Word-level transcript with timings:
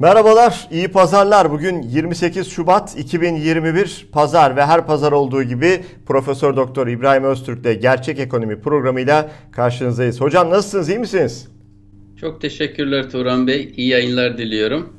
Merhabalar, 0.00 0.68
iyi 0.70 0.88
pazarlar. 0.88 1.50
Bugün 1.50 1.82
28 1.82 2.48
Şubat 2.50 2.98
2021 2.98 4.08
Pazar 4.12 4.56
ve 4.56 4.66
her 4.66 4.86
pazar 4.86 5.12
olduğu 5.12 5.42
gibi 5.42 5.80
Profesör 6.06 6.56
Doktor 6.56 6.86
İbrahim 6.86 7.24
Öztürk'te 7.24 7.74
Gerçek 7.74 8.18
Ekonomi 8.18 8.60
programıyla 8.60 9.30
karşınızdayız. 9.52 10.20
Hocam 10.20 10.50
nasılsınız, 10.50 10.88
iyi 10.88 10.98
misiniz? 10.98 11.48
Çok 12.20 12.40
teşekkürler 12.40 13.10
Turan 13.10 13.46
Bey. 13.46 13.72
İyi 13.76 13.88
yayınlar 13.88 14.38
diliyorum. 14.38 14.92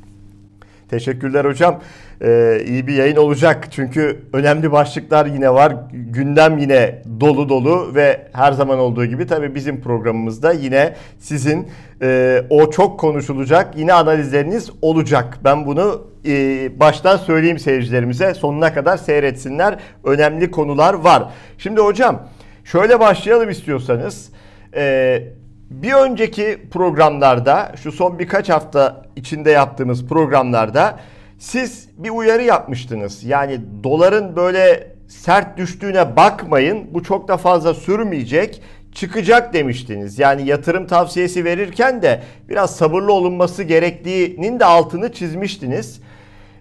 Teşekkürler 0.89 1.45
hocam. 1.45 1.81
Ee, 2.23 2.63
iyi 2.67 2.87
bir 2.87 2.93
yayın 2.93 3.15
olacak 3.15 3.67
çünkü 3.71 4.21
önemli 4.33 4.71
başlıklar 4.71 5.25
yine 5.25 5.53
var. 5.53 5.75
Gündem 5.91 6.57
yine 6.57 7.01
dolu 7.19 7.49
dolu 7.49 7.95
ve 7.95 8.27
her 8.33 8.51
zaman 8.51 8.79
olduğu 8.79 9.05
gibi 9.05 9.27
tabii 9.27 9.55
bizim 9.55 9.81
programımızda 9.81 10.51
yine 10.51 10.93
sizin 11.19 11.67
e, 12.01 12.41
o 12.49 12.69
çok 12.69 12.99
konuşulacak 12.99 13.77
yine 13.77 13.93
analizleriniz 13.93 14.69
olacak. 14.81 15.39
Ben 15.43 15.65
bunu 15.65 16.07
e, 16.25 16.33
baştan 16.79 17.17
söyleyeyim 17.17 17.59
seyircilerimize 17.59 18.33
sonuna 18.33 18.73
kadar 18.73 18.97
seyretsinler. 18.97 19.79
Önemli 20.03 20.51
konular 20.51 20.93
var. 20.93 21.23
Şimdi 21.57 21.81
hocam 21.81 22.27
şöyle 22.63 22.99
başlayalım 22.99 23.49
istiyorsanız. 23.49 24.29
E, 24.75 25.23
bir 25.69 25.93
önceki 25.93 26.59
programlarda 26.71 27.71
şu 27.83 27.91
son 27.91 28.19
birkaç 28.19 28.49
hafta 28.49 29.05
içinde 29.15 29.51
yaptığımız 29.51 30.07
programlarda 30.07 30.99
siz 31.41 31.89
bir 31.97 32.09
uyarı 32.09 32.43
yapmıştınız. 32.43 33.23
Yani 33.23 33.59
doların 33.83 34.35
böyle 34.35 34.95
sert 35.07 35.57
düştüğüne 35.57 36.15
bakmayın. 36.15 36.87
Bu 36.91 37.03
çok 37.03 37.27
da 37.27 37.37
fazla 37.37 37.73
sürmeyecek. 37.73 38.61
Çıkacak 38.93 39.53
demiştiniz. 39.53 40.19
Yani 40.19 40.47
yatırım 40.47 40.87
tavsiyesi 40.87 41.45
verirken 41.45 42.01
de 42.01 42.21
biraz 42.49 42.75
sabırlı 42.75 43.13
olunması 43.13 43.63
gerektiğinin 43.63 44.59
de 44.59 44.65
altını 44.65 45.13
çizmiştiniz. 45.13 46.01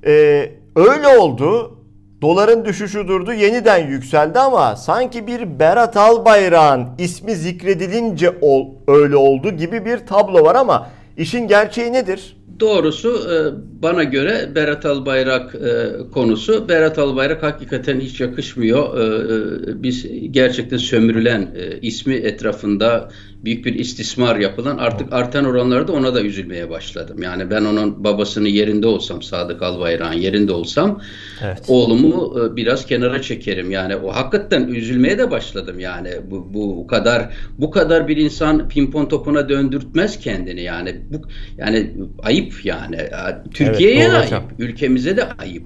Ee, 0.06 0.50
öyle 0.76 1.08
oldu. 1.08 1.76
Doların 2.22 2.64
düşüşü 2.64 3.08
durdu, 3.08 3.32
yeniden 3.32 3.86
yükseldi 3.86 4.38
ama 4.38 4.76
sanki 4.76 5.26
bir 5.26 5.58
Berat 5.58 5.96
Albayrak'ın 5.96 6.88
ismi 6.98 7.34
zikredilince 7.34 8.32
ol, 8.40 8.66
öyle 8.88 9.16
oldu 9.16 9.50
gibi 9.50 9.84
bir 9.84 10.06
tablo 10.06 10.44
var 10.44 10.54
ama 10.54 10.90
işin 11.16 11.48
gerçeği 11.48 11.92
nedir? 11.92 12.39
Doğrusu 12.60 13.08
e, 13.08 13.36
bana 13.82 14.04
göre 14.04 14.48
Berat 14.54 14.86
Albayrak 14.86 15.54
e, 15.54 15.90
konusu. 16.12 16.68
Berat 16.68 16.98
Albayrak 16.98 17.42
hakikaten 17.42 18.00
hiç 18.00 18.20
yakışmıyor. 18.20 18.98
E, 18.98 19.82
biz 19.82 20.06
gerçekten 20.30 20.76
sömürülen 20.76 21.54
ismi 21.82 22.14
etrafında 22.14 23.08
büyük 23.44 23.64
bir 23.64 23.74
istismar 23.74 24.36
yapılan 24.36 24.78
artık 24.78 25.12
artan 25.12 25.44
oranlarda 25.44 25.92
ona 25.92 26.14
da 26.14 26.22
üzülmeye 26.22 26.70
başladım. 26.70 27.22
Yani 27.22 27.50
ben 27.50 27.64
onun 27.64 28.04
babasının 28.04 28.48
yerinde 28.48 28.86
olsam 28.86 29.22
Sadık 29.22 29.62
Albayrak'ın 29.62 30.18
yerinde 30.18 30.52
olsam 30.52 31.00
evet. 31.44 31.58
oğlumu 31.68 32.34
biraz 32.56 32.86
kenara 32.86 33.22
çekerim. 33.22 33.70
Yani 33.70 33.96
o 33.96 34.08
hakikaten 34.08 34.68
üzülmeye 34.68 35.18
de 35.18 35.30
başladım. 35.30 35.78
Yani 35.78 36.10
bu, 36.30 36.54
bu 36.54 36.86
kadar 36.86 37.34
bu 37.58 37.70
kadar 37.70 38.08
bir 38.08 38.16
insan 38.16 38.68
pimpon 38.68 39.06
topuna 39.06 39.48
döndürtmez 39.48 40.18
kendini. 40.18 40.62
Yani 40.62 41.00
bu 41.10 41.20
yani 41.58 41.92
ayıp 42.22 42.49
ayıp 42.50 42.64
yani. 42.64 42.96
Türkiye'ye 43.54 44.04
evet, 44.04 44.30
de 44.30 44.36
ayıp, 44.36 44.44
ülkemize 44.58 45.16
de 45.16 45.24
ayıp. 45.24 45.64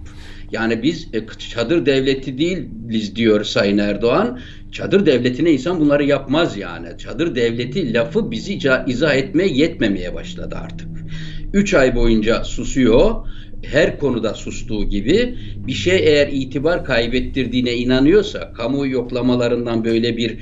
Yani 0.53 0.83
biz 0.83 1.09
e, 1.13 1.27
çadır 1.39 1.87
devleti 1.87 2.39
değiliz 2.39 3.17
diyor 3.17 3.45
Sayın 3.45 3.79
Erdoğan. 3.79 4.41
Çadır 4.73 5.07
devletine 5.07 5.53
insan 5.53 5.81
bunları 5.81 6.05
yapmaz 6.05 6.57
yani. 6.57 6.89
Çadır 6.99 7.35
devleti 7.35 7.95
lafı 7.95 8.31
bizi 8.31 8.59
izah 8.87 9.15
etmeye 9.15 9.49
yetmemeye 9.49 10.15
başladı 10.15 10.57
artık. 10.65 10.89
Üç 11.53 11.75
ay 11.75 11.97
boyunca 11.97 12.45
susuyor. 12.45 13.15
Her 13.63 13.99
konuda 13.99 14.35
sustuğu 14.35 14.89
gibi 14.89 15.35
bir 15.67 15.73
şey 15.73 15.97
eğer 15.97 16.29
itibar 16.33 16.85
kaybettirdiğine 16.85 17.75
inanıyorsa, 17.75 18.53
kamu 18.53 18.87
yoklamalarından 18.87 19.85
böyle 19.85 20.17
bir 20.17 20.39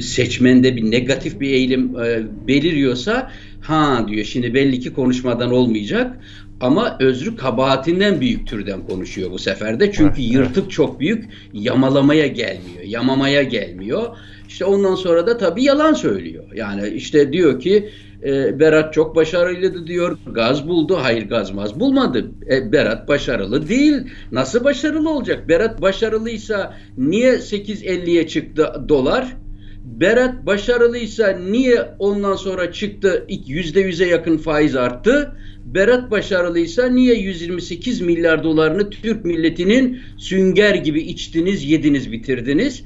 seçmende 0.00 0.76
bir 0.76 0.90
negatif 0.90 1.40
bir 1.40 1.50
eğilim 1.50 2.00
e, 2.00 2.22
beliriyorsa 2.48 3.30
ha 3.60 4.06
diyor 4.08 4.24
şimdi 4.24 4.54
belli 4.54 4.80
ki 4.80 4.92
konuşmadan 4.92 5.52
olmayacak 5.52 6.16
ama 6.60 6.96
özrü 7.00 7.36
kabahatinden 7.36 8.20
büyük 8.20 8.46
türden 8.46 8.86
konuşuyor 8.86 9.30
bu 9.30 9.38
sefer 9.38 9.80
de. 9.80 9.92
Çünkü 9.92 10.22
evet, 10.22 10.32
yırtık 10.32 10.62
evet. 10.62 10.70
çok 10.70 11.00
büyük 11.00 11.24
yamalamaya 11.52 12.26
gelmiyor, 12.26 12.82
yamamaya 12.84 13.42
gelmiyor. 13.42 14.16
İşte 14.48 14.64
ondan 14.64 14.94
sonra 14.94 15.26
da 15.26 15.38
tabii 15.38 15.64
yalan 15.64 15.92
söylüyor. 15.92 16.44
Yani 16.54 16.88
işte 16.88 17.32
diyor 17.32 17.60
ki 17.60 17.90
e, 18.24 18.60
Berat 18.60 18.94
çok 18.94 19.16
başarılıydı 19.16 19.86
diyor. 19.86 20.18
Gaz 20.26 20.68
buldu. 20.68 20.98
Hayır 21.02 21.28
gazmaz 21.28 21.80
bulmadı. 21.80 22.30
E, 22.50 22.72
Berat 22.72 23.08
başarılı 23.08 23.68
değil. 23.68 23.94
Nasıl 24.32 24.64
başarılı 24.64 25.10
olacak? 25.10 25.48
Berat 25.48 25.82
başarılıysa 25.82 26.74
niye 26.98 27.32
8.50'ye 27.32 28.26
çıktı 28.26 28.84
dolar? 28.88 29.36
Berat 29.84 30.46
başarılıysa 30.46 31.28
niye 31.28 31.88
ondan 31.98 32.36
sonra 32.36 32.72
çıktı 32.72 33.26
yüzde 33.46 33.80
yüze 33.80 34.06
yakın 34.06 34.38
faiz 34.38 34.76
arttı? 34.76 35.36
Berat 35.64 36.10
başarılıysa 36.10 36.86
niye 36.86 37.14
128 37.14 38.00
milyar 38.00 38.44
dolarını 38.44 38.90
Türk 38.90 39.24
milletinin 39.24 39.98
sünger 40.16 40.74
gibi 40.74 41.00
içtiniz, 41.00 41.64
yediniz, 41.64 42.12
bitirdiniz? 42.12 42.84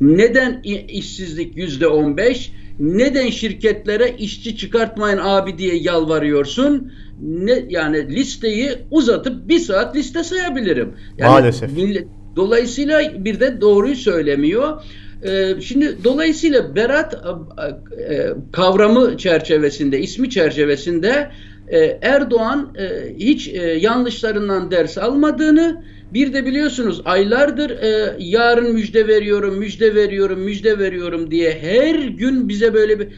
Neden 0.00 0.62
işsizlik 0.88 1.56
yüzde 1.56 1.86
15? 1.86 2.52
Neden 2.80 3.30
şirketlere 3.30 4.14
işçi 4.18 4.56
çıkartmayın 4.56 5.18
abi 5.22 5.58
diye 5.58 5.76
yalvarıyorsun? 5.76 6.92
Ne 7.22 7.64
yani 7.68 8.08
listeyi 8.16 8.70
uzatıp 8.90 9.48
bir 9.48 9.58
saat 9.58 9.96
liste 9.96 10.24
sayabilirim. 10.24 10.92
Yani 11.18 11.30
Maalesef. 11.30 11.72
Millet, 11.72 12.06
dolayısıyla 12.36 13.24
bir 13.24 13.40
de 13.40 13.60
doğruyu 13.60 13.96
söylemiyor. 13.96 14.82
Ee, 15.22 15.60
şimdi 15.60 15.96
dolayısıyla 16.04 16.76
Berat 16.76 17.14
e, 17.14 18.14
e, 18.14 18.28
kavramı 18.52 19.16
çerçevesinde, 19.16 20.00
ismi 20.00 20.30
çerçevesinde 20.30 21.30
e, 21.68 21.98
Erdoğan 22.02 22.74
hiç 23.18 23.48
yanlışlarından 23.80 24.70
ders 24.70 24.98
almadığını, 24.98 25.84
bir 26.14 26.32
de 26.32 26.46
biliyorsunuz 26.46 27.02
aylardır 27.04 27.78
yarın 28.18 28.72
müjde 28.72 29.06
veriyorum, 29.06 29.58
müjde 29.58 29.94
veriyorum, 29.94 30.40
müjde 30.40 30.78
veriyorum 30.78 31.30
diye 31.30 31.58
her 31.60 31.94
gün 31.94 32.48
bize 32.48 32.74
böyle 32.74 33.00
bir 33.00 33.08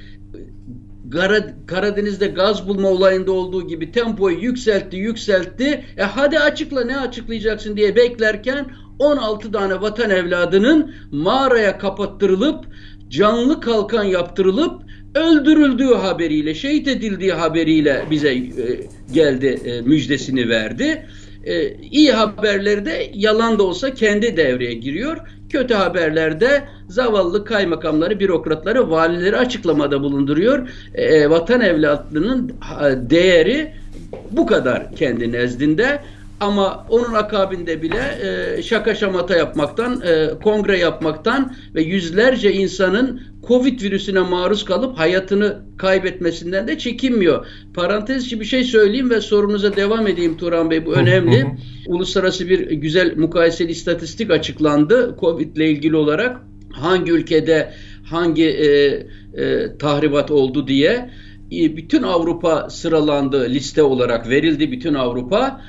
Karadeniz'de 1.67 2.27
gaz 2.27 2.69
bulma 2.69 2.89
olayında 2.89 3.33
olduğu 3.33 3.67
gibi 3.67 3.93
tempoyu 3.93 4.39
yükseltti, 4.39 4.97
yükseltti. 4.97 5.85
E 5.97 6.03
hadi 6.03 6.39
açıkla 6.39 6.85
ne 6.85 6.99
açıklayacaksın 6.99 7.77
diye 7.77 7.97
beklerken 7.97 8.67
16 8.99 9.53
tane 9.53 9.81
vatan 9.81 10.11
evladının 10.11 10.95
mağaraya 11.13 11.79
kapattırılıp 11.79 12.65
canlı 13.09 13.61
kalkan 13.61 14.05
yaptırılıp 14.05 14.83
öldürüldüğü 15.15 15.95
haberiyle, 15.95 16.55
şehit 16.55 16.89
edildiği 16.89 17.33
haberiyle 17.33 18.05
bize 18.11 18.35
e, 18.35 18.45
geldi, 19.13 19.61
e, 19.65 19.81
müjdesini 19.81 20.49
verdi. 20.49 21.07
E, 21.45 21.75
iyi 21.75 22.13
haberleri 22.13 22.85
de 22.85 23.11
yalan 23.15 23.59
da 23.59 23.63
olsa 23.63 23.95
kendi 23.95 24.37
devreye 24.37 24.75
giriyor. 24.75 25.17
Kötü 25.49 25.75
haberlerde 25.75 26.65
zavallı 26.89 27.45
kaymakamları, 27.45 28.21
bürokratları, 28.21 28.91
valileri 28.91 29.37
açıklamada 29.37 30.03
bulunduruyor. 30.03 30.69
E, 30.95 31.31
vatan 31.31 31.61
evladının 31.61 32.53
değeri 33.11 33.73
bu 34.31 34.47
kadar 34.47 34.97
kendi 34.97 35.33
nezdinde. 35.33 36.01
Ama 36.41 36.87
onun 36.89 37.15
akabinde 37.15 37.83
bile 37.83 38.19
e, 38.23 38.63
şaka 38.63 38.95
şamata 38.95 39.37
yapmaktan, 39.37 40.01
e, 40.01 40.29
kongre 40.43 40.79
yapmaktan 40.79 41.55
ve 41.75 41.83
yüzlerce 41.83 42.53
insanın 42.53 43.21
Covid 43.49 43.83
virüsüne 43.83 44.21
maruz 44.21 44.65
kalıp 44.65 44.99
hayatını 44.99 45.63
kaybetmesinden 45.79 46.69
de 46.69 46.79
çekinmiyor. 46.79 47.47
Parantez 47.75 48.27
içi 48.27 48.41
bir 48.41 48.45
şey 48.45 48.65
söyleyeyim 48.65 49.11
ve 49.11 49.21
sorunuza 49.21 49.77
devam 49.77 50.07
edeyim 50.07 50.37
Turan 50.37 50.71
Bey. 50.71 50.87
Bu 50.87 50.93
önemli. 50.93 51.47
Uluslararası 51.87 52.49
bir 52.49 52.71
güzel 52.71 53.17
mukayeseli 53.17 53.71
istatistik 53.71 54.31
açıklandı 54.31 55.17
Covid 55.21 55.57
ile 55.57 55.71
ilgili 55.71 55.97
olarak. 55.97 56.41
Hangi 56.73 57.13
ülkede 57.13 57.73
hangi 58.05 58.45
e, 58.45 58.67
e, 59.43 59.79
tahribat 59.79 60.31
oldu 60.31 60.67
diye. 60.67 61.11
E, 61.53 61.77
bütün 61.77 62.03
Avrupa 62.03 62.71
sıralandı, 62.71 63.49
liste 63.49 63.83
olarak 63.83 64.29
verildi 64.29 64.73
bütün 64.73 64.95
Avrupa. 64.95 65.61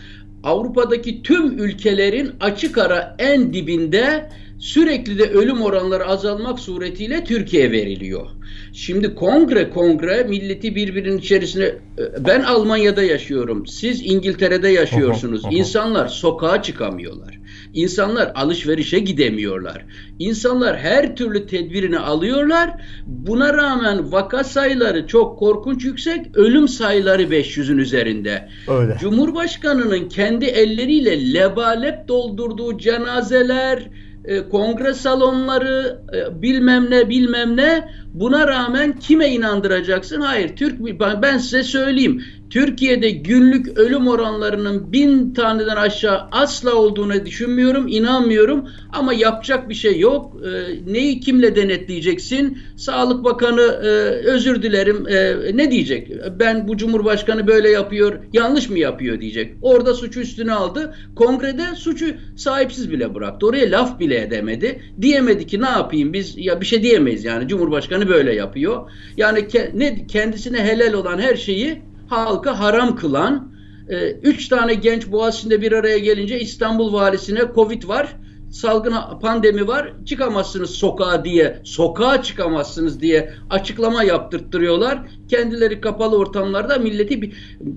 Avrupa'daki 0.43 1.21
tüm 1.23 1.59
ülkelerin 1.59 2.31
açık 2.39 2.77
ara 2.77 3.15
en 3.19 3.53
dibinde 3.53 4.29
sürekli 4.59 5.19
de 5.19 5.23
ölüm 5.23 5.61
oranları 5.61 6.05
azalmak 6.05 6.59
suretiyle 6.59 7.23
Türkiye 7.23 7.71
veriliyor. 7.71 8.27
Şimdi 8.73 9.15
kongre 9.15 9.69
kongre 9.69 10.23
milleti 10.23 10.75
birbirinin 10.75 11.17
içerisine 11.17 11.65
e, 11.65 12.25
ben 12.25 12.41
Almanya'da 12.41 13.03
yaşıyorum. 13.03 13.67
Siz 13.67 14.01
İngiltere'de 14.05 14.69
yaşıyorsunuz. 14.69 15.41
İnsanlar 15.51 16.07
sokağa 16.07 16.61
çıkamıyorlar. 16.63 17.38
İnsanlar 17.73 18.31
alışverişe 18.35 18.99
gidemiyorlar. 18.99 19.85
İnsanlar 20.19 20.77
her 20.77 21.15
türlü 21.15 21.47
tedbirini 21.47 21.99
alıyorlar. 21.99 22.71
Buna 23.05 23.53
rağmen 23.53 24.11
vaka 24.11 24.43
sayıları 24.43 25.07
çok 25.07 25.39
korkunç 25.39 25.85
yüksek. 25.85 26.37
Ölüm 26.37 26.67
sayıları 26.67 27.23
500'ün 27.23 27.77
üzerinde. 27.77 28.49
Öyle. 28.67 28.97
Cumhurbaşkanının 28.99 30.09
kendi 30.09 30.45
elleriyle 30.45 31.33
lebalep 31.33 32.07
doldurduğu 32.07 32.77
cenazeler, 32.77 33.89
e, 34.25 34.49
kongre 34.49 34.93
salonları 34.93 35.99
e, 36.13 36.41
bilmem 36.41 36.89
ne 36.89 37.09
bilmem 37.09 37.57
ne 37.57 37.89
buna 38.13 38.47
rağmen 38.47 38.99
kime 38.99 39.27
inandıracaksın? 39.27 40.21
Hayır 40.21 40.55
Türk 40.55 41.01
ben 41.21 41.37
size 41.37 41.63
söyleyeyim 41.63 42.23
Türkiye'de 42.49 43.09
günlük 43.11 43.77
ölüm 43.77 44.07
oranlarının 44.07 44.93
bin 44.93 45.33
taneden 45.33 45.75
aşağı 45.75 46.21
asla 46.31 46.75
olduğunu 46.75 47.25
düşünmüyorum, 47.25 47.87
inanmıyorum. 47.87 48.69
Ama 48.93 49.13
yapacak 49.13 49.69
bir 49.69 49.73
şey 49.73 49.99
yok. 49.99 50.37
E, 50.45 50.93
neyi 50.93 51.19
kimle 51.19 51.55
denetleyeceksin? 51.55 52.57
Sağlık 52.77 53.23
Bakanı 53.23 53.61
e, 53.61 53.87
özür 54.29 54.63
dilerim 54.63 55.07
e, 55.07 55.37
ne 55.57 55.71
diyecek? 55.71 56.11
Ben 56.39 56.67
bu 56.67 56.77
Cumhurbaşkanı 56.77 57.47
böyle 57.47 57.69
yapıyor, 57.69 58.19
yanlış 58.33 58.69
mı 58.69 58.79
yapıyor 58.79 59.21
diyecek. 59.21 59.55
Orada 59.61 59.93
suçu 59.93 60.19
üstüne 60.19 60.53
aldı. 60.53 60.95
Kongrede 61.15 61.75
suçu 61.75 62.05
sahipsiz 62.35 62.91
bile 62.91 63.15
bıraktı. 63.15 63.47
Oraya 63.47 63.71
laf 63.71 63.99
bile 63.99 64.21
edemedi. 64.21 64.81
Diyemedi 65.01 65.47
ki 65.47 65.61
ne 65.61 65.69
yapayım 65.69 66.13
biz 66.13 66.33
ya 66.37 66.61
bir 66.61 66.65
şey 66.65 66.83
diyemeyiz 66.83 67.25
yani 67.25 67.47
Cumhurbaşkanı 67.47 67.98
böyle 68.07 68.35
yapıyor. 68.35 68.91
Yani 69.17 69.47
ke, 69.47 69.71
ne 69.73 70.07
kendisine 70.07 70.63
helal 70.63 70.93
olan 70.93 71.19
her 71.19 71.35
şeyi 71.35 71.81
halka 72.07 72.59
haram 72.59 72.95
kılan, 72.95 73.53
e, 73.89 74.11
üç 74.11 74.47
tane 74.47 74.73
genç 74.73 75.11
Boğaziçi'nde 75.11 75.61
bir 75.61 75.71
araya 75.71 75.97
gelince 75.97 76.39
İstanbul 76.39 76.93
valisine 76.93 77.41
Covid 77.55 77.87
var 77.87 78.15
salgın 78.51 78.93
pandemi 79.21 79.67
var 79.67 79.93
çıkamazsınız 80.05 80.69
sokağa 80.69 81.25
diye 81.25 81.59
sokağa 81.63 82.23
çıkamazsınız 82.23 83.01
diye 83.01 83.33
açıklama 83.49 84.03
yaptırttırıyorlar. 84.03 84.99
Kendileri 85.29 85.81
kapalı 85.81 86.17
ortamlarda 86.17 86.77
milleti 86.77 87.21
bir, 87.21 87.33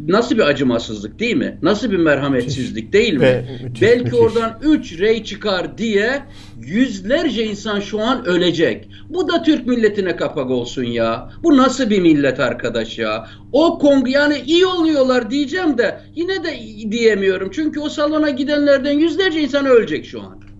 nasıl 0.08 0.34
bir 0.34 0.42
acımasızlık 0.42 1.18
değil 1.18 1.36
mi? 1.36 1.58
Nasıl 1.62 1.90
bir 1.90 1.96
merhametsizlik 1.96 2.92
değil 2.92 3.14
mi? 3.14 3.20
Ve, 3.20 3.44
müthiş, 3.64 3.82
Belki 3.82 4.04
müthiş. 4.04 4.18
oradan 4.18 4.58
3 4.62 5.00
rey 5.00 5.24
çıkar 5.24 5.78
diye 5.78 6.22
yüzlerce 6.60 7.44
insan 7.44 7.80
şu 7.80 8.00
an 8.00 8.24
ölecek. 8.24 8.88
Bu 9.08 9.28
da 9.28 9.42
Türk 9.42 9.66
milletine 9.66 10.16
kapak 10.16 10.50
olsun 10.50 10.84
ya. 10.84 11.30
Bu 11.42 11.56
nasıl 11.56 11.90
bir 11.90 12.00
millet 12.00 12.40
arkadaş 12.40 12.98
ya? 12.98 13.28
O 13.52 13.78
kong 13.78 14.08
yani 14.08 14.42
iyi 14.46 14.66
oluyorlar 14.66 15.30
diyeceğim 15.30 15.78
de 15.78 16.00
yine 16.14 16.44
de 16.44 16.58
diyemiyorum. 16.90 17.50
Çünkü 17.52 17.80
o 17.80 17.88
salona 17.88 18.30
gidenlerden 18.30 18.98
yüzlerce 18.98 19.40
insan 19.40 19.66
ölecek 19.66 20.06
şu 20.06 20.20
an. 20.20 20.51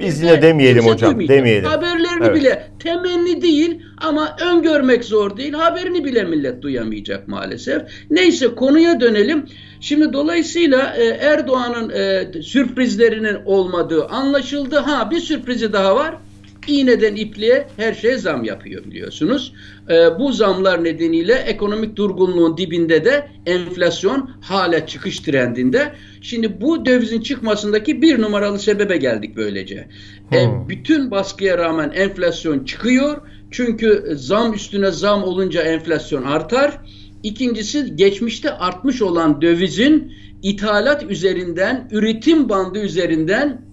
Biz 0.00 0.22
yine 0.22 0.42
demeyelim 0.42 0.84
hocam. 0.84 1.10
Duymayacak. 1.10 1.36
Demeyelim. 1.36 1.64
Haberlerini 1.64 2.24
evet. 2.24 2.36
bile 2.36 2.70
temenni 2.78 3.42
değil 3.42 3.82
ama 3.98 4.36
öngörmek 4.40 5.04
zor 5.04 5.36
değil. 5.36 5.52
Haberini 5.52 6.04
bile 6.04 6.24
millet 6.24 6.62
duyamayacak 6.62 7.28
maalesef. 7.28 7.82
Neyse 8.10 8.54
konuya 8.54 9.00
dönelim. 9.00 9.46
Şimdi 9.80 10.12
dolayısıyla 10.12 10.94
e, 10.96 11.04
Erdoğan'ın 11.04 11.90
e, 11.90 12.42
sürprizlerinin 12.42 13.36
olmadığı 13.44 14.06
anlaşıldı. 14.06 14.76
Ha 14.76 15.10
bir 15.10 15.20
sürprizi 15.20 15.72
daha 15.72 15.96
var 15.96 16.14
iğneden 16.66 17.16
ipliğe 17.16 17.66
her 17.76 17.94
şeye 17.94 18.18
zam 18.18 18.44
yapıyor 18.44 18.84
biliyorsunuz. 18.84 19.52
E, 19.90 20.18
bu 20.18 20.32
zamlar 20.32 20.84
nedeniyle 20.84 21.34
ekonomik 21.34 21.96
durgunluğun 21.96 22.56
dibinde 22.56 23.04
de 23.04 23.28
enflasyon 23.46 24.30
hala 24.40 24.86
çıkış 24.86 25.20
trendinde. 25.20 25.92
Şimdi 26.26 26.60
bu 26.60 26.86
dövizin 26.86 27.20
çıkmasındaki 27.20 28.02
bir 28.02 28.22
numaralı 28.22 28.58
sebebe 28.58 28.96
geldik 28.96 29.36
böylece. 29.36 29.88
E, 30.32 30.46
hmm. 30.46 30.68
bütün 30.68 31.10
baskıya 31.10 31.58
rağmen 31.58 31.90
enflasyon 31.94 32.64
çıkıyor. 32.64 33.16
Çünkü 33.50 34.12
zam 34.14 34.54
üstüne 34.54 34.90
zam 34.90 35.24
olunca 35.24 35.62
enflasyon 35.62 36.22
artar. 36.22 36.78
İkincisi 37.22 37.96
geçmişte 37.96 38.50
artmış 38.50 39.02
olan 39.02 39.42
dövizin 39.42 40.12
ithalat 40.42 41.10
üzerinden, 41.10 41.88
üretim 41.92 42.48
bandı 42.48 42.78
üzerinden 42.78 43.66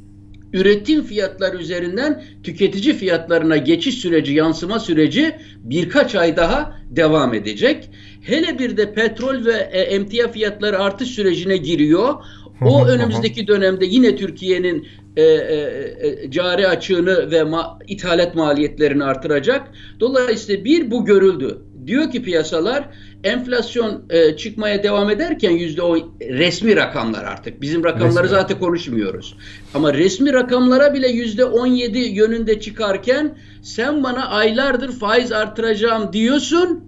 üretim 0.53 1.03
fiyatları 1.03 1.57
üzerinden 1.57 2.23
tüketici 2.43 2.93
fiyatlarına 2.93 3.57
geçiş 3.57 3.95
süreci, 3.95 4.33
yansıma 4.33 4.79
süreci 4.79 5.35
birkaç 5.57 6.15
ay 6.15 6.37
daha 6.37 6.79
devam 6.89 7.33
edecek. 7.33 7.89
Hele 8.21 8.59
bir 8.59 8.77
de 8.77 8.93
petrol 8.93 9.45
ve 9.45 9.69
e, 9.71 9.81
emtia 9.81 10.27
fiyatları 10.27 10.79
artış 10.79 11.07
sürecine 11.09 11.57
giriyor. 11.57 12.13
O 12.61 12.85
önümüzdeki 12.85 13.47
dönemde 13.47 13.85
yine 13.85 14.15
Türkiye'nin 14.15 14.87
e, 15.17 15.21
e, 15.23 15.55
e, 16.01 16.31
cari 16.31 16.67
açığını 16.67 17.31
ve 17.31 17.43
ma 17.43 17.79
ithalat 17.87 18.35
maliyetlerini 18.35 19.03
artıracak. 19.03 19.67
Dolayısıyla 19.99 20.65
bir 20.65 20.91
bu 20.91 21.05
görüldü. 21.05 21.57
Diyor 21.87 22.11
ki 22.11 22.23
piyasalar 22.23 22.89
enflasyon 23.23 24.03
e, 24.09 24.37
çıkmaya 24.37 24.83
devam 24.83 25.09
ederken 25.09 25.51
yüzde 25.51 25.81
o 25.81 25.95
resmi 26.21 26.75
rakamlar 26.75 27.23
artık. 27.23 27.61
Bizim 27.61 27.83
rakamları 27.83 28.23
resmi. 28.23 28.35
zaten 28.35 28.59
konuşmuyoruz. 28.59 29.37
Ama 29.73 29.93
resmi 29.93 30.33
rakamlara 30.33 30.93
bile 30.93 31.07
yüzde 31.07 31.45
on 31.45 31.67
yedi 31.67 31.99
yönünde 31.99 32.59
çıkarken 32.59 33.37
sen 33.61 34.03
bana 34.03 34.27
aylardır 34.29 34.91
faiz 34.91 35.31
artıracağım 35.31 36.13
diyorsun 36.13 36.83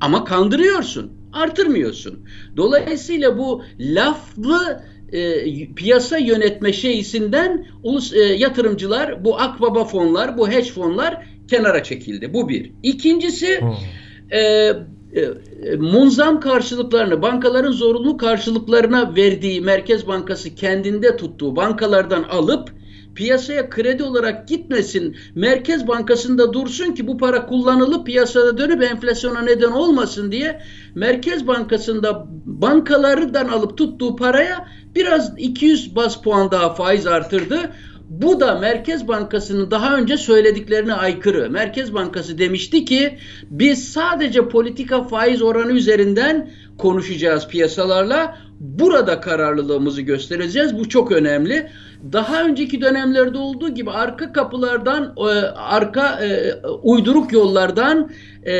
ama 0.00 0.24
kandırıyorsun. 0.24 1.12
Artırmıyorsun. 1.32 2.18
Dolayısıyla 2.56 3.38
bu 3.38 3.62
laflı 3.78 4.82
e, 5.12 5.74
piyasa 5.74 6.18
yönetme 6.18 6.72
şeysinden 6.72 7.66
ulus 7.82 8.12
e, 8.12 8.18
yatırımcılar, 8.18 9.24
bu 9.24 9.40
akbaba 9.40 9.84
fonlar, 9.84 10.38
bu 10.38 10.48
hedge 10.50 10.70
fonlar 10.70 11.26
kenara 11.48 11.82
çekildi. 11.82 12.34
Bu 12.34 12.48
bir. 12.48 12.70
İkincisi 12.82 13.60
hmm. 13.60 14.38
e, 14.38 14.40
e, 14.40 15.76
munzam 15.78 16.40
karşılıklarını, 16.40 17.22
bankaların 17.22 17.72
zorunlu 17.72 18.16
karşılıklarına 18.16 19.16
verdiği 19.16 19.60
Merkez 19.60 20.06
Bankası 20.06 20.54
kendinde 20.54 21.16
tuttuğu 21.16 21.56
bankalardan 21.56 22.22
alıp 22.22 22.70
piyasaya 23.16 23.70
kredi 23.70 24.02
olarak 24.02 24.48
gitmesin, 24.48 25.16
Merkez 25.34 25.88
Bankası'nda 25.88 26.52
dursun 26.52 26.92
ki 26.92 27.06
bu 27.06 27.18
para 27.18 27.46
kullanılıp 27.46 28.06
piyasada 28.06 28.58
dönüp 28.58 28.82
enflasyona 28.82 29.42
neden 29.42 29.72
olmasın 29.72 30.32
diye 30.32 30.62
Merkez 30.94 31.46
Bankası'nda 31.46 32.26
bankalardan 32.44 33.48
alıp 33.48 33.78
tuttuğu 33.78 34.16
paraya 34.16 34.68
biraz 34.94 35.32
200 35.38 35.96
bas 35.96 36.22
puan 36.22 36.50
daha 36.50 36.74
faiz 36.74 37.06
artırdı. 37.06 37.70
Bu 38.08 38.40
da 38.40 38.58
Merkez 38.58 39.08
Bankası'nın 39.08 39.70
daha 39.70 39.96
önce 39.96 40.16
söylediklerine 40.16 40.94
aykırı. 40.94 41.50
Merkez 41.50 41.94
Bankası 41.94 42.38
demişti 42.38 42.84
ki 42.84 43.18
biz 43.50 43.88
sadece 43.88 44.48
politika 44.48 45.02
faiz 45.02 45.42
oranı 45.42 45.72
üzerinden 45.72 46.50
konuşacağız 46.78 47.48
piyasalarla. 47.48 48.38
Burada 48.60 49.20
kararlılığımızı 49.20 50.02
göstereceğiz. 50.02 50.78
Bu 50.78 50.88
çok 50.88 51.12
önemli. 51.12 51.70
Daha 52.12 52.44
önceki 52.44 52.80
dönemlerde 52.80 53.38
olduğu 53.38 53.68
gibi 53.68 53.90
arka 53.90 54.32
kapılardan, 54.32 55.14
e, 55.18 55.22
arka 55.56 56.24
e, 56.24 56.54
uyduruk 56.82 57.32
yollardan 57.32 58.10
e, 58.46 58.54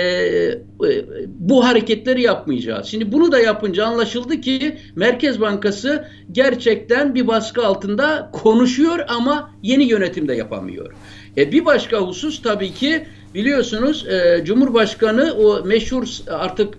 bu 1.26 1.64
hareketleri 1.64 2.22
yapmayacağız. 2.22 2.86
Şimdi 2.86 3.12
bunu 3.12 3.32
da 3.32 3.38
yapınca 3.38 3.86
anlaşıldı 3.86 4.40
ki 4.40 4.78
Merkez 4.96 5.40
Bankası 5.40 6.08
gerçekten 6.32 7.14
bir 7.14 7.26
baskı 7.26 7.66
altında 7.66 8.30
konuşuyor 8.32 8.98
ama 9.08 9.50
yeni 9.62 9.84
yönetimde 9.84 10.34
yapamıyor. 10.34 10.92
E, 11.36 11.52
bir 11.52 11.64
başka 11.64 11.96
husus 11.98 12.42
tabii 12.42 12.72
ki 12.72 13.06
biliyorsunuz 13.34 14.06
Cumhurbaşkanı 14.44 15.34
o 15.34 15.64
meşhur 15.64 16.08
artık 16.30 16.78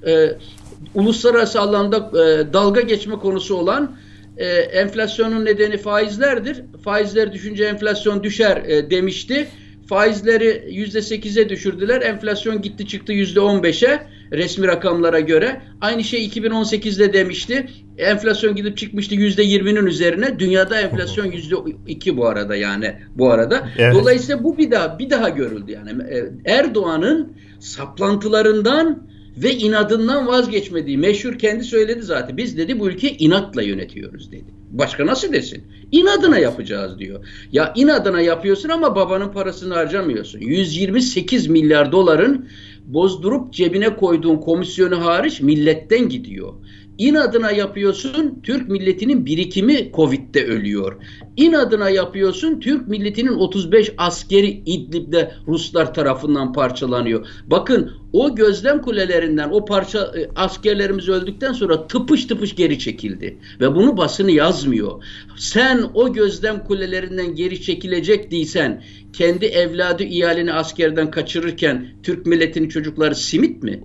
uluslararası 0.96 1.62
alanda 1.62 1.98
e, 1.98 2.54
dalga 2.54 2.82
geçme 2.82 3.16
konusu 3.16 3.56
olan 3.56 3.92
e, 4.38 4.46
enflasyonun 4.56 5.46
nedeni 5.46 5.78
faizlerdir. 5.78 6.64
Faizler 6.84 7.34
düşünce 7.34 7.64
enflasyon 7.64 8.24
düşer 8.24 8.58
e, 8.58 8.90
demişti. 8.90 9.48
Faizleri 9.90 10.68
yüzde 10.70 11.02
sekize 11.02 11.50
düşürdüler. 11.50 12.02
Enflasyon 12.02 12.62
gitti 12.62 12.88
çıktı 12.88 13.14
yüzde 13.14 13.40
on 13.40 13.64
beşe 13.64 14.08
resmi 14.32 14.68
rakamlara 14.68 15.20
göre. 15.20 15.62
Aynı 15.82 16.04
şey 16.04 16.26
2018'de 16.26 17.14
demişti. 17.14 17.68
Enflasyon 17.98 18.56
gidip 18.56 18.78
çıkmıştı 18.78 19.16
yüzde 19.16 19.44
yirminin 19.44 19.86
üzerine. 19.86 20.40
Dünyada 20.40 20.82
enflasyon 20.82 21.26
yüzde 21.32 21.56
iki 21.88 22.18
bu 22.18 22.28
arada 22.28 22.56
yani 22.56 22.96
bu 23.16 23.32
arada. 23.32 23.70
Evet. 23.78 23.94
Dolayısıyla 23.94 24.44
bu 24.44 24.58
bir 24.58 24.72
daha 24.72 25.00
bir 25.00 25.10
daha 25.10 25.30
görüldü 25.30 25.72
yani. 25.72 26.04
E, 26.04 26.30
Erdoğan'ın 26.46 27.34
saplantılarından 27.60 29.08
ve 29.38 29.56
inadından 29.56 30.28
vazgeçmediği 30.28 30.98
meşhur 30.98 31.40
kendi 31.40 31.64
söyledi 31.64 32.02
zaten. 32.02 32.38
Biz 32.38 32.58
dedi 32.58 32.80
bu 32.80 32.90
ülkeyi 32.90 33.18
inatla 33.18 33.62
yönetiyoruz 33.62 34.32
dedi. 34.32 34.46
Başka 34.72 35.06
nasıl 35.06 35.34
desin? 35.34 35.64
İnadına 35.92 36.40
yapacağız 36.40 37.00
diyor. 37.00 37.26
Ya 37.52 37.74
inadına 37.76 38.22
yapıyorsun 38.22 38.70
ama 38.70 38.96
babanın 38.96 39.32
parasını 39.32 39.74
harcamıyorsun. 39.74 40.40
128 40.40 41.48
milyar 41.48 41.92
doların 41.92 42.48
bozdurup 42.86 43.54
cebine 43.54 43.96
koyduğun 43.96 44.38
komisyonu 44.38 45.06
hariç 45.06 45.42
milletten 45.42 46.10
gidiyor. 46.10 46.54
İnadına 46.98 47.52
yapıyorsun 47.52 48.40
Türk 48.44 48.70
milletinin 48.70 49.26
birikimi 49.26 49.92
Covid'de 49.96 50.46
ölüyor. 50.46 50.96
İnadına 51.38 51.90
yapıyorsun 51.90 52.60
Türk 52.60 52.88
milletinin 52.88 53.34
35 53.34 53.94
askeri 53.98 54.48
İdlib'de 54.48 55.32
Ruslar 55.48 55.94
tarafından 55.94 56.54
parçalanıyor. 56.54 57.28
Bakın 57.46 57.92
o 58.14 58.36
gözlem 58.36 58.82
kulelerinden 58.82 59.50
o 59.50 59.66
parça 59.66 60.00
e, 60.00 60.30
askerlerimiz 60.36 61.10
öldükten 61.10 61.54
sonra 61.54 61.88
tıpış 61.88 62.26
tıpış 62.26 62.56
geri 62.56 62.80
çekildi. 62.80 63.38
Ve 63.60 63.76
bunu 63.76 63.98
basını 63.98 64.32
yazmıyor. 64.32 65.04
Sen 65.38 65.86
o 65.94 66.14
gözlem 66.14 66.64
kulelerinden 66.64 67.36
geri 67.36 67.62
çekilecek 67.62 68.32
değilsen 68.32 68.84
kendi 69.14 69.46
evladı 69.46 70.04
iyalini 70.04 70.54
askerden 70.54 71.12
kaçırırken 71.12 71.88
Türk 72.04 72.26
milletinin 72.26 72.70
çocukları 72.70 73.16
simit 73.16 73.64
mi? 73.64 73.84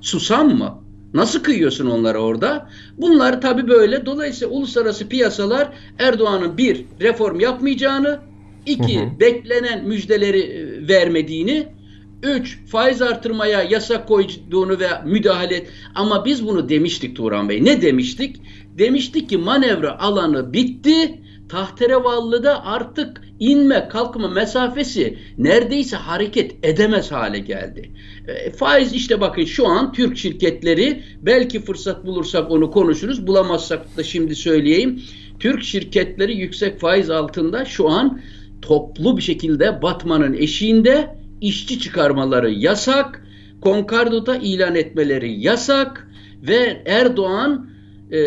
Susam 0.00 0.58
mı? 0.58 0.85
Nasıl 1.16 1.42
kıyıyorsun 1.42 1.86
onlara 1.86 2.18
orada? 2.18 2.68
Bunlar 2.98 3.40
tabi 3.40 3.68
böyle. 3.68 4.06
Dolayısıyla 4.06 4.54
uluslararası 4.54 5.08
piyasalar 5.08 5.68
Erdoğan'ın 5.98 6.58
bir 6.58 6.84
reform 7.00 7.40
yapmayacağını, 7.40 8.20
iki 8.66 9.00
hı 9.00 9.04
hı. 9.04 9.20
beklenen 9.20 9.88
müjdeleri 9.88 10.40
e, 10.40 10.88
vermediğini, 10.88 11.66
üç 12.22 12.58
faiz 12.66 13.02
artırmaya 13.02 13.62
yasak 13.62 14.08
koyduğunu 14.08 14.80
ve 14.80 14.88
müdahale 15.04 15.54
et. 15.56 15.68
Ama 15.94 16.24
biz 16.24 16.46
bunu 16.46 16.68
demiştik 16.68 17.16
Turan 17.16 17.48
Bey. 17.48 17.64
Ne 17.64 17.82
demiştik? 17.82 18.36
Demiştik 18.78 19.28
ki 19.30 19.38
manevra 19.38 20.00
alanı 20.00 20.52
bitti 20.52 21.20
Tahterevallı'da 21.48 22.64
artık 22.64 23.22
inme 23.40 23.88
kalkma 23.88 24.28
mesafesi 24.28 25.18
neredeyse 25.38 25.96
hareket 25.96 26.54
edemez 26.62 27.12
hale 27.12 27.38
geldi. 27.38 27.90
E, 28.28 28.50
faiz 28.50 28.92
işte 28.92 29.20
bakın 29.20 29.44
şu 29.44 29.66
an 29.66 29.92
Türk 29.92 30.16
şirketleri 30.16 31.02
belki 31.22 31.60
fırsat 31.60 32.06
bulursak 32.06 32.50
onu 32.50 32.70
konuşuruz 32.70 33.26
bulamazsak 33.26 33.96
da 33.96 34.02
şimdi 34.02 34.34
söyleyeyim. 34.34 35.02
Türk 35.40 35.62
şirketleri 35.62 36.36
yüksek 36.36 36.80
faiz 36.80 37.10
altında 37.10 37.64
şu 37.64 37.88
an 37.88 38.20
toplu 38.62 39.16
bir 39.16 39.22
şekilde 39.22 39.82
batmanın 39.82 40.34
eşiğinde 40.34 41.16
işçi 41.40 41.80
çıkarmaları 41.80 42.50
yasak, 42.50 43.26
Konkardo'da 43.60 44.36
ilan 44.36 44.74
etmeleri 44.74 45.40
yasak 45.40 46.08
ve 46.42 46.82
Erdoğan 46.86 47.70
e, 48.12 48.18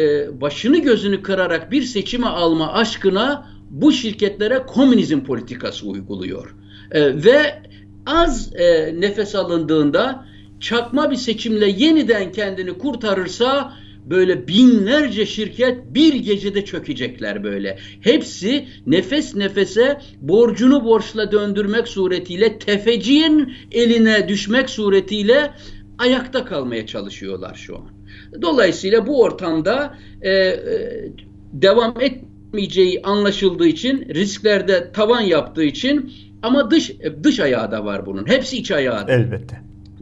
başını 0.41 0.77
gözünü 0.77 1.21
kırarak 1.21 1.71
bir 1.71 1.81
seçime 1.81 2.27
alma 2.27 2.73
aşkına 2.73 3.49
bu 3.69 3.91
şirketlere 3.91 4.63
komünizm 4.67 5.23
politikası 5.23 5.88
uyguluyor. 5.88 6.55
E, 6.91 7.23
ve 7.23 7.61
az 8.05 8.55
e, 8.55 8.95
nefes 9.01 9.35
alındığında 9.35 10.25
çakma 10.59 11.11
bir 11.11 11.15
seçimle 11.15 11.69
yeniden 11.69 12.31
kendini 12.31 12.77
kurtarırsa 12.77 13.73
böyle 14.05 14.47
binlerce 14.47 15.25
şirket 15.25 15.93
bir 15.93 16.13
gecede 16.13 16.65
çökecekler 16.65 17.43
böyle. 17.43 17.79
Hepsi 18.01 18.67
nefes 18.88 19.35
nefese 19.35 20.01
borcunu 20.21 20.85
borçla 20.85 21.31
döndürmek 21.31 21.88
suretiyle 21.88 22.59
tefeciğin 22.59 23.53
eline 23.71 24.27
düşmek 24.27 24.69
suretiyle 24.69 25.53
ayakta 25.97 26.45
kalmaya 26.45 26.85
çalışıyorlar 26.88 27.55
şu 27.55 27.77
an. 27.77 27.85
Dolayısıyla 28.41 29.07
bu 29.07 29.21
ortamda 29.21 29.97
e, 30.21 30.31
e, 30.31 30.59
devam 31.53 31.95
etmeyeceği 32.49 33.01
anlaşıldığı 33.03 33.67
için 33.67 34.05
risklerde 34.09 34.91
tavan 34.91 35.21
yaptığı 35.21 35.63
için 35.63 36.13
ama 36.41 36.71
dış 36.71 36.91
dış 37.23 37.39
ayağı 37.39 37.71
da 37.71 37.85
var 37.85 38.05
bunun. 38.05 38.27
Hepsi 38.27 38.57
iç 38.57 38.71
ayağı 38.71 39.07
da. 39.07 39.11
Elbette. 39.11 39.61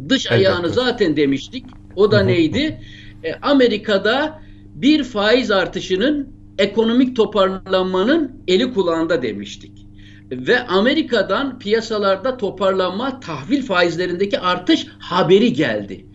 Dış 0.10 0.26
Elbette. 0.26 0.36
ayağını 0.36 0.70
zaten 0.70 1.18
demiştik. 1.18 1.66
O 1.96 2.12
da 2.12 2.22
neydi? 2.22 2.82
E, 3.24 3.34
Amerika'da 3.34 4.42
bir 4.76 5.04
faiz 5.04 5.52
artışının 5.52 6.28
ekonomik 6.58 7.16
toparlanmanın 7.16 8.32
eli 8.48 8.74
kulağında 8.74 9.22
demiştik. 9.22 9.88
Ve 10.32 10.60
Amerika'dan 10.60 11.60
piyasalarda 11.60 12.38
toparlanma, 12.38 13.20
tahvil 13.20 13.62
faizlerindeki 13.62 14.40
artış 14.40 14.88
haberi 15.00 15.54
geldi 15.54 16.06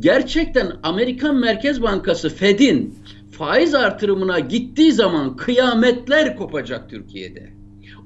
gerçekten 0.00 0.72
Amerikan 0.82 1.36
Merkez 1.36 1.82
Bankası 1.82 2.28
Fed'in 2.28 2.98
faiz 3.38 3.74
artırımına 3.74 4.38
gittiği 4.38 4.92
zaman 4.92 5.36
kıyametler 5.36 6.36
kopacak 6.36 6.90
Türkiye'de. 6.90 7.50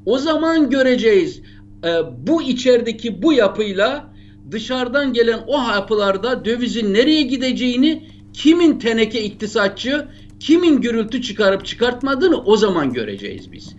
O 0.07 0.19
zaman 0.19 0.71
göreceğiz 0.71 1.43
e, 1.85 1.89
bu 2.27 2.43
içerideki 2.43 3.23
bu 3.23 3.33
yapıyla 3.33 4.13
dışarıdan 4.51 5.13
gelen 5.13 5.41
o 5.47 5.59
yapılarda 5.75 6.45
dövizin 6.45 6.95
nereye 6.95 7.23
gideceğini 7.23 8.09
kimin 8.33 8.79
teneke 8.79 9.23
iktisatçı, 9.23 10.09
kimin 10.41 10.81
gürültü 10.81 11.23
çıkarıp 11.23 11.67
çıkartmadığını 11.67 12.45
o 12.45 12.57
zaman 12.57 12.93
göreceğiz 12.93 13.53
biz. 13.53 13.77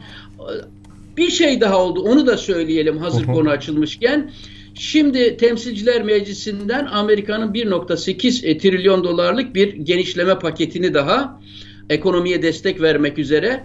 Bir 1.17 1.29
şey 1.29 1.61
daha 1.61 1.77
oldu 1.77 2.01
onu 2.01 2.27
da 2.27 2.37
söyleyelim 2.37 2.97
hazır 2.97 3.25
konu 3.25 3.49
açılmışken. 3.49 4.31
Şimdi 4.75 5.37
Temsilciler 5.37 6.03
Meclisi'nden 6.03 6.85
Amerika'nın 6.85 7.53
1.8 7.53 8.45
e, 8.45 8.57
trilyon 8.57 9.03
dolarlık 9.03 9.55
bir 9.55 9.73
genişleme 9.73 10.39
paketini 10.39 10.93
daha 10.93 11.41
ekonomiye 11.89 12.41
destek 12.41 12.81
vermek 12.81 13.19
üzere 13.19 13.63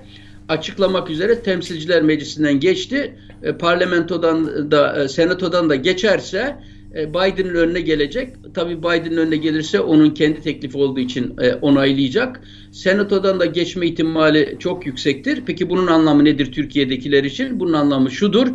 açıklamak 0.48 1.10
üzere 1.10 1.42
Temsilciler 1.42 2.02
Meclisi'nden 2.02 2.60
geçti. 2.60 3.16
E, 3.42 3.52
parlamentodan 3.52 4.70
da 4.70 5.02
e, 5.02 5.08
senatodan 5.08 5.70
da 5.70 5.74
geçerse 5.74 6.56
e, 6.94 7.10
Biden'ın 7.10 7.54
önüne 7.54 7.80
gelecek. 7.80 8.34
Tabii 8.54 8.78
Biden'ın 8.78 9.16
önüne 9.16 9.36
gelirse 9.36 9.80
onun 9.80 10.10
kendi 10.10 10.40
teklifi 10.40 10.78
olduğu 10.78 11.00
için 11.00 11.34
e, 11.40 11.54
onaylayacak. 11.54 12.40
Senatodan 12.72 13.40
da 13.40 13.46
geçme 13.46 13.86
ihtimali 13.86 14.56
çok 14.58 14.86
yüksektir. 14.86 15.42
Peki 15.46 15.70
bunun 15.70 15.86
anlamı 15.86 16.24
nedir 16.24 16.52
Türkiye'dekiler 16.52 17.24
için? 17.24 17.60
Bunun 17.60 17.72
anlamı 17.72 18.10
şudur. 18.10 18.48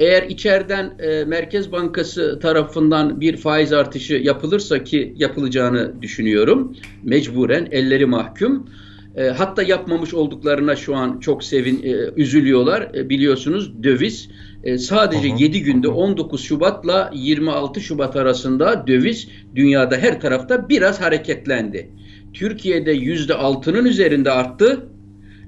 Eğer 0.00 0.22
içeriden 0.22 0.94
e, 0.98 1.24
Merkez 1.24 1.72
Bankası 1.72 2.38
tarafından 2.42 3.20
bir 3.20 3.36
faiz 3.36 3.72
artışı 3.72 4.14
yapılırsa 4.14 4.84
ki 4.84 5.14
yapılacağını 5.16 6.02
düşünüyorum. 6.02 6.76
Mecburen 7.02 7.68
elleri 7.70 8.06
mahkum. 8.06 8.68
E, 9.16 9.24
hatta 9.28 9.62
yapmamış 9.62 10.14
olduklarına 10.14 10.76
şu 10.76 10.96
an 10.96 11.20
çok 11.20 11.44
sevin 11.44 11.82
e, 11.82 11.94
üzülüyorlar. 12.16 12.90
E, 12.94 13.08
biliyorsunuz 13.08 13.82
döviz 13.82 14.28
e, 14.64 14.78
sadece 14.78 15.28
Aha. 15.28 15.36
7 15.38 15.62
günde 15.62 15.88
19 15.88 16.44
Şubat'la 16.44 17.10
26 17.14 17.80
Şubat 17.80 18.16
arasında 18.16 18.86
döviz 18.86 19.28
dünyada 19.54 19.96
her 19.96 20.20
tarafta 20.20 20.68
biraz 20.68 21.00
hareketlendi. 21.00 21.90
Türkiye'de 22.32 22.96
%6'nın 22.96 23.84
üzerinde 23.84 24.30
arttı 24.30 24.88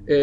e, 0.07 0.15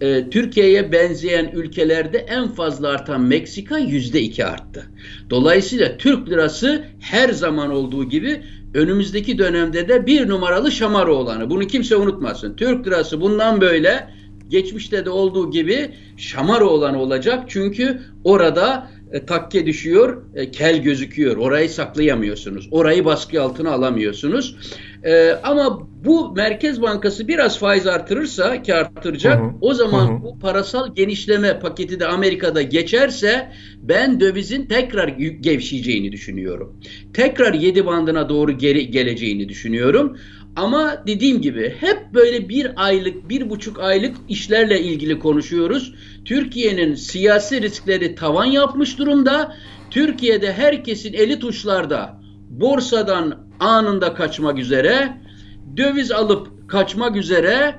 e, 0.00 0.30
Türkiye'ye 0.30 0.92
benzeyen 0.92 1.50
ülkelerde 1.54 2.18
en 2.18 2.48
fazla 2.48 2.88
artan 2.88 3.20
Meksika 3.20 3.78
yüzde 3.78 4.20
iki 4.20 4.44
arttı. 4.44 4.86
Dolayısıyla 5.30 5.96
Türk 5.96 6.30
lirası 6.30 6.84
her 7.00 7.28
zaman 7.28 7.70
olduğu 7.70 8.08
gibi 8.08 8.42
önümüzdeki 8.74 9.38
dönemde 9.38 9.88
de 9.88 10.06
bir 10.06 10.28
numaralı 10.28 10.72
şamarı 10.72 11.14
olanı. 11.14 11.50
Bunu 11.50 11.66
kimse 11.66 11.96
unutmasın. 11.96 12.56
Türk 12.56 12.86
lirası 12.86 13.20
bundan 13.20 13.60
böyle 13.60 14.08
geçmişte 14.48 15.04
de 15.04 15.10
olduğu 15.10 15.50
gibi 15.50 15.90
şamarı 16.16 16.66
olanı 16.66 17.00
olacak. 17.00 17.44
Çünkü 17.48 18.00
orada 18.24 18.90
e, 19.14 19.26
takke 19.26 19.66
düşüyor, 19.66 20.22
e, 20.34 20.50
kel 20.50 20.82
gözüküyor. 20.82 21.36
Orayı 21.36 21.70
saklayamıyorsunuz. 21.70 22.68
Orayı 22.70 23.04
baskı 23.04 23.42
altına 23.42 23.70
alamıyorsunuz. 23.70 24.56
E, 25.04 25.30
ama 25.30 25.88
bu 26.04 26.32
Merkez 26.32 26.82
Bankası 26.82 27.28
biraz 27.28 27.58
faiz 27.58 27.86
artırırsa 27.86 28.62
ki 28.62 28.74
artıracak 28.74 29.40
hı 29.40 29.44
hı. 29.44 29.50
o 29.60 29.74
zaman 29.74 30.08
hı 30.08 30.12
hı. 30.12 30.22
bu 30.22 30.38
parasal 30.38 30.94
genişleme 30.94 31.58
paketi 31.58 32.00
de 32.00 32.06
Amerika'da 32.06 32.62
geçerse 32.62 33.52
ben 33.82 34.20
dövizin 34.20 34.66
tekrar 34.66 35.08
gevşeyeceğini 35.40 36.12
düşünüyorum. 36.12 36.80
Tekrar 37.12 37.54
7 37.54 37.86
bandına 37.86 38.28
doğru 38.28 38.52
geri 38.52 38.90
geleceğini 38.90 39.48
düşünüyorum. 39.48 40.16
Ama 40.56 41.02
dediğim 41.06 41.40
gibi 41.40 41.76
hep 41.80 42.14
böyle 42.14 42.48
bir 42.48 42.70
aylık, 42.76 43.28
bir 43.28 43.50
buçuk 43.50 43.80
aylık 43.80 44.16
işlerle 44.28 44.80
ilgili 44.80 45.18
konuşuyoruz. 45.18 45.94
Türkiye'nin 46.24 46.94
siyasi 46.94 47.62
riskleri 47.62 48.14
tavan 48.14 48.44
yapmış 48.44 48.98
durumda. 48.98 49.56
Türkiye'de 49.90 50.52
herkesin 50.52 51.12
eli 51.12 51.38
tuşlarda 51.38 52.20
borsadan 52.50 53.48
anında 53.60 54.14
kaçmak 54.14 54.58
üzere, 54.58 55.16
döviz 55.76 56.12
alıp 56.12 56.68
kaçmak 56.68 57.16
üzere, 57.16 57.74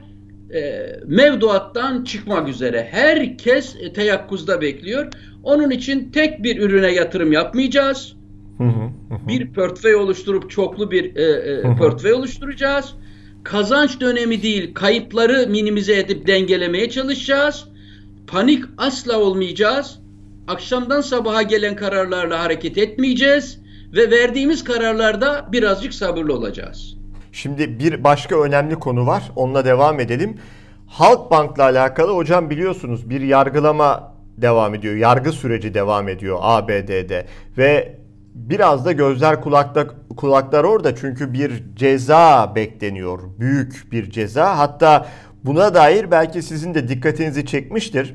e, 0.54 0.86
mevduattan 1.06 2.04
çıkmak 2.04 2.50
üzere. 2.50 2.88
Herkes 2.92 3.76
teyakkuzda 3.94 4.62
bekliyor. 4.62 5.14
Onun 5.44 5.70
için 5.70 6.12
tek 6.12 6.44
bir 6.44 6.62
ürüne 6.62 6.92
yatırım 6.92 7.32
yapmayacağız. 7.32 8.16
Bir 9.28 9.54
portföy 9.54 9.96
oluşturup 9.96 10.50
çoklu 10.50 10.92
bir 10.92 11.16
e, 11.16 11.24
e, 11.24 11.76
portföy 11.76 12.14
oluşturacağız. 12.14 12.96
Kazanç 13.44 14.00
dönemi 14.00 14.44
değil, 14.44 14.74
kayıpları 14.74 15.48
minimize 15.50 16.00
edip 16.00 16.28
dengelemeye 16.28 16.90
çalışacağız. 16.90 17.66
Panik 18.28 18.64
asla 18.78 19.20
olmayacağız. 19.20 20.00
Akşamdan 20.48 21.02
sabaha 21.02 21.42
gelen 21.42 21.76
kararlarla 21.76 22.44
hareket 22.44 22.78
etmeyeceğiz 22.78 23.60
ve 23.94 24.12
verdiğimiz 24.12 24.64
kararlarda 24.64 25.50
birazcık 25.52 25.94
sabırlı 25.94 26.34
olacağız. 26.34 26.98
Şimdi 27.32 27.80
bir 27.80 28.04
başka 28.04 28.42
önemli 28.42 28.76
konu 28.76 29.08
var. 29.08 29.24
Onunla 29.36 29.66
devam 29.66 30.00
edelim. 30.00 30.38
Halkbank'la 30.88 31.64
alakalı 31.64 32.16
hocam 32.16 32.50
biliyorsunuz 32.50 33.10
bir 33.10 33.22
yargılama 33.22 34.16
devam 34.38 34.76
ediyor. 34.76 34.96
Yargı 34.96 35.32
süreci 35.32 35.74
devam 35.74 36.10
ediyor 36.10 36.38
ABD'de 36.42 37.26
ve 37.58 38.05
biraz 38.36 38.86
da 38.86 38.92
gözler 38.92 39.42
kulakta 39.42 39.88
kulaklar 40.18 40.64
orada 40.64 40.96
çünkü 40.96 41.34
bir 41.34 41.64
ceza 41.76 42.56
bekleniyor. 42.56 43.20
Büyük 43.40 43.92
bir 43.92 44.10
ceza. 44.10 44.58
Hatta 44.58 45.08
buna 45.44 45.74
dair 45.74 46.12
belki 46.12 46.42
sizin 46.42 46.74
de 46.74 46.88
dikkatinizi 46.88 47.46
çekmiştir. 47.46 48.14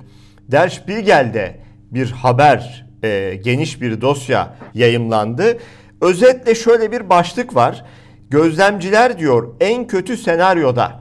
Der 0.49 0.69
Spiegel'de 0.69 1.61
bir 1.91 2.11
haber, 2.11 2.87
e, 3.03 3.41
geniş 3.45 3.83
bir 3.83 4.01
dosya 4.01 4.55
yayımlandı. 4.75 5.59
Özetle 6.01 6.55
şöyle 6.55 6.93
bir 6.93 7.11
başlık 7.11 7.57
var. 7.57 7.85
Gözlemciler 8.31 9.19
diyor 9.19 9.55
en 9.61 9.87
kötü 9.87 10.17
senaryoda 10.17 11.01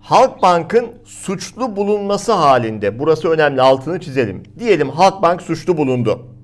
Halkbank'ın 0.00 0.86
suçlu 1.04 1.76
bulunması 1.76 2.32
halinde 2.32 2.98
burası 2.98 3.28
önemli 3.28 3.62
altını 3.62 4.00
çizelim. 4.00 4.42
Diyelim 4.58 4.88
Halkbank 4.88 5.42
suçlu 5.42 5.76
bulundu. 5.76 6.39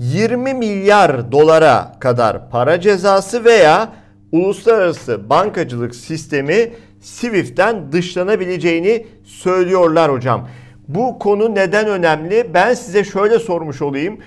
20 0.00 0.54
milyar 0.54 1.32
dolara 1.32 1.92
kadar 2.00 2.50
para 2.50 2.80
cezası 2.80 3.44
veya 3.44 3.92
uluslararası 4.32 5.30
bankacılık 5.30 5.94
sistemi 5.94 6.72
SWIFT'ten 7.00 7.92
dışlanabileceğini 7.92 9.06
söylüyorlar 9.24 10.12
hocam. 10.12 10.48
Bu 10.88 11.18
konu 11.18 11.54
neden 11.54 11.86
önemli? 11.86 12.50
Ben 12.54 12.74
size 12.74 13.04
şöyle 13.04 13.38
sormuş 13.38 13.82
olayım. 13.82 14.18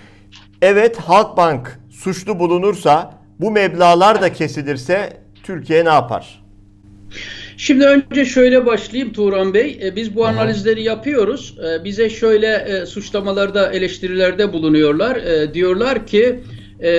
Evet 0.62 0.98
Halkbank 0.98 1.80
suçlu 1.92 2.39
bulunursa 2.39 3.13
bu 3.39 3.51
meblalar 3.51 4.22
da 4.22 4.34
kesilirse 4.34 5.18
Türkiye 5.44 5.86
ne 5.86 5.89
yapar? 5.89 6.44
Şimdi 7.63 7.86
önce 7.86 8.25
şöyle 8.25 8.65
başlayayım 8.65 9.13
Turan 9.13 9.53
Bey. 9.53 9.79
E, 9.84 9.96
biz 9.96 10.15
bu 10.15 10.25
analizleri 10.25 10.84
yapıyoruz. 10.84 11.58
E, 11.60 11.84
bize 11.84 12.10
şöyle 12.10 12.48
e, 12.48 12.86
suçlamalarda, 12.86 13.72
eleştirilerde 13.72 14.53
bulunuyorlar. 14.53 15.15
E, 15.15 15.53
diyorlar 15.53 16.08
ki 16.08 16.39
e, 16.79 16.89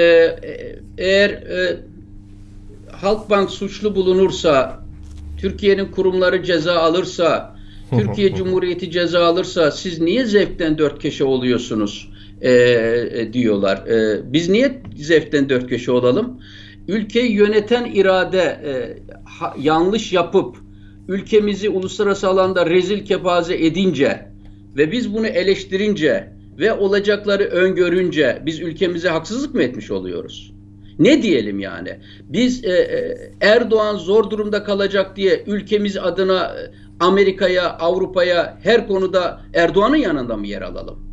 eğer 0.98 1.30
e, 1.30 1.76
Halkbank 2.92 3.50
suçlu 3.50 3.94
bulunursa, 3.94 4.80
Türkiye'nin 5.38 5.86
kurumları 5.86 6.42
ceza 6.42 6.74
alırsa, 6.74 7.56
Türkiye 7.90 8.34
Cumhuriyeti 8.34 8.90
ceza 8.90 9.24
alırsa 9.24 9.70
siz 9.70 10.00
niye 10.00 10.24
zevkten 10.24 10.78
dört 10.78 11.02
köşe 11.02 11.24
oluyorsunuz 11.24 12.08
e, 12.40 12.52
e, 12.52 13.32
diyorlar. 13.32 13.76
E, 13.76 14.20
biz 14.32 14.48
niye 14.48 14.82
zevkten 14.96 15.48
dört 15.48 15.68
köşe 15.68 15.92
olalım? 15.92 16.40
Ülkeyi 16.88 17.32
yöneten 17.32 17.84
irade 17.84 18.40
e, 18.40 18.72
ha, 19.24 19.54
yanlış 19.58 20.12
yapıp 20.12 20.56
ülkemizi 21.08 21.68
uluslararası 21.68 22.28
alanda 22.28 22.66
rezil 22.66 23.04
kepaze 23.04 23.66
edince 23.66 24.28
ve 24.76 24.92
biz 24.92 25.14
bunu 25.14 25.26
eleştirince 25.26 26.32
ve 26.58 26.72
olacakları 26.72 27.44
öngörünce 27.44 28.42
biz 28.46 28.60
ülkemize 28.60 29.08
haksızlık 29.08 29.54
mı 29.54 29.62
etmiş 29.62 29.90
oluyoruz? 29.90 30.54
Ne 30.98 31.22
diyelim 31.22 31.58
yani? 31.58 32.00
Biz 32.22 32.64
e, 32.64 32.72
e, 32.72 33.16
Erdoğan 33.40 33.96
zor 33.96 34.30
durumda 34.30 34.64
kalacak 34.64 35.16
diye 35.16 35.44
ülkemiz 35.46 35.96
adına 35.96 36.44
e, 36.44 36.70
Amerika'ya, 37.00 37.78
Avrupa'ya 37.78 38.58
her 38.62 38.88
konuda 38.88 39.40
Erdoğan'ın 39.54 39.96
yanında 39.96 40.36
mı 40.36 40.46
yer 40.46 40.62
alalım? 40.62 41.03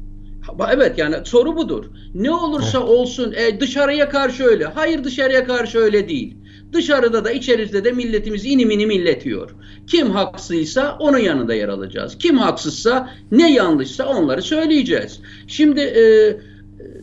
Evet 0.73 0.97
yani 0.97 1.15
soru 1.23 1.55
budur. 1.55 1.85
Ne 2.13 2.31
olursa 2.31 2.79
olsun 2.79 3.33
e, 3.37 3.59
dışarıya 3.59 4.09
karşı 4.09 4.43
öyle. 4.43 4.65
Hayır 4.65 5.03
dışarıya 5.03 5.45
karşı 5.45 5.79
öyle 5.79 6.09
değil. 6.09 6.35
Dışarıda 6.73 7.25
da 7.25 7.31
içeride 7.31 7.83
de 7.83 7.91
milletimiz 7.91 8.45
inim 8.45 8.71
inim 8.71 8.91
illetiyor. 8.91 9.49
Kim 9.87 10.11
haksızsa 10.11 10.97
onun 10.99 11.17
yanında 11.17 11.53
yer 11.53 11.69
alacağız. 11.69 12.17
Kim 12.17 12.37
haksızsa 12.37 13.09
ne 13.31 13.53
yanlışsa 13.53 14.05
onları 14.05 14.41
söyleyeceğiz. 14.41 15.19
Şimdi 15.47 15.79
e, 15.79 16.03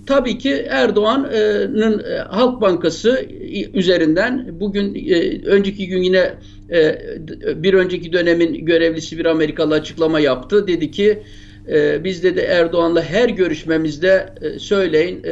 tabii 0.06 0.38
ki 0.38 0.66
Erdoğan'ın 0.68 1.98
e, 1.98 2.18
Halk 2.18 2.60
Bankası 2.60 3.26
üzerinden 3.74 4.60
bugün 4.60 4.94
e, 4.94 5.42
önceki 5.46 5.86
gün 5.86 6.02
yine 6.02 6.34
e, 6.70 6.98
bir 7.56 7.74
önceki 7.74 8.12
dönemin 8.12 8.66
görevlisi 8.66 9.18
bir 9.18 9.24
Amerikalı 9.24 9.74
açıklama 9.74 10.20
yaptı. 10.20 10.66
Dedi 10.66 10.90
ki 10.90 11.22
e, 11.68 12.04
biz 12.04 12.22
de 12.22 12.42
Erdoğan'la 12.42 13.02
her 13.02 13.28
görüşmemizde 13.28 14.34
e, 14.40 14.58
söyleyin 14.58 15.16
e, 15.16 15.30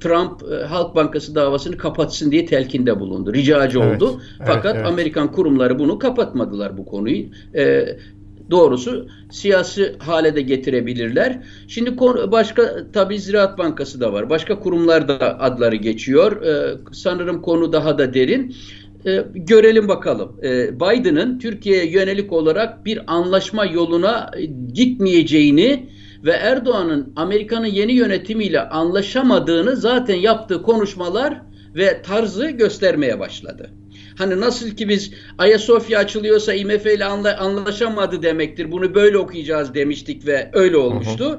Trump 0.00 0.42
e, 0.52 0.64
Halk 0.64 0.94
Bankası 0.94 1.34
davasını 1.34 1.76
kapatsın 1.76 2.30
diye 2.30 2.46
telkinde 2.46 3.00
bulundu. 3.00 3.32
Ricacı 3.32 3.78
evet, 3.78 4.02
oldu. 4.02 4.20
Evet, 4.38 4.50
Fakat 4.54 4.76
evet. 4.76 4.86
Amerikan 4.86 5.32
kurumları 5.32 5.78
bunu 5.78 5.98
kapatmadılar 5.98 6.78
bu 6.78 6.84
konuyu. 6.84 7.24
E, 7.54 7.96
doğrusu 8.50 9.08
siyasi 9.30 9.94
hale 9.98 10.36
de 10.36 10.42
getirebilirler. 10.42 11.38
Şimdi 11.68 11.96
konu, 11.96 12.32
başka 12.32 12.92
tabi 12.92 13.18
Ziraat 13.18 13.58
Bankası 13.58 14.00
da 14.00 14.12
var. 14.12 14.30
Başka 14.30 14.60
kurumlar 14.60 15.08
da 15.08 15.40
adları 15.40 15.76
geçiyor. 15.76 16.42
Ee, 16.42 16.76
sanırım 16.92 17.42
konu 17.42 17.72
daha 17.72 17.98
da 17.98 18.14
derin 18.14 18.54
e, 19.06 19.24
görelim 19.34 19.88
bakalım. 19.88 20.36
E, 20.42 20.80
Biden'ın 20.80 21.38
Türkiye'ye 21.38 21.90
yönelik 21.90 22.32
olarak 22.32 22.86
bir 22.86 23.00
anlaşma 23.06 23.64
yoluna 23.64 24.30
e, 24.36 24.44
gitmeyeceğini 24.72 25.86
ve 26.24 26.30
Erdoğan'ın 26.30 27.12
Amerika'nın 27.16 27.66
yeni 27.66 27.92
yönetimiyle 27.92 28.60
anlaşamadığını 28.60 29.76
zaten 29.76 30.16
yaptığı 30.16 30.62
konuşmalar 30.62 31.42
ve 31.76 32.02
tarzı 32.02 32.50
göstermeye 32.50 33.20
başladı. 33.20 33.70
Hani 34.18 34.40
nasıl 34.40 34.70
ki 34.70 34.88
biz 34.88 35.12
Ayasofya 35.38 35.98
açılıyorsa 35.98 36.54
IMF 36.54 36.86
ile 36.86 37.04
anlaşamadı 37.38 38.22
demektir. 38.22 38.72
Bunu 38.72 38.94
böyle 38.94 39.18
okuyacağız 39.18 39.74
demiştik 39.74 40.26
ve 40.26 40.50
öyle 40.52 40.76
olmuştu. 40.76 41.38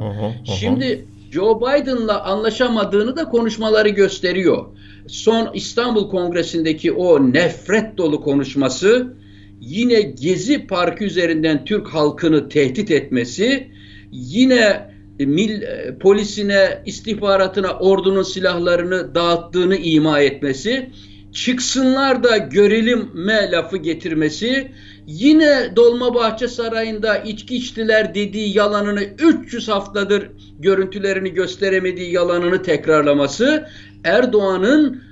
Şimdi 0.60 1.06
Joe 1.32 1.62
Biden'la 1.62 2.24
anlaşamadığını 2.24 3.16
da 3.16 3.30
konuşmaları 3.30 3.90
gösteriyor. 3.90 4.66
Son 5.08 5.50
İstanbul 5.54 6.10
Kongresi'ndeki 6.10 6.92
o 6.92 7.34
nefret 7.34 7.98
dolu 7.98 8.22
konuşması 8.22 9.14
yine 9.62 10.02
Gezi 10.02 10.68
Parkı 10.68 11.04
üzerinden 11.04 11.66
Türk 11.66 11.88
halkını 11.88 12.50
tehdit 12.50 12.92
etmesi, 12.92 13.68
yine 14.12 14.92
mil, 15.20 15.62
e, 15.62 15.98
polisine, 16.00 16.82
istihbaratına 16.86 17.72
ordunun 17.72 18.24
silahlarını 18.24 19.16
dağıttığını 19.16 19.76
ima 19.76 20.20
etmesi, 20.20 20.90
çıksınlar 21.32 22.24
da 22.24 22.38
görelim 22.38 23.10
me 23.14 23.52
lafı 23.52 23.78
getirmesi, 23.78 24.72
yine 25.08 25.76
Dolmabahçe 25.76 26.48
Sarayı'nda 26.48 27.18
içki 27.18 27.56
içtiler 27.56 28.16
dediği 28.16 28.58
yalanını 28.58 29.04
300 29.04 29.68
haftadır 29.68 30.30
görüntülerini 30.60 31.34
gösteremediği 31.34 32.14
yalanını 32.14 32.64
tekrarlaması 32.64 33.68
Erdoğan'ın 34.04 35.04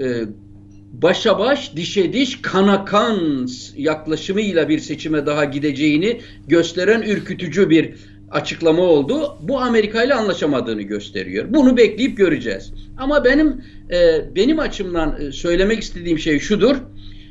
e, 0.00 0.24
başa 0.92 1.38
baş, 1.38 1.76
dişe 1.76 2.12
diş, 2.12 2.42
kana 2.42 2.84
kan 2.84 3.48
yaklaşımıyla 3.76 4.68
bir 4.68 4.78
seçime 4.78 5.26
daha 5.26 5.44
gideceğini 5.44 6.20
gösteren 6.48 7.02
ürkütücü 7.02 7.70
bir 7.70 7.94
açıklama 8.34 8.82
oldu. 8.82 9.38
Bu 9.42 9.60
Amerika 9.60 10.04
ile 10.04 10.14
anlaşamadığını 10.14 10.82
gösteriyor. 10.82 11.46
Bunu 11.48 11.76
bekleyip 11.76 12.16
göreceğiz. 12.16 12.72
Ama 12.98 13.24
benim 13.24 13.64
e, 13.90 14.34
benim 14.36 14.58
açımdan 14.58 15.20
e, 15.20 15.32
söylemek 15.32 15.80
istediğim 15.80 16.18
şey 16.18 16.38
şudur. 16.38 16.76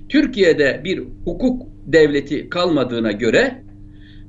Türkiye'de 0.09 0.81
bir 0.83 1.03
hukuk 1.25 1.61
devleti 1.85 2.49
kalmadığına 2.49 3.11
göre 3.11 3.63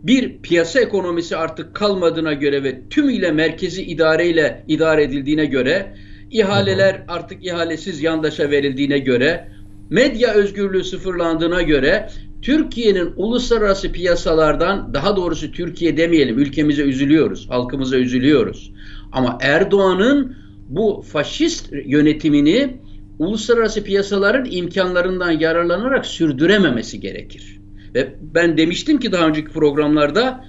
bir 0.03 0.39
piyasa 0.43 0.81
ekonomisi 0.81 1.37
artık 1.37 1.75
kalmadığına 1.75 2.33
göre 2.33 2.65
ve 2.65 2.89
tümüyle 2.91 3.31
merkezi 3.31 3.83
idareyle 3.83 4.65
idare 4.69 5.03
edildiğine 5.03 5.47
göre 5.47 5.95
ihaleler 6.31 7.03
artık 7.09 7.47
ihalesiz 7.47 8.03
yandaşa 8.03 8.51
verildiğine 8.51 8.99
göre 8.99 9.49
medya 9.91 10.33
özgürlüğü 10.35 10.85
sıfırlandığına 10.85 11.63
göre 11.63 12.09
Türkiye'nin 12.45 13.13
uluslararası 13.17 13.93
piyasalardan 13.93 14.95
daha 14.95 15.17
doğrusu 15.17 15.53
Türkiye 15.53 15.97
demeyelim 15.97 16.39
ülkemize 16.39 16.83
üzülüyoruz, 16.83 17.51
halkımıza 17.51 17.97
üzülüyoruz. 17.97 18.73
Ama 19.13 19.39
Erdoğan'ın 19.41 20.37
bu 20.69 21.05
faşist 21.13 21.73
yönetimini 21.85 22.77
uluslararası 23.19 23.85
piyasaların 23.85 24.47
imkanlarından 24.51 25.31
yararlanarak 25.31 26.07
sürdürememesi 26.07 27.01
gerekir. 27.01 27.61
Ve 27.95 28.15
ben 28.35 28.57
demiştim 28.57 28.99
ki 28.99 29.13
daha 29.13 29.27
önceki 29.27 29.51
programlarda 29.51 30.45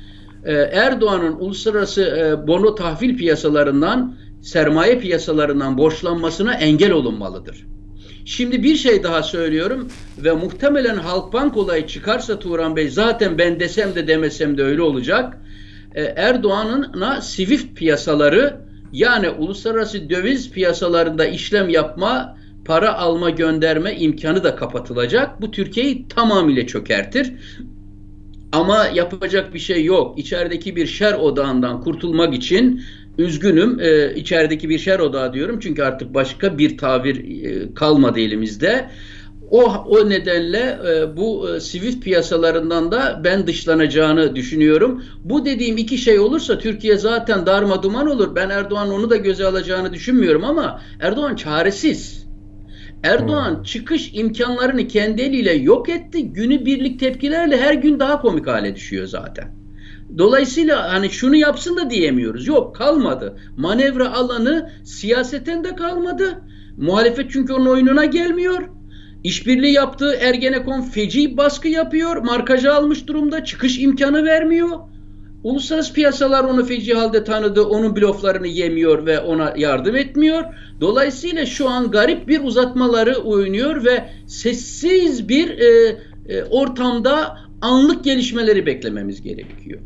e, 0.46 0.54
Erdoğan'ın 0.54 1.36
uluslararası 1.40 2.02
e, 2.02 2.48
bono 2.48 2.76
tahvil 2.76 3.18
piyasalarından 3.18 4.16
sermaye 4.42 5.00
piyasalarından 5.00 5.78
borçlanmasına 5.78 6.54
engel 6.54 6.92
olunmalıdır. 6.92 7.66
Şimdi 8.26 8.64
bir 8.64 8.76
şey 8.76 9.04
daha 9.04 9.24
söylüyorum 9.24 9.88
ve 10.18 10.32
muhtemelen 10.32 10.98
Halkbank 10.98 11.58
olayı 11.58 11.88
çıkarsa 11.88 12.40
Turan 12.40 12.76
Bey 12.76 12.90
zaten 12.90 13.38
ben 13.38 13.60
desem 13.60 13.96
de 13.96 14.08
demesem 14.08 14.58
de 14.58 14.64
öyle 14.64 14.82
olacak. 14.82 15.38
E, 15.96 16.04
Erdoğan'ın 16.04 17.20
Swift 17.20 17.78
piyasaları 17.78 18.62
yani 18.94 19.30
uluslararası 19.30 20.10
döviz 20.10 20.52
piyasalarında 20.52 21.26
işlem 21.26 21.70
yapma 21.70 22.38
para 22.66 22.98
alma 22.98 23.30
gönderme 23.30 23.96
imkanı 23.96 24.44
da 24.44 24.56
kapatılacak. 24.56 25.42
Bu 25.42 25.52
Türkiye'yi 25.52 26.08
tamamıyla 26.08 26.68
çökertir. 26.68 27.34
Ama 28.52 28.86
yapacak 28.94 29.54
bir 29.54 29.60
şey 29.60 29.86
yok. 29.86 30.20
İçerideki 30.20 30.76
bir 30.76 30.88
şer 30.88 31.14
odağından 31.14 31.82
kurtulmak 31.82 32.34
için 32.34 32.82
üzgünüm 33.18 33.80
e, 33.80 34.16
içerideki 34.16 34.70
bir 34.70 34.80
şer 34.80 35.00
odağı 35.00 35.34
diyorum 35.34 35.60
çünkü 35.60 35.84
artık 35.84 36.14
başka 36.14 36.58
bir 36.58 36.78
tabir 36.78 37.44
e, 37.44 37.74
kalmadı 37.74 38.20
elimizde. 38.20 38.90
O, 39.52 39.64
o 39.66 40.10
nedenle 40.10 40.80
e, 40.88 41.18
bu 41.18 41.50
e, 41.50 41.60
Swift 41.60 42.04
piyasalarından 42.04 42.92
da 42.92 43.22
ben 43.24 43.48
dışlanacağını 43.48 44.36
düşünüyorum. 44.36 45.04
Bu 45.24 45.46
dediğim 45.46 45.78
iki 45.78 45.98
şey 45.98 46.20
olursa 46.20 46.60
Türkiye 46.60 46.98
zaten 46.98 47.46
darma 47.46 47.84
duman 47.84 48.08
olur. 48.08 48.36
Ben 48.36 48.50
Erdoğan 48.50 48.92
onu 48.92 49.10
da 49.10 49.16
göze 49.16 49.46
alacağını 49.46 49.94
düşünmüyorum 49.94 50.44
ama 50.44 50.82
Erdoğan 51.00 51.36
çaresiz. 51.36 52.26
Erdoğan 53.04 53.56
hmm. 53.56 53.64
çıkış 53.64 54.12
imkanlarını 54.14 54.88
kendi 54.88 55.22
eliyle 55.22 55.54
yok 55.54 55.90
etti. 55.90 56.34
Günü 56.34 56.66
birlik 56.66 57.00
tepkilerle 57.00 57.58
her 57.58 57.74
gün 57.74 58.00
daha 58.00 58.22
komik 58.22 58.48
hale 58.48 58.76
düşüyor 58.76 59.08
zaten. 59.08 59.65
Dolayısıyla 60.18 60.94
hani 60.94 61.10
şunu 61.10 61.36
yapsın 61.36 61.78
da 61.78 61.90
diyemiyoruz. 61.90 62.48
Yok 62.48 62.76
kalmadı. 62.76 63.38
Manevra 63.58 64.14
alanı 64.14 64.70
siyaseten 64.84 65.64
de 65.64 65.76
kalmadı. 65.76 66.42
Muhalefet 66.78 67.32
çünkü 67.32 67.54
onun 67.54 67.66
oyununa 67.66 68.06
gelmiyor. 68.06 68.64
İşbirliği 69.24 69.74
yaptığı 69.74 70.14
Ergenekon 70.14 70.82
feci 70.82 71.38
baskı 71.38 71.68
yapıyor. 71.68 72.18
Markajı 72.18 72.74
almış 72.74 73.08
durumda. 73.08 73.44
Çıkış 73.44 73.80
imkanı 73.80 74.26
vermiyor. 74.26 74.70
Uluslararası 75.44 75.94
piyasalar 75.94 76.44
onu 76.44 76.66
feci 76.66 76.94
halde 76.94 77.24
tanıdı. 77.24 77.64
Onun 77.64 77.96
bloflarını 77.96 78.48
yemiyor 78.48 79.06
ve 79.06 79.20
ona 79.20 79.54
yardım 79.58 79.96
etmiyor. 79.96 80.44
Dolayısıyla 80.82 81.46
şu 81.46 81.70
an 81.70 81.92
garip 81.92 82.28
bir 82.28 82.44
uzatmaları 82.44 83.16
oynuyor 83.16 83.86
ve 83.86 84.10
sessiz 84.28 85.30
bir 85.30 85.50
e, 85.50 85.98
e, 86.30 86.44
ortamda 86.44 87.38
anlık 87.62 88.04
gelişmeleri 88.04 88.66
beklememiz 88.66 89.22
gerekiyor. 89.22 89.82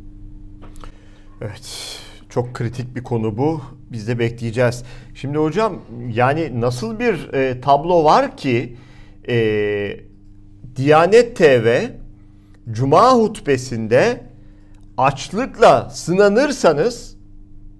Evet. 1.41 1.99
Çok 2.29 2.53
kritik 2.53 2.95
bir 2.95 3.03
konu 3.03 3.37
bu. 3.37 3.61
Biz 3.91 4.07
de 4.07 4.19
bekleyeceğiz. 4.19 4.83
Şimdi 5.15 5.37
hocam 5.37 5.81
yani 6.13 6.61
nasıl 6.61 6.99
bir 6.99 7.33
e, 7.33 7.61
tablo 7.61 8.03
var 8.03 8.37
ki 8.37 8.75
e, 9.29 9.99
Diyanet 10.75 11.35
TV 11.35 11.85
Cuma 12.71 13.13
hutbesinde 13.13 14.21
açlıkla 14.97 15.89
sınanırsanız 15.89 17.17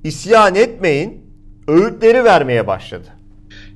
isyan 0.04 0.56
etmeyin 0.56 1.22
öğütleri 1.68 2.24
vermeye 2.24 2.68
başladı. 2.68 3.08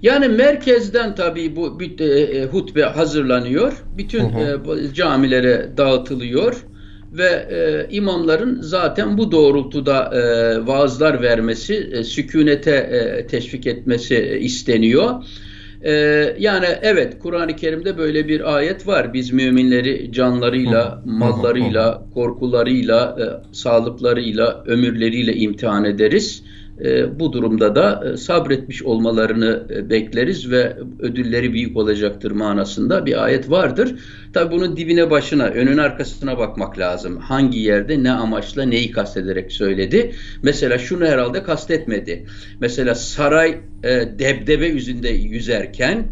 Yani 0.02 0.28
merkezden 0.28 1.16
tabii 1.16 1.56
bu 1.56 1.78
e, 2.00 2.06
e, 2.06 2.46
hutbe 2.46 2.84
hazırlanıyor. 2.84 3.74
Bütün 3.98 4.30
hı 4.30 4.62
hı. 4.68 4.80
E, 4.80 4.94
camilere 4.94 5.78
dağıtılıyor 5.78 6.66
ve 7.14 7.48
e, 7.52 7.88
imamların 7.96 8.62
zaten 8.62 9.18
bu 9.18 9.32
doğrultuda 9.32 10.12
e, 10.16 10.68
vaazlar 10.68 11.22
vermesi, 11.22 11.90
e, 11.94 12.04
sükunete 12.04 12.72
e, 12.72 13.28
teşvik 13.28 13.68
etmesi 13.68 14.16
e, 14.16 14.40
isteniyor. 14.40 15.24
E, 15.82 15.92
yani 16.40 16.66
evet 16.82 17.20
Kur'an-ı 17.20 17.56
Kerim'de 17.56 17.98
böyle 17.98 18.28
bir 18.28 18.56
ayet 18.56 18.88
var. 18.88 19.14
Biz 19.14 19.34
müminleri 19.34 20.12
canlarıyla, 20.12 21.02
mallarıyla, 21.06 22.06
korkularıyla, 22.14 23.18
e, 23.20 23.54
sağlıklarıyla, 23.56 24.64
ömürleriyle 24.68 25.36
imtihan 25.36 25.86
ederiz. 25.86 26.44
E, 26.82 27.20
bu 27.20 27.34
durumda 27.34 27.76
da 27.76 28.04
e, 28.14 28.18
sabretmiş 28.18 28.84
olmalarını 28.84 29.68
e, 29.70 29.90
bekleriz 29.90 30.52
ve 30.52 30.78
ödülleri 31.00 31.54
büyük 31.54 31.78
olacaktır 31.78 32.32
manasında 32.32 33.06
bir 33.06 33.24
ayet 33.24 33.50
vardır. 33.50 33.96
Tabi 34.34 34.52
bunun 34.52 34.78
dibine 34.78 35.10
başına, 35.10 35.46
önün 35.46 35.78
arkasına 35.78 36.38
bakmak 36.38 36.80
lazım. 36.80 37.18
Hangi 37.18 37.60
yerde 37.60 38.04
ne 38.04 38.12
amaçla 38.12 38.64
neyi 38.64 38.92
kastederek 38.92 39.52
söyledi. 39.52 40.12
Mesela 40.44 40.78
şunu 40.78 41.06
herhalde 41.06 41.44
kastetmedi. 41.44 42.26
Mesela 42.60 42.96
saray 42.96 43.58
debdebe 44.20 44.68
yüzünde 44.68 45.10
yüzerken, 45.10 46.08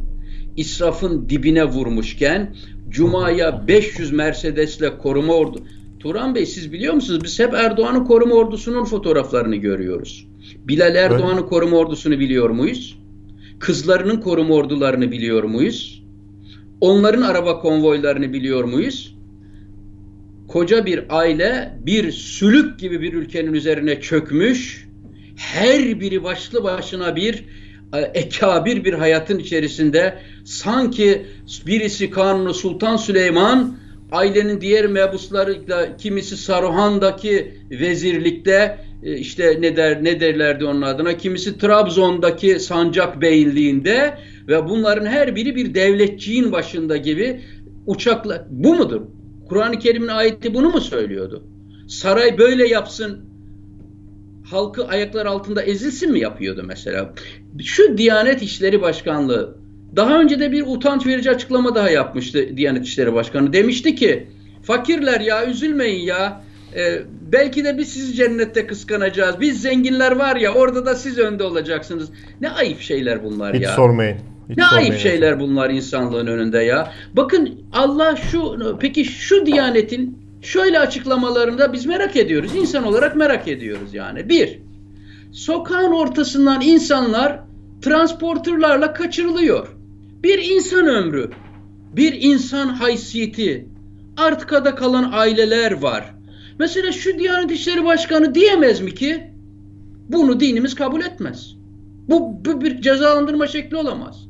israfın 0.58 1.30
dibine 1.30 1.66
vurmuşken, 1.66 2.56
Cuma'ya 2.90 3.68
500 3.68 4.12
Mercedes'le 4.12 4.98
koruma 5.02 5.34
ordu... 5.34 5.64
Turan 6.00 6.36
Bey 6.36 6.46
siz 6.46 6.74
biliyor 6.74 6.94
musunuz? 6.94 7.20
Biz 7.24 7.40
hep 7.40 7.54
Erdoğan'ın 7.54 8.06
koruma 8.06 8.36
ordusunun 8.36 8.86
fotoğraflarını 8.86 9.56
görüyoruz. 9.56 10.31
Bilal 10.58 10.96
Erdoğan'ın 10.96 11.44
koruma 11.44 11.78
ordusunu 11.78 12.20
biliyor 12.20 12.50
muyuz? 12.50 13.00
Kızlarının 13.60 14.22
koruma 14.22 14.54
ordularını 14.54 15.12
biliyor 15.12 15.44
muyuz? 15.44 16.04
Onların 16.82 17.22
araba 17.22 17.60
konvoylarını 17.60 18.34
biliyor 18.34 18.64
muyuz? 18.64 19.16
Koca 20.48 20.86
bir 20.86 21.06
aile 21.10 21.80
bir 21.86 22.12
sülük 22.12 22.80
gibi 22.80 23.02
bir 23.02 23.14
ülkenin 23.14 23.54
üzerine 23.54 24.02
çökmüş. 24.02 24.88
Her 25.36 26.00
biri 26.00 26.24
başlı 26.24 26.64
başına 26.64 27.16
bir 27.16 27.46
e, 27.94 28.00
ekabir 28.00 28.84
bir 28.84 28.94
hayatın 28.94 29.40
içerisinde 29.40 30.20
sanki 30.46 31.26
birisi 31.68 32.10
Kanuni 32.10 32.54
Sultan 32.54 32.98
Süleyman 32.98 33.78
ailenin 34.12 34.62
diğer 34.62 34.86
mebuslarıyla 34.86 35.98
kimisi 35.98 36.38
Saruhan'daki 36.38 37.54
vezirlikte 37.72 38.78
e, 39.04 39.18
işte 39.18 39.58
ne 39.60 39.78
der 39.78 40.04
ne 40.04 40.20
derlerdi 40.20 40.66
onun 40.66 40.82
adına 40.82 41.18
kimisi 41.18 41.58
Trabzon'daki 41.58 42.60
sancak 42.60 43.22
beyliğinde 43.22 44.18
ve 44.48 44.70
bunların 44.70 45.06
her 45.06 45.36
biri 45.36 45.56
bir 45.56 45.74
devletçiğin 45.74 46.52
başında 46.52 46.98
gibi 46.98 47.42
uçakla 47.86 48.48
bu 48.50 48.76
mudur? 48.76 49.02
Kur'an-ı 49.50 49.80
Kerim'in 49.80 50.08
ayeti 50.08 50.54
bunu 50.54 50.70
mu 50.70 50.82
söylüyordu? 50.82 51.44
Saray 51.88 52.38
böyle 52.38 52.68
yapsın 52.68 53.26
halkı 54.52 54.88
ayaklar 54.88 55.26
altında 55.26 55.62
ezilsin 55.62 56.12
mi 56.12 56.20
yapıyordu 56.20 56.64
mesela? 56.66 57.14
Şu 57.64 57.98
Diyanet 57.98 58.42
İşleri 58.42 58.82
Başkanlığı 58.82 59.61
daha 59.96 60.20
önce 60.20 60.40
de 60.40 60.52
bir 60.52 60.64
utanç 60.68 61.08
verici 61.08 61.32
açıklama 61.32 61.76
daha 61.76 61.90
yapmıştı 61.90 62.58
Diyanet 62.58 62.86
İşleri 62.86 63.14
Başkanı. 63.14 63.54
Demişti 63.54 63.96
ki 63.96 64.28
fakirler 64.64 65.22
ya 65.22 65.46
üzülmeyin 65.46 66.06
ya 66.06 66.42
e, 66.76 67.00
belki 67.32 67.66
de 67.66 67.78
biz 67.78 67.90
sizi 67.90 68.14
cennette 68.14 68.68
kıskanacağız. 68.68 69.40
Biz 69.40 69.62
zenginler 69.62 70.12
var 70.12 70.36
ya 70.36 70.54
orada 70.54 70.86
da 70.86 70.96
siz 70.96 71.18
önde 71.18 71.44
olacaksınız. 71.44 72.10
Ne 72.42 72.50
ayıp 72.50 72.82
şeyler 72.82 73.24
bunlar 73.24 73.56
Hiç 73.56 73.62
ya. 73.62 73.70
Hiç 73.70 73.76
sormayın. 73.76 74.18
Hiç 74.50 74.58
ne 74.58 74.66
ayıp 74.66 74.98
şeyler 74.98 75.40
bunlar 75.40 75.70
insanlığın 75.70 76.28
önünde 76.28 76.60
ya. 76.60 76.92
Bakın 77.14 77.50
Allah 77.74 78.16
şu 78.16 78.78
peki 78.80 79.06
şu 79.06 79.46
diyanetin 79.46 80.18
şöyle 80.42 80.80
açıklamalarında 80.80 81.74
biz 81.74 81.86
merak 81.86 82.16
ediyoruz. 82.16 82.56
İnsan 82.56 82.84
olarak 82.84 83.16
merak 83.16 83.48
ediyoruz 83.48 83.94
yani. 83.94 84.30
Bir, 84.30 84.60
sokağın 85.32 85.92
ortasından 85.92 86.62
insanlar 86.62 87.40
transporterlarla 87.82 88.94
kaçırılıyor. 88.94 89.81
Bir 90.24 90.40
insan 90.56 90.88
ömrü, 90.88 91.32
bir 91.96 92.22
insan 92.22 92.68
haysiyeti, 92.68 93.68
arkada 94.18 94.76
kalan 94.76 95.12
aileler 95.14 95.72
var. 95.72 96.16
Mesela 96.60 96.92
şu 96.92 97.20
Diyanet 97.20 97.52
İşleri 97.52 97.86
Başkanı 97.86 98.36
diyemez 98.36 98.82
mi 98.82 98.96
ki 98.96 99.32
bunu 100.10 100.40
dinimiz 100.40 100.76
kabul 100.76 101.02
etmez. 101.02 101.56
Bu, 102.10 102.46
bu 102.46 102.62
bir 102.62 102.82
cezalandırma 102.82 103.48
şekli 103.48 103.78
olamaz. 103.78 104.28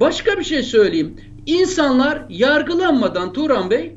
Başka 0.00 0.38
bir 0.38 0.44
şey 0.44 0.62
söyleyeyim. 0.62 1.16
İnsanlar 1.46 2.26
yargılanmadan 2.28 3.32
Turan 3.32 3.70
Bey 3.70 3.96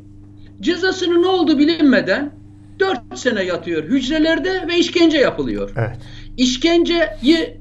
cezasının 0.62 1.22
ne 1.22 1.28
oldu 1.28 1.58
bilinmeden 1.58 2.32
4 2.80 3.00
sene 3.16 3.44
yatıyor 3.44 3.84
hücrelerde 3.84 4.68
ve 4.68 4.78
işkence 4.78 5.18
yapılıyor. 5.18 5.72
Evet. 5.78 5.98
İşkenceyi 6.38 7.58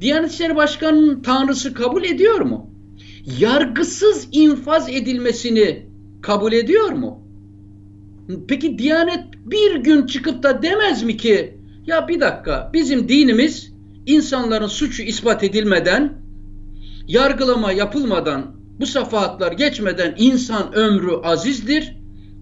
Diyanet 0.00 0.32
İşleri 0.32 0.56
Başkanı'nın 0.56 1.22
tanrısı 1.22 1.74
kabul 1.74 2.04
ediyor 2.04 2.40
mu? 2.40 2.70
Yargısız 3.26 4.28
infaz 4.32 4.88
edilmesini 4.88 5.86
kabul 6.22 6.52
ediyor 6.52 6.90
mu? 6.90 7.22
Peki 8.48 8.78
Diyanet 8.78 9.24
bir 9.46 9.76
gün 9.76 10.06
çıkıp 10.06 10.42
da 10.42 10.62
demez 10.62 11.02
mi 11.02 11.16
ki 11.16 11.58
ya 11.86 12.08
bir 12.08 12.20
dakika 12.20 12.70
bizim 12.72 13.08
dinimiz 13.08 13.72
insanların 14.06 14.66
suçu 14.66 15.02
ispat 15.02 15.44
edilmeden 15.44 16.22
yargılama 17.08 17.72
yapılmadan 17.72 18.56
bu 18.80 18.86
safahatlar 18.86 19.52
geçmeden 19.52 20.14
insan 20.18 20.72
ömrü 20.72 21.16
azizdir. 21.22 21.96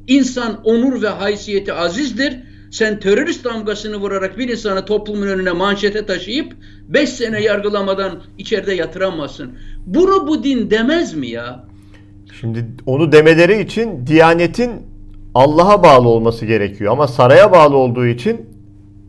İnsan 0.07 0.61
onur 0.65 1.03
ve 1.03 1.09
haysiyeti 1.09 1.73
azizdir. 1.73 2.37
Sen 2.75 3.01
terörist 3.01 3.45
damgasını 3.45 3.97
vurarak 3.97 4.39
bir 4.39 4.49
insanı 4.49 4.85
toplumun 4.85 5.27
önüne 5.27 5.53
manşete 5.53 6.07
taşıyıp 6.07 6.53
beş 6.89 7.09
sene 7.09 7.43
yargılamadan 7.43 8.23
içeride 8.39 8.75
yatıramazsın. 8.75 9.59
Bunu 9.87 10.29
bu 10.29 10.45
din 10.45 10.71
demez 10.71 11.15
mi 11.15 11.29
ya? 11.29 11.65
Şimdi 12.41 12.67
onu 12.87 13.13
demeleri 13.13 13.63
için 13.63 14.07
Diyanet'in 14.07 14.71
Allah'a 15.35 15.83
bağlı 15.83 16.09
olması 16.09 16.47
gerekiyor 16.47 16.93
ama 16.93 17.09
saraya 17.09 17.53
bağlı 17.53 17.77
olduğu 17.77 18.07
için 18.07 18.47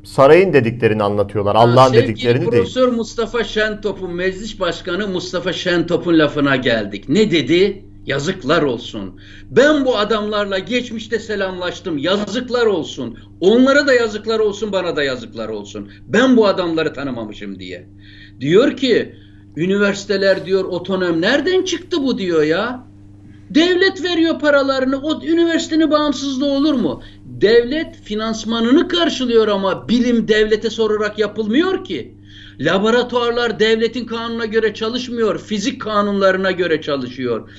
sarayın 0.04 0.54
dediklerini 0.54 1.04
anlatıyorlar. 1.04 1.56
Allah'ın 1.56 1.94
dediklerini 1.94 2.52
değil. 2.52 2.52
Profesör 2.52 2.88
Mustafa 2.88 3.44
Şentop'un 3.44 4.16
meclis 4.16 4.60
başkanı 4.60 5.08
Mustafa 5.08 5.54
Şentop'un 5.54 6.20
lafına 6.20 6.56
geldik. 6.56 7.10
Ne 7.10 7.32
dedi? 7.32 7.86
Yazıklar 8.06 8.62
olsun. 8.62 9.20
Ben 9.52 9.86
bu 9.86 9.98
adamlarla 9.98 10.60
geçmişte 10.60 11.20
selamlaştım. 11.20 11.98
Yazıklar 11.98 12.66
olsun. 12.66 13.18
Onlara 13.40 13.88
da 13.88 13.94
yazıklar 13.94 14.40
olsun, 14.40 14.72
bana 14.72 14.96
da 14.96 15.04
yazıklar 15.04 15.50
olsun. 15.50 15.90
Ben 16.08 16.38
bu 16.38 16.48
adamları 16.48 16.94
tanımamışım 16.94 17.60
diye. 17.60 17.90
Diyor 18.40 18.78
ki 18.78 19.16
üniversiteler 19.58 20.46
diyor 20.46 20.66
otonom 20.66 21.22
nereden 21.22 21.64
çıktı 21.64 22.04
bu 22.04 22.18
diyor 22.18 22.44
ya. 22.44 22.88
Devlet 23.50 24.04
veriyor 24.04 24.40
paralarını. 24.40 25.02
O 25.02 25.24
üniversitenin 25.24 25.92
bağımsızlığı 25.92 26.52
olur 26.52 26.74
mu? 26.74 27.02
Devlet 27.26 27.96
finansmanını 27.96 28.88
karşılıyor 28.88 29.48
ama 29.48 29.90
bilim 29.90 30.28
devlete 30.28 30.70
sorarak 30.70 31.20
yapılmıyor 31.20 31.84
ki. 31.84 32.16
Laboratuvarlar 32.60 33.60
devletin 33.60 34.06
kanununa 34.06 34.46
göre 34.46 34.74
çalışmıyor. 34.74 35.40
Fizik 35.40 35.82
kanunlarına 35.82 36.52
göre 36.52 36.82
çalışıyor. 36.82 37.50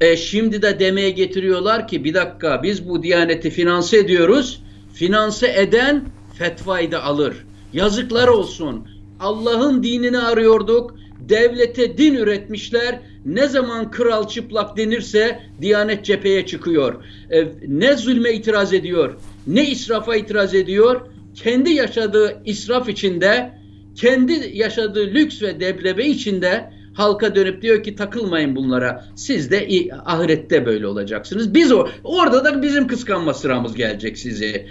E 0.00 0.16
şimdi 0.16 0.62
de 0.62 0.80
demeye 0.80 1.10
getiriyorlar 1.10 1.88
ki 1.88 2.04
bir 2.04 2.14
dakika 2.14 2.62
biz 2.62 2.88
bu 2.88 3.02
diyaneti 3.02 3.50
finanse 3.50 3.98
ediyoruz. 3.98 4.62
Finanse 4.94 5.54
eden 5.56 6.04
fetvayı 6.38 6.92
da 6.92 7.02
alır. 7.02 7.36
Yazıklar 7.72 8.28
olsun. 8.28 8.88
Allah'ın 9.20 9.82
dinini 9.82 10.18
arıyorduk. 10.18 10.94
Devlete 11.28 11.98
din 11.98 12.14
üretmişler. 12.14 13.00
Ne 13.26 13.48
zaman 13.48 13.90
kral 13.90 14.28
çıplak 14.28 14.76
denirse 14.76 15.40
Diyanet 15.60 16.04
cepheye 16.04 16.46
çıkıyor. 16.46 17.04
E, 17.30 17.48
ne 17.68 17.96
zulme 17.96 18.32
itiraz 18.32 18.72
ediyor, 18.72 19.16
ne 19.46 19.66
israfa 19.66 20.16
itiraz 20.16 20.54
ediyor. 20.54 21.00
Kendi 21.34 21.70
yaşadığı 21.70 22.42
israf 22.44 22.88
içinde, 22.88 23.52
kendi 23.94 24.50
yaşadığı 24.54 25.06
lüks 25.06 25.42
ve 25.42 25.60
deblebe 25.60 26.06
içinde 26.06 26.72
halka 26.94 27.34
dönüp 27.34 27.62
diyor 27.62 27.82
ki 27.82 27.94
takılmayın 27.96 28.56
bunlara. 28.56 29.04
Siz 29.14 29.50
de 29.50 29.68
ahirette 30.04 30.66
böyle 30.66 30.86
olacaksınız. 30.86 31.54
Biz 31.54 31.72
o 31.72 31.86
orada 32.04 32.44
da 32.44 32.62
bizim 32.62 32.86
kıskanma 32.86 33.34
sıramız 33.34 33.74
gelecek 33.74 34.18
sizi. 34.18 34.66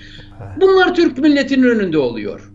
Bunlar 0.62 0.96
Türk 0.96 1.18
milletinin 1.18 1.64
önünde 1.64 1.98
oluyor. 1.98 2.52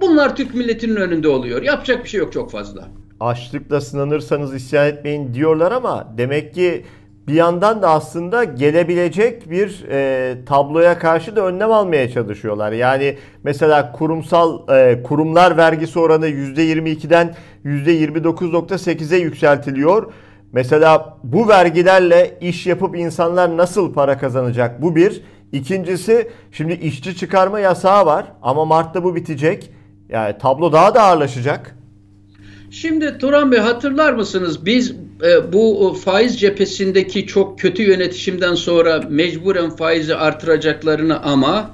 Bunlar 0.00 0.36
Türk 0.36 0.54
milletinin 0.54 0.96
önünde 0.96 1.28
oluyor. 1.28 1.62
Yapacak 1.62 2.04
bir 2.04 2.08
şey 2.08 2.20
yok 2.20 2.32
çok 2.32 2.50
fazla. 2.50 2.88
Açlıkla 3.20 3.80
sınanırsanız 3.80 4.54
isyan 4.54 4.86
etmeyin 4.86 5.34
diyorlar 5.34 5.72
ama 5.72 6.14
demek 6.18 6.54
ki 6.54 6.84
bir 7.28 7.34
yandan 7.34 7.82
da 7.82 7.90
aslında 7.90 8.44
gelebilecek 8.44 9.50
bir 9.50 9.84
e, 9.90 10.44
tabloya 10.44 10.98
karşı 10.98 11.36
da 11.36 11.46
önlem 11.46 11.72
almaya 11.72 12.10
çalışıyorlar. 12.10 12.72
Yani 12.72 13.18
mesela 13.42 13.92
kurumsal 13.92 14.68
e, 14.68 15.02
kurumlar 15.02 15.56
vergisi 15.56 15.98
oranı 15.98 16.28
%22'den 16.28 17.34
%29.8'e 17.64 19.18
yükseltiliyor. 19.18 20.12
Mesela 20.52 21.18
bu 21.24 21.48
vergilerle 21.48 22.38
iş 22.40 22.66
yapıp 22.66 22.96
insanlar 22.96 23.56
nasıl 23.56 23.92
para 23.92 24.18
kazanacak? 24.18 24.82
Bu 24.82 24.96
bir. 24.96 25.22
İkincisi 25.52 26.30
şimdi 26.52 26.72
işçi 26.72 27.16
çıkarma 27.16 27.60
yasağı 27.60 28.06
var 28.06 28.32
ama 28.42 28.64
Mart'ta 28.64 29.04
bu 29.04 29.14
bitecek. 29.14 29.70
Yani 30.08 30.38
tablo 30.38 30.72
daha 30.72 30.94
da 30.94 31.02
ağırlaşacak. 31.02 31.77
Şimdi 32.70 33.18
Turan 33.18 33.52
Bey 33.52 33.58
hatırlar 33.58 34.12
mısınız 34.12 34.66
biz 34.66 34.90
e, 35.24 35.52
bu 35.52 35.96
faiz 36.04 36.40
cephesindeki 36.40 37.26
çok 37.26 37.58
kötü 37.58 37.82
yönetişimden 37.82 38.54
sonra 38.54 39.04
mecburen 39.10 39.70
faizi 39.70 40.14
artıracaklarını 40.14 41.22
ama 41.22 41.70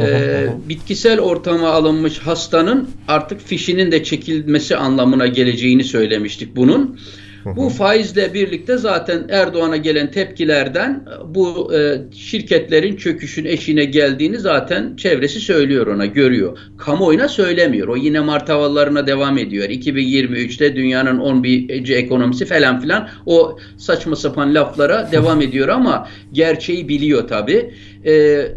e, 0.00 0.46
bitkisel 0.68 1.20
ortama 1.20 1.68
alınmış 1.68 2.18
hastanın 2.18 2.88
artık 3.08 3.40
fişinin 3.40 3.92
de 3.92 4.04
çekilmesi 4.04 4.76
anlamına 4.76 5.26
geleceğini 5.26 5.84
söylemiştik 5.84 6.56
bunun. 6.56 6.98
Bu 7.44 7.68
faizle 7.68 8.34
birlikte 8.34 8.76
zaten 8.76 9.26
Erdoğan'a 9.28 9.76
gelen 9.76 10.10
tepkilerden 10.10 11.04
bu 11.24 11.74
e, 11.74 11.98
şirketlerin 12.14 12.96
çöküşün 12.96 13.44
eşiğine 13.44 13.84
geldiğini 13.84 14.38
zaten 14.38 14.96
çevresi 14.96 15.40
söylüyor 15.40 15.86
ona, 15.86 16.06
görüyor. 16.06 16.58
Kamuoyuna 16.78 17.28
söylemiyor. 17.28 17.88
O 17.88 17.96
yine 17.96 18.20
Mart 18.20 18.48
havalarına 18.48 19.06
devam 19.06 19.38
ediyor. 19.38 19.68
2023'te 19.68 20.76
dünyanın 20.76 21.18
11. 21.18 21.88
ekonomisi 21.88 22.44
falan 22.44 22.80
filan 22.80 23.08
o 23.26 23.58
saçma 23.76 24.16
sapan 24.16 24.54
laflara 24.54 25.08
devam 25.12 25.42
ediyor 25.42 25.68
ama 25.68 26.08
gerçeği 26.32 26.88
biliyor 26.88 27.28
tabi. 27.28 27.74
E, 28.04 28.12
e, 28.12 28.48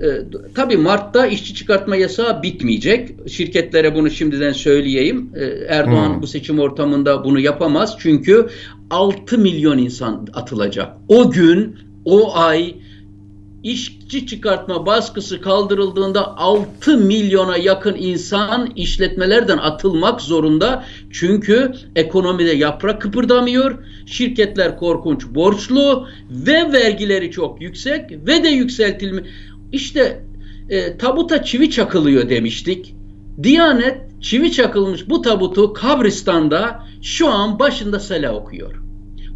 tabii 0.55 0.77
Mart'ta 0.77 1.27
işçi 1.27 1.55
çıkartma 1.55 1.95
yasağı 1.95 2.43
bitmeyecek. 2.43 3.29
Şirketlere 3.29 3.95
bunu 3.95 4.09
şimdiden 4.09 4.53
söyleyeyim. 4.53 5.29
E, 5.35 5.45
Erdoğan 5.67 6.13
hmm. 6.13 6.21
bu 6.21 6.27
seçim 6.27 6.59
ortamında 6.59 7.23
bunu 7.23 7.39
yapamaz. 7.39 7.95
Çünkü 7.99 8.47
6 8.89 9.37
milyon 9.37 9.77
insan 9.77 10.27
atılacak. 10.33 10.97
O 11.07 11.31
gün, 11.31 11.75
o 12.05 12.35
ay 12.35 12.75
işçi 13.63 14.27
çıkartma 14.27 14.85
baskısı 14.85 15.41
kaldırıldığında 15.41 16.37
6 16.37 16.97
milyona 16.97 17.57
yakın 17.57 17.95
insan 17.95 18.71
işletmelerden 18.75 19.57
atılmak 19.57 20.21
zorunda. 20.21 20.85
Çünkü 21.11 21.71
ekonomide 21.95 22.51
yaprak 22.51 23.01
kıpırdamıyor. 23.01 23.77
Şirketler 24.05 24.77
korkunç 24.77 25.25
borçlu 25.25 26.07
ve 26.31 26.73
vergileri 26.73 27.31
çok 27.31 27.61
yüksek 27.61 28.11
ve 28.11 28.43
de 28.43 28.49
yükseltilme. 28.49 29.23
İşte 29.71 30.25
e, 30.69 30.97
tabuta 30.97 31.43
çivi 31.43 31.71
çakılıyor 31.71 32.29
demiştik. 32.29 32.95
Diyanet 33.43 33.97
çivi 34.21 34.51
çakılmış 34.51 35.09
bu 35.09 35.21
tabutu 35.21 35.73
kabristan'da 35.73 36.83
şu 37.01 37.29
an 37.29 37.59
başında 37.59 37.99
sela 37.99 38.35
okuyor. 38.35 38.83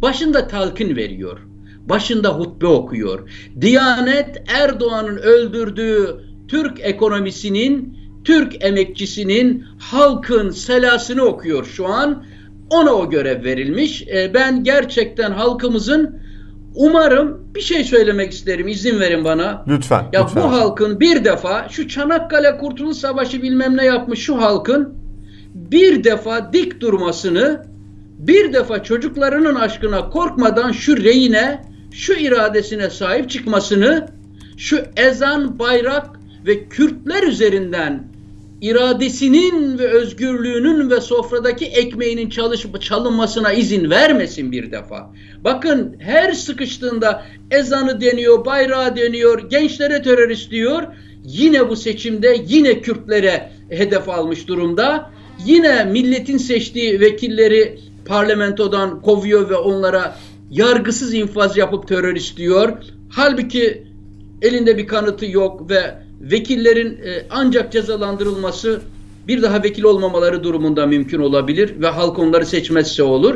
Başında 0.02 0.48
talkin 0.48 0.96
veriyor 0.96 1.47
başında 1.88 2.28
hutbe 2.28 2.66
okuyor. 2.66 3.28
Diyanet 3.60 4.42
Erdoğan'ın 4.46 5.16
öldürdüğü 5.16 6.20
Türk 6.48 6.80
ekonomisinin, 6.80 7.98
Türk 8.24 8.64
emekçisinin, 8.64 9.64
halkın 9.78 10.50
selasını 10.50 11.22
okuyor 11.22 11.64
şu 11.64 11.86
an. 11.86 12.24
Ona 12.70 12.90
o 12.90 13.10
görev 13.10 13.44
verilmiş. 13.44 14.02
E, 14.02 14.34
ben 14.34 14.64
gerçekten 14.64 15.32
halkımızın 15.32 16.20
umarım 16.74 17.54
bir 17.54 17.60
şey 17.60 17.84
söylemek 17.84 18.32
isterim. 18.32 18.68
İzin 18.68 19.00
verin 19.00 19.24
bana. 19.24 19.64
Lütfen. 19.68 20.06
Ya 20.12 20.24
lütfen. 20.24 20.42
bu 20.42 20.52
halkın 20.52 21.00
bir 21.00 21.24
defa 21.24 21.68
şu 21.68 21.88
Çanakkale 21.88 22.58
Kurtuluş 22.58 22.96
Savaşı 22.96 23.42
bilmem 23.42 23.76
ne 23.76 23.84
yapmış 23.84 24.18
şu 24.18 24.38
halkın 24.40 24.94
bir 25.54 26.04
defa 26.04 26.52
dik 26.52 26.80
durmasını 26.80 27.62
bir 28.18 28.52
defa 28.52 28.82
çocuklarının 28.82 29.54
aşkına 29.54 30.10
korkmadan 30.10 30.72
şu 30.72 30.96
reyine 30.96 31.62
şu 31.92 32.12
iradesine 32.12 32.90
sahip 32.90 33.30
çıkmasını, 33.30 34.08
şu 34.56 34.82
ezan, 34.96 35.58
bayrak 35.58 36.20
ve 36.46 36.68
Kürtler 36.68 37.22
üzerinden 37.22 38.08
iradesinin 38.60 39.78
ve 39.78 39.88
özgürlüğünün 39.88 40.90
ve 40.90 41.00
sofradaki 41.00 41.66
ekmeğinin 41.66 42.30
çalışıp 42.30 42.82
çalınmasına 42.82 43.52
izin 43.52 43.90
vermesin 43.90 44.52
bir 44.52 44.72
defa. 44.72 45.10
Bakın 45.44 45.96
her 45.98 46.32
sıkıştığında 46.32 47.24
ezanı 47.50 48.00
deniyor, 48.00 48.44
bayrağı 48.44 48.96
deniyor, 48.96 49.50
gençlere 49.50 50.02
terörist 50.02 50.50
diyor. 50.50 50.82
Yine 51.24 51.68
bu 51.68 51.76
seçimde 51.76 52.36
yine 52.46 52.80
Kürtlere 52.80 53.50
hedef 53.70 54.08
almış 54.08 54.48
durumda. 54.48 55.10
Yine 55.46 55.84
milletin 55.84 56.38
seçtiği 56.38 57.00
vekilleri 57.00 57.78
parlamentodan 58.04 59.02
kovuyor 59.02 59.50
ve 59.50 59.56
onlara 59.56 60.16
yargısız 60.50 61.14
infaz 61.14 61.56
yapıp 61.56 61.88
terörist 61.88 62.36
diyor. 62.36 62.72
Halbuki 63.10 63.82
elinde 64.42 64.78
bir 64.78 64.86
kanıtı 64.86 65.26
yok 65.26 65.70
ve 65.70 65.94
vekillerin 66.20 66.92
e, 67.04 67.26
ancak 67.30 67.72
cezalandırılması 67.72 68.80
bir 69.28 69.42
daha 69.42 69.62
vekil 69.62 69.82
olmamaları 69.82 70.44
durumunda 70.44 70.86
mümkün 70.86 71.18
olabilir 71.18 71.80
ve 71.80 71.86
halk 71.86 72.18
onları 72.18 72.46
seçmezse 72.46 73.02
olur. 73.02 73.34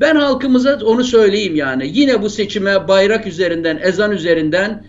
Ben 0.00 0.16
halkımıza 0.16 0.78
onu 0.84 1.04
söyleyeyim 1.04 1.56
yani. 1.56 1.90
Yine 1.94 2.22
bu 2.22 2.30
seçime 2.30 2.88
bayrak 2.88 3.26
üzerinden, 3.26 3.80
ezan 3.82 4.10
üzerinden, 4.12 4.84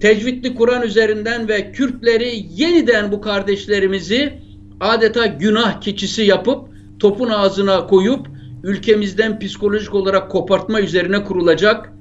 tecvidli 0.00 0.54
Kur'an 0.54 0.82
üzerinden 0.82 1.48
ve 1.48 1.72
Kürtleri 1.72 2.46
yeniden 2.56 3.12
bu 3.12 3.20
kardeşlerimizi 3.20 4.32
adeta 4.80 5.26
günah 5.26 5.80
keçisi 5.80 6.22
yapıp 6.22 6.68
topun 6.98 7.28
ağzına 7.28 7.86
koyup 7.86 8.26
ülkemizden 8.64 9.38
psikolojik 9.38 9.94
olarak 9.94 10.30
kopartma 10.30 10.80
üzerine 10.80 11.24
kurulacak. 11.24 11.92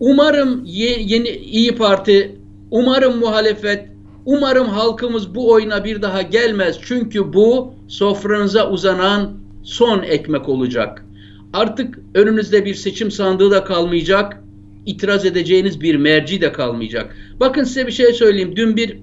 Umarım 0.00 0.62
yeni 0.64 1.28
İyi 1.28 1.74
Parti, 1.74 2.38
umarım 2.70 3.18
muhalefet, 3.18 3.88
umarım 4.24 4.68
halkımız 4.68 5.34
bu 5.34 5.50
oyuna 5.50 5.84
bir 5.84 6.02
daha 6.02 6.22
gelmez. 6.22 6.78
Çünkü 6.82 7.32
bu 7.32 7.74
sofranıza 7.88 8.70
uzanan 8.70 9.32
son 9.62 10.02
ekmek 10.02 10.48
olacak. 10.48 11.04
Artık 11.52 11.98
önünüzde 12.14 12.64
bir 12.64 12.74
seçim 12.74 13.10
sandığı 13.10 13.50
da 13.50 13.64
kalmayacak. 13.64 14.40
itiraz 14.86 15.24
edeceğiniz 15.24 15.80
bir 15.80 15.94
merci 15.94 16.40
de 16.40 16.52
kalmayacak. 16.52 17.16
Bakın 17.40 17.64
size 17.64 17.86
bir 17.86 17.92
şey 17.92 18.12
söyleyeyim. 18.12 18.56
Dün 18.56 18.76
bir 18.76 18.98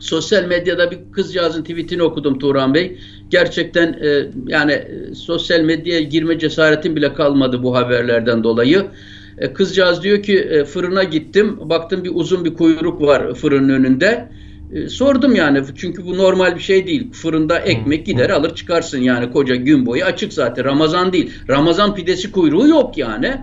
sosyal 0.00 0.44
medyada 0.44 0.90
bir 0.90 0.98
kızcağızın 1.12 1.62
tweetini 1.62 2.02
okudum 2.02 2.38
Turan 2.38 2.74
Bey. 2.74 2.98
Gerçekten 3.32 3.92
e, 3.92 4.26
yani 4.46 4.72
e, 4.72 5.14
sosyal 5.14 5.60
medyaya 5.60 6.00
girme 6.00 6.38
cesaretim 6.38 6.96
bile 6.96 7.14
kalmadı 7.14 7.62
bu 7.62 7.74
haberlerden 7.76 8.44
dolayı. 8.44 8.86
E, 9.38 9.52
kızcağız 9.52 10.02
diyor 10.02 10.22
ki 10.22 10.38
e, 10.38 10.64
fırına 10.64 11.04
gittim. 11.04 11.58
Baktım 11.70 12.04
bir 12.04 12.10
uzun 12.14 12.44
bir 12.44 12.54
kuyruk 12.54 13.02
var 13.02 13.34
fırının 13.34 13.68
önünde. 13.68 14.28
E, 14.72 14.88
sordum 14.88 15.34
yani 15.34 15.62
çünkü 15.76 16.06
bu 16.06 16.18
normal 16.18 16.54
bir 16.56 16.60
şey 16.60 16.86
değil. 16.86 17.12
Fırında 17.12 17.58
ekmek 17.58 18.06
gider 18.06 18.30
alır 18.30 18.54
çıkarsın 18.54 18.98
yani 18.98 19.32
koca 19.32 19.54
gün 19.54 19.86
boyu 19.86 20.04
açık 20.04 20.32
zaten. 20.32 20.64
Ramazan 20.64 21.12
değil. 21.12 21.30
Ramazan 21.48 21.94
pidesi 21.94 22.32
kuyruğu 22.32 22.68
yok 22.68 22.98
yani. 22.98 23.36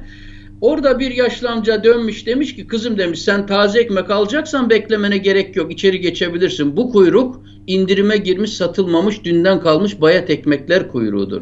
Orada 0.62 1.00
bir 1.00 1.12
yaşlı 1.12 1.50
amca 1.50 1.84
dönmüş 1.84 2.26
demiş 2.26 2.56
ki 2.56 2.68
kızım 2.68 2.98
demiş 2.98 3.22
sen 3.22 3.46
taze 3.46 3.80
ekmek 3.80 4.10
alacaksan 4.10 4.70
beklemene 4.70 5.18
gerek 5.18 5.56
yok 5.56 5.72
içeri 5.72 6.00
geçebilirsin. 6.00 6.78
Bu 6.78 6.92
kuyruk 6.92 7.49
indirime 7.70 8.18
girmiş 8.18 8.54
satılmamış 8.54 9.24
dünden 9.24 9.62
kalmış 9.62 10.02
bayat 10.02 10.30
ekmekler 10.30 10.88
kuyruğudur. 10.88 11.42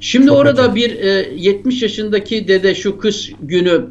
Şimdi 0.00 0.26
Çok 0.26 0.36
orada 0.36 0.74
bir 0.74 0.90
e, 0.98 1.28
70 1.36 1.82
yaşındaki 1.82 2.48
dede 2.48 2.74
şu 2.74 2.98
kış 2.98 3.32
günü 3.42 3.86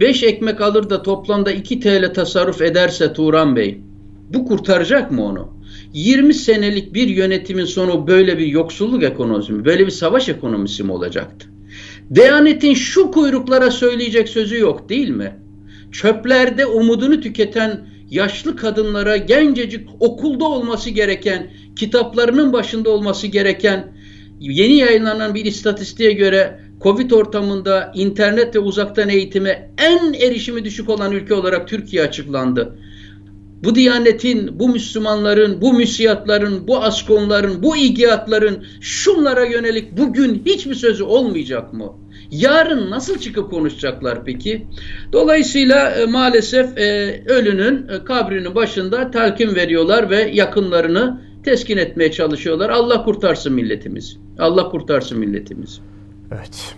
5 0.00 0.22
ekmek 0.22 0.60
alır 0.60 0.90
da 0.90 1.02
toplamda 1.02 1.52
2 1.52 1.80
TL 1.80 2.14
tasarruf 2.14 2.62
ederse 2.62 3.12
Turan 3.12 3.56
Bey 3.56 3.78
bu 4.34 4.44
kurtaracak 4.44 5.10
mı 5.10 5.24
onu? 5.24 5.48
20 5.92 6.34
senelik 6.34 6.94
bir 6.94 7.08
yönetimin 7.08 7.64
sonu 7.64 8.06
böyle 8.06 8.38
bir 8.38 8.46
yoksulluk 8.46 9.02
ekonomisi 9.02 9.52
mi, 9.52 9.64
böyle 9.64 9.86
bir 9.86 9.90
savaş 9.90 10.28
ekonomisi 10.28 10.82
mi 10.82 10.92
olacaktı? 10.92 11.46
Deyanetin 12.10 12.74
şu 12.74 13.10
kuyruklara 13.10 13.70
söyleyecek 13.70 14.28
sözü 14.28 14.58
yok 14.58 14.88
değil 14.88 15.08
mi? 15.08 15.36
Çöplerde 15.92 16.66
umudunu 16.66 17.20
tüketen 17.20 17.95
yaşlı 18.10 18.56
kadınlara 18.56 19.16
gencecik 19.16 19.88
okulda 20.00 20.44
olması 20.44 20.90
gereken, 20.90 21.50
kitaplarının 21.76 22.52
başında 22.52 22.90
olması 22.90 23.26
gereken, 23.26 23.92
yeni 24.40 24.76
yayınlanan 24.76 25.34
bir 25.34 25.44
istatistiğe 25.44 26.12
göre 26.12 26.60
Covid 26.82 27.10
ortamında 27.10 27.92
internet 27.94 28.54
ve 28.54 28.58
uzaktan 28.58 29.08
eğitime 29.08 29.70
en 29.78 30.12
erişimi 30.12 30.64
düşük 30.64 30.88
olan 30.88 31.12
ülke 31.12 31.34
olarak 31.34 31.68
Türkiye 31.68 32.02
açıklandı. 32.02 32.78
Bu 33.64 33.74
diyanetin, 33.74 34.58
bu 34.58 34.68
Müslümanların, 34.68 35.60
bu 35.60 35.72
müsiyatların, 35.72 36.68
bu 36.68 36.78
askonların, 36.78 37.62
bu 37.62 37.76
igiyatların 37.76 38.64
şunlara 38.80 39.44
yönelik 39.44 39.98
bugün 39.98 40.42
hiçbir 40.46 40.74
sözü 40.74 41.04
olmayacak 41.04 41.72
mı? 41.72 41.92
Yarın 42.30 42.90
nasıl 42.90 43.18
çıkıp 43.18 43.50
konuşacaklar 43.50 44.24
peki? 44.24 44.66
Dolayısıyla 45.12 45.90
e, 45.90 46.06
maalesef 46.06 46.78
e, 46.78 47.22
ölünün 47.26 47.88
e, 47.88 48.04
kabrinin 48.04 48.54
başında 48.54 49.10
telkin 49.10 49.54
veriyorlar 49.54 50.10
ve 50.10 50.30
yakınlarını 50.32 51.20
teskin 51.44 51.76
etmeye 51.76 52.12
çalışıyorlar. 52.12 52.70
Allah 52.70 53.04
kurtarsın 53.04 53.52
milletimiz. 53.52 54.16
Allah 54.38 54.68
kurtarsın 54.68 55.18
milletimiz. 55.18 55.80
Evet. 56.34 56.74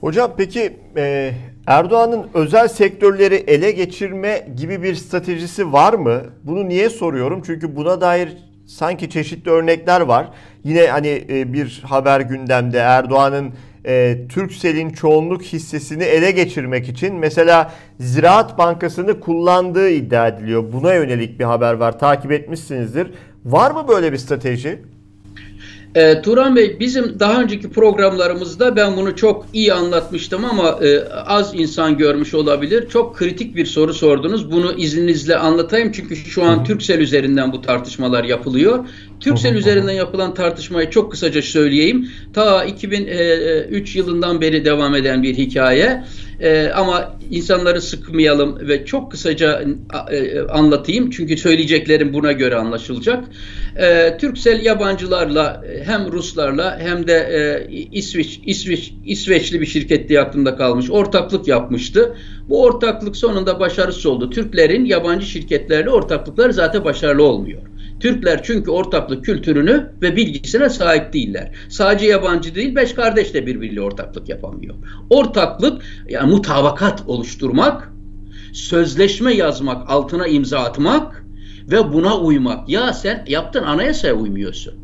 Hocam 0.00 0.34
peki 0.36 0.76
e, 0.96 1.32
Erdoğan'ın 1.66 2.26
özel 2.34 2.68
sektörleri 2.68 3.34
ele 3.34 3.70
geçirme 3.70 4.46
gibi 4.56 4.82
bir 4.82 4.94
stratejisi 4.94 5.72
var 5.72 5.94
mı? 5.94 6.22
Bunu 6.44 6.68
niye 6.68 6.90
soruyorum? 6.90 7.42
Çünkü 7.46 7.76
buna 7.76 8.00
dair 8.00 8.28
sanki 8.66 9.10
çeşitli 9.10 9.50
örnekler 9.50 10.00
var. 10.00 10.28
Yine 10.64 10.86
hani 10.86 11.24
e, 11.28 11.52
bir 11.52 11.82
haber 11.86 12.20
gündemde 12.20 12.78
Erdoğan'ın 12.78 13.52
e, 13.86 14.18
Türksel'in 14.28 14.90
çoğunluk 14.90 15.42
hissesini 15.42 16.02
ele 16.02 16.30
geçirmek 16.30 16.88
için 16.88 17.14
mesela 17.14 17.72
Ziraat 18.00 18.58
Bankası'nı 18.58 19.20
kullandığı 19.20 19.90
iddia 19.90 20.28
ediliyor. 20.28 20.72
Buna 20.72 20.94
yönelik 20.94 21.40
bir 21.40 21.44
haber 21.44 21.74
var. 21.74 21.98
Takip 21.98 22.32
etmişsinizdir. 22.32 23.10
Var 23.44 23.70
mı 23.70 23.88
böyle 23.88 24.12
bir 24.12 24.18
strateji? 24.18 24.82
E, 25.94 26.22
Turan 26.22 26.56
Bey 26.56 26.76
bizim 26.80 27.20
daha 27.20 27.42
önceki 27.42 27.70
programlarımızda 27.70 28.76
ben 28.76 28.96
bunu 28.96 29.16
çok 29.16 29.46
iyi 29.52 29.72
anlatmıştım 29.72 30.44
ama 30.44 30.78
e, 30.82 31.08
az 31.08 31.54
insan 31.54 31.98
görmüş 31.98 32.34
olabilir. 32.34 32.88
Çok 32.88 33.16
kritik 33.16 33.56
bir 33.56 33.66
soru 33.66 33.94
sordunuz. 33.94 34.52
Bunu 34.52 34.72
izninizle 34.72 35.36
anlatayım 35.36 35.92
çünkü 35.92 36.16
şu 36.16 36.44
an 36.44 36.64
Türksel 36.64 37.00
üzerinden 37.00 37.52
bu 37.52 37.62
tartışmalar 37.62 38.24
yapılıyor. 38.24 38.84
Türksel 39.20 39.54
üzerinden 39.54 39.92
yapılan 39.92 40.34
tartışmayı 40.34 40.90
çok 40.90 41.10
kısaca 41.10 41.42
söyleyeyim. 41.42 42.08
Ta 42.34 42.64
2003 42.64 43.96
yılından 43.96 44.40
beri 44.40 44.64
devam 44.64 44.94
eden 44.94 45.22
bir 45.22 45.34
hikaye. 45.34 46.04
E, 46.40 46.68
ama 46.68 47.18
insanları 47.30 47.80
sıkmayalım 47.80 48.68
ve 48.68 48.84
çok 48.84 49.10
kısaca 49.10 49.64
e, 50.10 50.40
anlatayım 50.40 51.10
çünkü 51.10 51.36
söyleyeceklerim 51.36 52.12
buna 52.12 52.32
göre 52.32 52.56
anlaşılacak. 52.56 53.24
E, 53.76 54.16
Türksel 54.18 54.64
yabancılarla 54.64 55.64
hem 55.84 56.12
Ruslarla 56.12 56.78
hem 56.78 57.06
de 57.06 57.14
e, 57.14 57.72
İsviç, 57.92 58.40
İsviç, 58.46 58.92
İsveçli 59.04 59.60
bir 59.60 59.66
şirkette 59.66 60.20
aklımda 60.20 60.56
kalmış 60.56 60.90
ortaklık 60.90 61.48
yapmıştı. 61.48 62.16
Bu 62.48 62.62
ortaklık 62.62 63.16
sonunda 63.16 63.60
başarısız 63.60 64.06
oldu. 64.06 64.30
Türklerin 64.30 64.84
yabancı 64.84 65.26
şirketlerle 65.26 65.90
ortaklıkları 65.90 66.52
zaten 66.52 66.84
başarılı 66.84 67.22
olmuyor. 67.22 67.62
Türkler 68.00 68.42
çünkü 68.42 68.70
ortaklık 68.70 69.24
kültürünü 69.24 69.90
ve 70.02 70.16
bilgisine 70.16 70.68
sahip 70.68 71.12
değiller. 71.12 71.54
Sadece 71.68 72.06
yabancı 72.06 72.54
değil, 72.54 72.76
beş 72.76 72.92
kardeş 72.94 73.34
de 73.34 73.46
birbiriyle 73.46 73.80
ortaklık 73.80 74.28
yapamıyor. 74.28 74.74
Ortaklık, 75.10 75.82
yani 76.08 76.30
mutabakat 76.30 77.02
oluşturmak, 77.06 77.92
sözleşme 78.52 79.34
yazmak, 79.34 79.90
altına 79.90 80.26
imza 80.26 80.58
atmak 80.58 81.24
ve 81.70 81.92
buna 81.92 82.18
uymak. 82.18 82.68
Ya 82.68 82.92
sen 82.92 83.24
yaptın 83.28 83.62
anayasaya 83.62 84.14
uymuyorsun. 84.14 84.74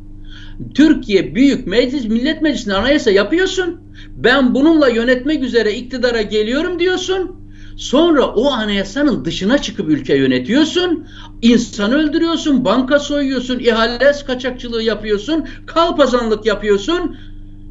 Türkiye 0.74 1.34
Büyük 1.34 1.66
Meclis 1.66 2.04
Millet 2.04 2.42
Meclisi'nde 2.42 2.74
anayasa 2.74 3.10
yapıyorsun. 3.10 3.80
Ben 4.16 4.54
bununla 4.54 4.88
yönetmek 4.88 5.42
üzere 5.42 5.74
iktidara 5.74 6.22
geliyorum 6.22 6.78
diyorsun. 6.78 7.45
Sonra 7.76 8.26
o 8.26 8.50
anayasanın 8.50 9.24
dışına 9.24 9.58
çıkıp 9.58 9.88
ülke 9.88 10.16
yönetiyorsun. 10.16 11.06
İnsan 11.42 11.92
öldürüyorsun, 11.92 12.64
banka 12.64 12.98
soyuyorsun, 12.98 13.58
ihale 13.58 14.12
kaçakçılığı 14.26 14.82
yapıyorsun, 14.82 15.44
kalpazanlık 15.66 16.46
yapıyorsun 16.46 17.16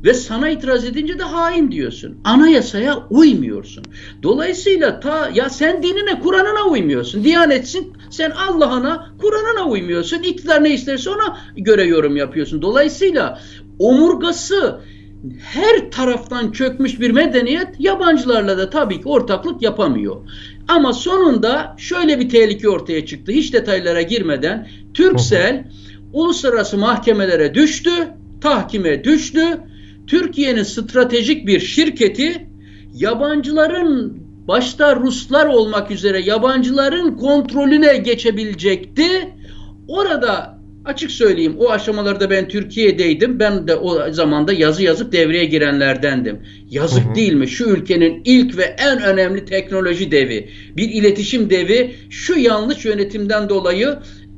ve 0.03 0.13
sana 0.13 0.49
itiraz 0.49 0.85
edince 0.85 1.19
de 1.19 1.23
hain 1.23 1.71
diyorsun. 1.71 2.17
Anayasaya 2.23 3.07
uymuyorsun. 3.09 3.83
Dolayısıyla 4.23 4.99
ta 4.99 5.29
ya 5.33 5.49
sen 5.49 5.83
dinine, 5.83 6.19
Kur'an'ına 6.19 6.63
uymuyorsun. 6.63 7.23
Diyanetsin, 7.23 7.93
sen 8.09 8.31
Allah'ına, 8.31 9.09
Kur'an'ına 9.21 9.69
uymuyorsun. 9.69 10.23
İktidar 10.23 10.63
ne 10.63 10.73
isterse 10.73 11.09
ona 11.09 11.37
göre 11.57 11.83
yorum 11.83 12.15
yapıyorsun. 12.15 12.61
Dolayısıyla 12.61 13.39
omurgası 13.79 14.79
her 15.39 15.91
taraftan 15.91 16.51
çökmüş 16.51 16.99
bir 16.99 17.11
medeniyet 17.11 17.67
yabancılarla 17.79 18.57
da 18.57 18.69
tabii 18.69 19.01
ki 19.01 19.07
ortaklık 19.09 19.61
yapamıyor. 19.61 20.15
Ama 20.67 20.93
sonunda 20.93 21.75
şöyle 21.77 22.19
bir 22.19 22.29
tehlike 22.29 22.69
ortaya 22.69 23.05
çıktı. 23.05 23.31
Hiç 23.31 23.53
detaylara 23.53 24.01
girmeden 24.01 24.67
Türksel 24.93 25.67
uluslararası 26.13 26.77
mahkemelere 26.77 27.53
düştü, 27.53 27.91
tahkime 28.41 29.03
düştü. 29.03 29.59
Türkiye'nin 30.07 30.63
stratejik 30.63 31.47
bir 31.47 31.59
şirketi 31.59 32.47
yabancıların 32.93 34.17
başta 34.47 34.95
Ruslar 34.95 35.45
olmak 35.45 35.91
üzere 35.91 36.21
yabancıların 36.21 37.17
kontrolüne 37.17 37.97
geçebilecekti. 37.97 39.33
Orada 39.87 40.54
Açık 40.85 41.11
söyleyeyim 41.11 41.55
o 41.59 41.69
aşamalarda 41.69 42.29
ben 42.29 42.47
Türkiye'deydim. 42.47 43.39
Ben 43.39 43.67
de 43.67 43.75
o 43.75 44.11
zamanda 44.11 44.53
yazı 44.53 44.83
yazıp 44.83 45.11
devreye 45.11 45.45
girenlerdendim. 45.45 46.39
Yazık 46.69 47.05
hı 47.05 47.09
hı. 47.09 47.15
değil 47.15 47.33
mi? 47.33 47.47
Şu 47.47 47.65
ülkenin 47.65 48.21
ilk 48.25 48.57
ve 48.57 48.63
en 48.63 49.01
önemli 49.01 49.45
teknoloji 49.45 50.11
devi, 50.11 50.49
bir 50.77 50.89
iletişim 50.89 51.49
devi 51.49 51.95
şu 52.09 52.39
yanlış 52.39 52.85
yönetimden 52.85 53.49
dolayı 53.49 53.97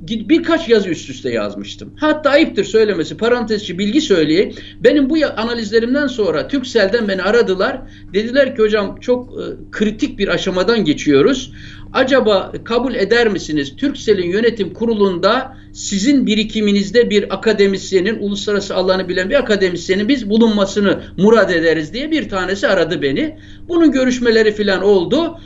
birkaç 0.09 0.69
yazı 0.69 0.89
üst 0.89 1.09
üste 1.09 1.29
yazmıştım. 1.29 1.93
Hatta 1.99 2.29
ayıptır 2.29 2.63
söylemesi 2.63 3.17
parantezçi 3.17 3.77
bilgi 3.77 4.01
söyleyeyim. 4.01 4.53
Benim 4.79 5.09
bu 5.09 5.15
analizlerimden 5.37 6.07
sonra 6.07 6.47
Türksel'den 6.47 7.07
beni 7.07 7.23
aradılar. 7.23 7.81
Dediler 8.13 8.55
ki 8.55 8.61
hocam 8.61 8.99
çok 8.99 9.29
e, 9.33 9.43
kritik 9.71 10.19
bir 10.19 10.27
aşamadan 10.27 10.85
geçiyoruz. 10.85 11.51
Acaba 11.93 12.51
kabul 12.63 12.95
eder 12.95 13.27
misiniz? 13.27 13.75
Türksel'in 13.77 14.31
yönetim 14.31 14.73
kurulunda 14.73 15.57
sizin 15.73 16.27
birikiminizde 16.27 17.09
bir 17.09 17.33
akademisyenin, 17.33 18.19
uluslararası 18.19 18.75
alanı 18.75 19.09
bilen 19.09 19.29
bir 19.29 19.35
akademisyenin 19.35 20.07
biz 20.07 20.29
bulunmasını 20.29 21.01
murad 21.17 21.49
ederiz 21.49 21.93
diye 21.93 22.11
bir 22.11 22.29
tanesi 22.29 22.67
aradı 22.67 23.01
beni. 23.01 23.37
Bunun 23.67 23.91
görüşmeleri 23.91 24.51
filan 24.51 24.81
oldu. 24.81 25.39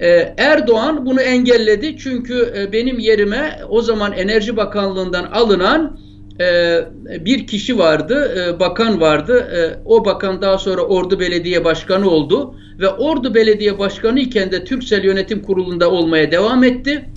Ee, 0.00 0.34
Erdoğan 0.36 1.06
bunu 1.06 1.20
engelledi 1.20 1.96
çünkü 1.98 2.52
e, 2.56 2.72
benim 2.72 2.98
yerime 2.98 3.60
o 3.68 3.82
zaman 3.82 4.12
Enerji 4.12 4.56
Bakanlığı'ndan 4.56 5.24
alınan 5.24 5.98
e, 6.40 6.78
bir 7.24 7.46
kişi 7.46 7.78
vardı, 7.78 8.34
e, 8.38 8.60
bakan 8.60 9.00
vardı. 9.00 9.48
O 9.84 10.04
bakan 10.04 10.42
daha 10.42 10.58
sonra 10.58 10.82
Ordu 10.82 11.20
Belediye 11.20 11.64
Başkanı 11.64 12.10
oldu 12.10 12.54
ve 12.80 12.88
Ordu 12.88 13.34
Belediye 13.34 13.78
Başkanı 13.78 14.20
iken 14.20 14.52
de 14.52 14.64
Türksel 14.64 15.04
Yönetim 15.04 15.42
Kurulu'nda 15.42 15.90
olmaya 15.90 16.30
devam 16.30 16.64
etti. 16.64 17.08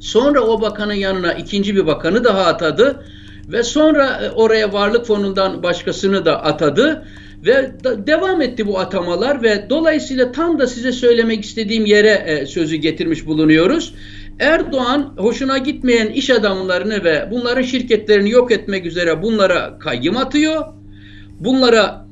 Sonra 0.00 0.40
o 0.40 0.60
bakanın 0.60 0.92
yanına 0.92 1.32
ikinci 1.32 1.76
bir 1.76 1.86
bakanı 1.86 2.24
daha 2.24 2.44
atadı 2.44 3.04
ve 3.48 3.62
sonra 3.62 4.32
oraya 4.34 4.72
varlık 4.72 5.06
fonundan 5.06 5.62
başkasını 5.62 6.24
da 6.24 6.42
atadı 6.42 7.04
ve 7.44 7.72
da, 7.84 8.06
devam 8.06 8.42
etti 8.42 8.66
bu 8.66 8.78
atamalar 8.78 9.42
ve 9.42 9.66
dolayısıyla 9.70 10.32
tam 10.32 10.58
da 10.58 10.66
size 10.66 10.92
söylemek 10.92 11.44
istediğim 11.44 11.86
yere 11.86 12.24
e, 12.26 12.46
sözü 12.46 12.76
getirmiş 12.76 13.26
bulunuyoruz. 13.26 13.94
Erdoğan 14.38 15.14
hoşuna 15.16 15.58
gitmeyen 15.58 16.06
iş 16.06 16.30
adamlarını 16.30 17.04
ve 17.04 17.28
bunların 17.30 17.62
şirketlerini 17.62 18.30
yok 18.30 18.52
etmek 18.52 18.86
üzere 18.86 19.22
bunlara 19.22 19.78
kayyım 19.78 20.16
atıyor. 20.16 20.64
Bunlara 21.40 22.06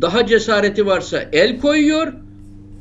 daha 0.00 0.26
cesareti 0.26 0.86
varsa 0.86 1.24
el 1.32 1.60
koyuyor. 1.60 2.12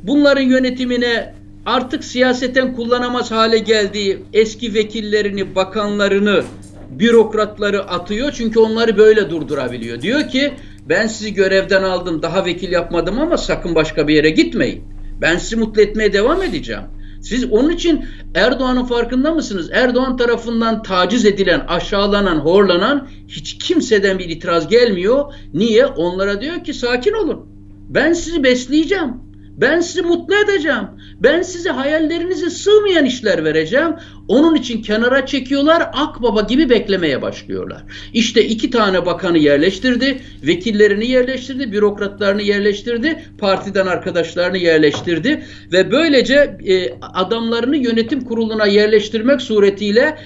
Bunların 0.03 0.41
yönetimine 0.41 1.33
artık 1.65 2.03
siyaseten 2.03 2.75
kullanamaz 2.75 3.31
hale 3.31 3.57
geldiği 3.57 4.17
eski 4.33 4.73
vekillerini, 4.73 5.55
bakanlarını, 5.55 6.43
bürokratları 6.89 7.83
atıyor. 7.83 8.31
Çünkü 8.31 8.59
onları 8.59 8.97
böyle 8.97 9.29
durdurabiliyor. 9.29 10.01
Diyor 10.01 10.27
ki 10.27 10.51
ben 10.89 11.07
sizi 11.07 11.33
görevden 11.33 11.83
aldım, 11.83 12.21
daha 12.21 12.45
vekil 12.45 12.71
yapmadım 12.71 13.19
ama 13.19 13.37
sakın 13.37 13.75
başka 13.75 14.07
bir 14.07 14.15
yere 14.15 14.29
gitmeyin. 14.29 14.83
Ben 15.21 15.37
sizi 15.37 15.55
mutlu 15.55 15.81
etmeye 15.81 16.13
devam 16.13 16.43
edeceğim. 16.43 16.83
Siz 17.21 17.51
onun 17.51 17.69
için 17.69 18.05
Erdoğan'ın 18.35 18.85
farkında 18.85 19.33
mısınız? 19.33 19.69
Erdoğan 19.73 20.17
tarafından 20.17 20.83
taciz 20.83 21.25
edilen, 21.25 21.59
aşağılanan, 21.67 22.37
horlanan 22.37 23.07
hiç 23.27 23.57
kimseden 23.57 24.19
bir 24.19 24.29
itiraz 24.29 24.67
gelmiyor. 24.67 25.33
Niye? 25.53 25.85
Onlara 25.85 26.41
diyor 26.41 26.63
ki 26.63 26.73
sakin 26.73 27.13
olun. 27.13 27.45
Ben 27.89 28.13
sizi 28.13 28.43
besleyeceğim. 28.43 29.28
Ben 29.61 29.79
sizi 29.79 30.01
mutlu 30.01 30.35
edeceğim. 30.35 30.87
Ben 31.19 31.41
size 31.41 31.69
hayallerinize 31.69 32.49
sığmayan 32.49 33.05
işler 33.05 33.43
vereceğim. 33.43 33.95
Onun 34.27 34.55
için 34.55 34.81
kenara 34.81 35.25
çekiyorlar, 35.25 35.89
akbaba 35.93 36.41
gibi 36.41 36.69
beklemeye 36.69 37.21
başlıyorlar. 37.21 37.83
İşte 38.13 38.45
iki 38.45 38.69
tane 38.69 39.05
bakanı 39.05 39.37
yerleştirdi, 39.37 40.21
vekillerini 40.43 41.07
yerleştirdi, 41.07 41.71
bürokratlarını 41.71 42.41
yerleştirdi, 42.41 43.23
partiden 43.37 43.87
arkadaşlarını 43.87 44.57
yerleştirdi 44.57 45.43
ve 45.71 45.91
böylece 45.91 46.57
e, 46.67 46.93
adamlarını 47.01 47.77
yönetim 47.77 48.21
kuruluna 48.21 48.65
yerleştirmek 48.65 49.41
suretiyle 49.41 50.17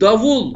davul 0.00 0.54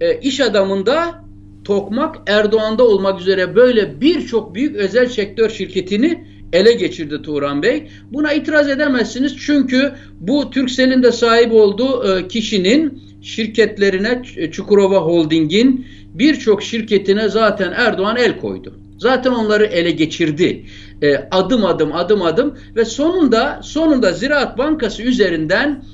e, 0.00 0.18
iş 0.20 0.40
adamında 0.40 1.22
Tokmak 1.64 2.16
Erdoğan'da 2.26 2.84
olmak 2.84 3.20
üzere 3.20 3.56
böyle 3.56 4.00
birçok 4.00 4.54
büyük 4.54 4.76
özel 4.76 5.06
sektör 5.06 5.50
şirketini 5.50 6.31
ele 6.52 6.72
geçirdi 6.72 7.22
Turan 7.22 7.62
Bey. 7.62 7.88
Buna 8.12 8.32
itiraz 8.32 8.68
edemezsiniz 8.68 9.36
çünkü 9.38 9.92
bu 10.20 10.50
Türksel'in 10.50 11.02
de 11.02 11.12
sahip 11.12 11.52
olduğu 11.52 12.18
e, 12.18 12.28
kişinin 12.28 13.02
şirketlerine 13.22 14.22
Çukurova 14.52 14.98
Holding'in 14.98 15.86
birçok 16.14 16.62
şirketine 16.62 17.28
zaten 17.28 17.72
Erdoğan 17.76 18.16
el 18.16 18.40
koydu. 18.40 18.78
Zaten 18.98 19.30
onları 19.30 19.64
ele 19.64 19.90
geçirdi. 19.90 20.64
E, 21.02 21.16
adım 21.30 21.64
adım 21.64 21.92
adım 21.92 22.22
adım 22.22 22.54
ve 22.76 22.84
sonunda 22.84 23.60
sonunda 23.62 24.12
Ziraat 24.12 24.58
Bankası 24.58 25.02
üzerinden 25.02 25.84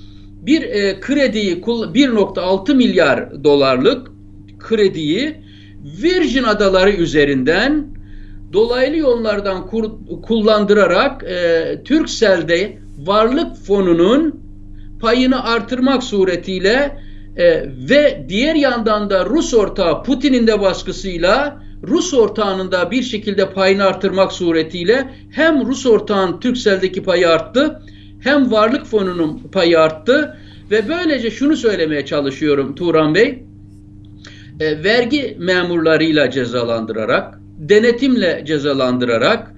bir 0.42 0.62
e, 0.62 1.00
krediyi 1.00 1.60
1.6 1.60 2.74
milyar 2.74 3.44
dolarlık 3.44 4.08
krediyi 4.58 5.34
Virgin 6.02 6.42
Adaları 6.42 6.90
üzerinden 6.90 7.97
dolaylı 8.52 8.96
yollardan 8.96 9.66
kur, 9.66 9.90
kullandırarak 10.22 11.24
e, 11.24 11.82
Türksel'de 11.84 12.78
varlık 12.98 13.56
fonunun 13.56 14.40
payını 15.00 15.44
artırmak 15.44 16.02
suretiyle 16.02 16.98
e, 17.36 17.64
ve 17.90 18.26
diğer 18.28 18.54
yandan 18.54 19.10
da 19.10 19.26
Rus 19.26 19.54
ortağı 19.54 20.02
Putin'in 20.02 20.46
de 20.46 20.60
baskısıyla 20.60 21.62
Rus 21.82 22.14
ortağının 22.14 22.72
da 22.72 22.90
bir 22.90 23.02
şekilde 23.02 23.52
payını 23.52 23.84
artırmak 23.84 24.32
suretiyle 24.32 25.10
hem 25.30 25.66
Rus 25.66 25.86
ortağın 25.86 26.40
Türksel'deki 26.40 27.02
payı 27.02 27.28
arttı 27.28 27.82
hem 28.20 28.52
varlık 28.52 28.86
fonunun 28.86 29.38
payı 29.52 29.80
arttı. 29.80 30.36
Ve 30.70 30.88
böylece 30.88 31.30
şunu 31.30 31.56
söylemeye 31.56 32.06
çalışıyorum 32.06 32.74
Turan 32.74 33.14
Bey 33.14 33.42
e, 34.60 34.84
vergi 34.84 35.36
memurlarıyla 35.38 36.30
cezalandırarak 36.30 37.38
denetimle 37.58 38.42
cezalandırarak, 38.46 39.54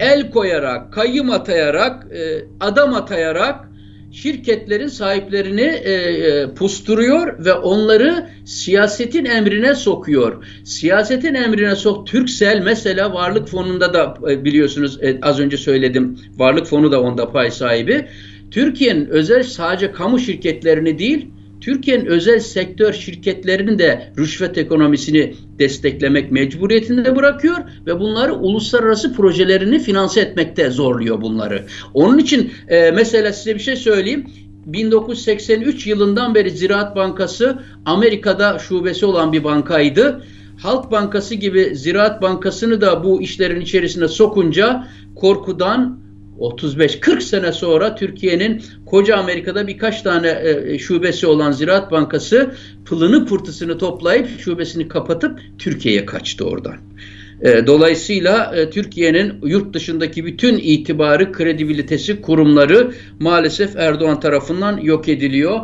el 0.00 0.30
koyarak, 0.30 0.92
kayyım 0.92 1.30
atayarak, 1.30 2.12
e, 2.12 2.44
adam 2.60 2.94
atayarak 2.94 3.68
şirketlerin 4.12 4.86
sahiplerini 4.86 5.80
e, 5.84 5.92
e, 5.92 6.54
pusturuyor 6.54 7.44
ve 7.44 7.52
onları 7.52 8.28
siyasetin 8.44 9.24
emrine 9.24 9.74
sokuyor. 9.74 10.44
Siyasetin 10.64 11.34
emrine 11.34 11.76
sok. 11.76 12.06
Türksel 12.06 12.62
mesela 12.62 13.14
Varlık 13.14 13.48
Fonu'nda 13.48 13.94
da 13.94 14.16
biliyorsunuz 14.44 14.98
az 15.22 15.40
önce 15.40 15.56
söyledim. 15.56 16.18
Varlık 16.36 16.66
Fonu 16.66 16.92
da 16.92 17.02
onda 17.02 17.32
pay 17.32 17.50
sahibi. 17.50 18.08
Türkiye'nin 18.50 19.06
özel 19.06 19.42
sadece 19.42 19.92
kamu 19.92 20.18
şirketlerini 20.18 20.98
değil, 20.98 21.28
Türkiye'nin 21.62 22.06
özel 22.06 22.40
sektör 22.40 22.92
şirketlerinin 22.92 23.78
de 23.78 24.12
rüşvet 24.18 24.58
ekonomisini 24.58 25.34
desteklemek 25.58 26.32
mecburiyetinde 26.32 27.16
bırakıyor 27.16 27.56
ve 27.86 28.00
bunları 28.00 28.34
uluslararası 28.34 29.14
projelerini 29.14 29.78
finanse 29.78 30.20
etmekte 30.20 30.70
zorluyor 30.70 31.20
bunları. 31.20 31.66
Onun 31.94 32.18
için 32.18 32.52
e, 32.68 32.90
mesela 32.90 33.32
size 33.32 33.54
bir 33.54 33.60
şey 33.60 33.76
söyleyeyim. 33.76 34.26
1983 34.66 35.86
yılından 35.86 36.34
beri 36.34 36.50
Ziraat 36.50 36.96
Bankası 36.96 37.58
Amerika'da 37.84 38.58
şubesi 38.58 39.06
olan 39.06 39.32
bir 39.32 39.44
bankaydı. 39.44 40.24
Halk 40.62 40.90
Bankası 40.90 41.34
gibi 41.34 41.76
Ziraat 41.76 42.22
Bankası'nı 42.22 42.80
da 42.80 43.04
bu 43.04 43.22
işlerin 43.22 43.60
içerisine 43.60 44.08
sokunca 44.08 44.88
korkudan 45.16 46.01
35-40 46.50 47.20
sene 47.20 47.52
sonra 47.52 47.94
Türkiye'nin 47.94 48.62
koca 48.86 49.16
Amerika'da 49.16 49.66
birkaç 49.66 50.02
tane 50.02 50.28
e, 50.28 50.78
şubesi 50.78 51.26
olan 51.26 51.52
Ziraat 51.52 51.90
Bankası 51.92 52.54
pılını 52.84 53.26
pırtısını 53.26 53.78
toplayıp 53.78 54.40
şubesini 54.40 54.88
kapatıp 54.88 55.40
Türkiye'ye 55.58 56.06
kaçtı 56.06 56.44
oradan. 56.44 56.76
E, 57.42 57.66
dolayısıyla 57.66 58.56
e, 58.56 58.70
Türkiye'nin 58.70 59.34
yurt 59.42 59.74
dışındaki 59.74 60.24
bütün 60.24 60.58
itibarı, 60.58 61.32
kredibilitesi, 61.32 62.20
kurumları 62.20 62.92
maalesef 63.20 63.76
Erdoğan 63.76 64.20
tarafından 64.20 64.76
yok 64.76 65.08
ediliyor. 65.08 65.60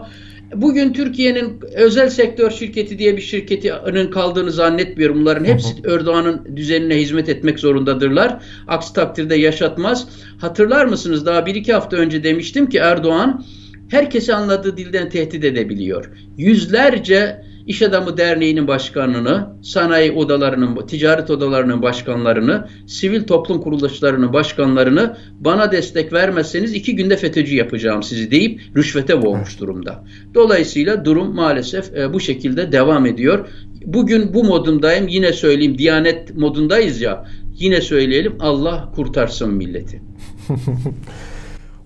Bugün 0.55 0.93
Türkiye'nin 0.93 1.61
özel 1.75 2.11
sektör 2.11 2.51
şirketi 2.51 2.99
diye 2.99 3.17
bir 3.17 3.23
şirketinin 3.23 4.11
kaldığını 4.11 4.53
zannetmiyorum. 4.53 5.21
Bunların 5.21 5.45
hepsi 5.45 5.75
Erdoğan'ın 5.85 6.57
düzenine 6.57 6.97
hizmet 6.97 7.29
etmek 7.29 7.59
zorundadırlar. 7.59 8.43
Aksi 8.67 8.93
takdirde 8.93 9.35
yaşatmaz. 9.35 10.09
Hatırlar 10.41 10.87
mısınız 10.87 11.27
daha 11.27 11.47
bir 11.47 11.55
iki 11.55 11.73
hafta 11.73 11.97
önce 11.97 12.25
demiştim 12.25 12.69
ki 12.69 12.79
Erdoğan 12.79 13.45
herkesi 13.91 14.35
anladığı 14.35 14.77
dilden 14.77 15.11
tehdit 15.11 15.45
edebiliyor. 15.45 16.11
Yüzlerce 16.39 17.43
İş 17.69 17.83
Adamı 17.83 18.17
Derneği'nin 18.17 18.69
başkanını, 18.69 19.47
sanayi 19.63 20.13
odalarının, 20.13 20.87
ticaret 20.87 21.31
odalarının 21.31 21.83
başkanlarını, 21.83 22.69
sivil 22.87 23.25
toplum 23.25 23.61
kuruluşlarının 23.61 24.33
başkanlarını 24.33 25.17
bana 25.41 25.73
destek 25.73 26.13
vermezseniz 26.13 26.75
iki 26.75 26.97
günde 26.97 27.17
FETÖ'cü 27.17 27.57
yapacağım 27.57 28.03
sizi 28.03 28.31
deyip 28.31 28.61
rüşvete 28.77 29.23
boğmuş 29.23 29.61
durumda. 29.61 30.05
Dolayısıyla 30.35 31.05
durum 31.05 31.35
maalesef 31.35 31.97
e, 31.97 32.13
bu 32.13 32.21
şekilde 32.21 32.73
devam 32.73 33.07
ediyor. 33.07 33.49
Bugün 33.85 34.35
bu 34.35 34.45
modundayım. 34.45 35.09
Yine 35.09 35.33
söyleyeyim 35.33 35.79
Diyanet 35.79 36.35
modundayız 36.35 37.01
ya. 37.01 37.29
Yine 37.59 37.81
söyleyelim 37.81 38.37
Allah 38.41 38.93
kurtarsın 38.95 39.55
milleti. 39.55 40.03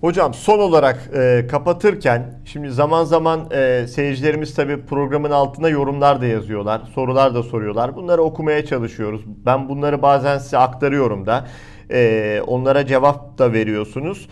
Hocam 0.03 0.35
son 0.35 0.59
olarak 0.59 1.11
e, 1.15 1.47
kapatırken 1.51 2.41
şimdi 2.45 2.71
zaman 2.71 3.05
zaman 3.05 3.51
e, 3.51 3.87
seyircilerimiz 3.87 4.55
tabi 4.55 4.87
programın 4.87 5.31
altına 5.31 5.69
yorumlar 5.69 6.21
da 6.21 6.27
yazıyorlar. 6.27 6.81
Sorular 6.95 7.35
da 7.35 7.43
soruyorlar. 7.43 7.97
Bunları 7.97 8.23
okumaya 8.23 8.67
çalışıyoruz. 8.67 9.23
Ben 9.27 9.69
bunları 9.69 10.03
bazen 10.03 10.39
size 10.39 10.59
aktarıyorum 10.59 11.27
da. 11.27 11.47
E, 11.91 12.43
onlara 12.47 12.87
cevap 12.87 13.39
da 13.39 13.53
veriyorsunuz. 13.53 14.29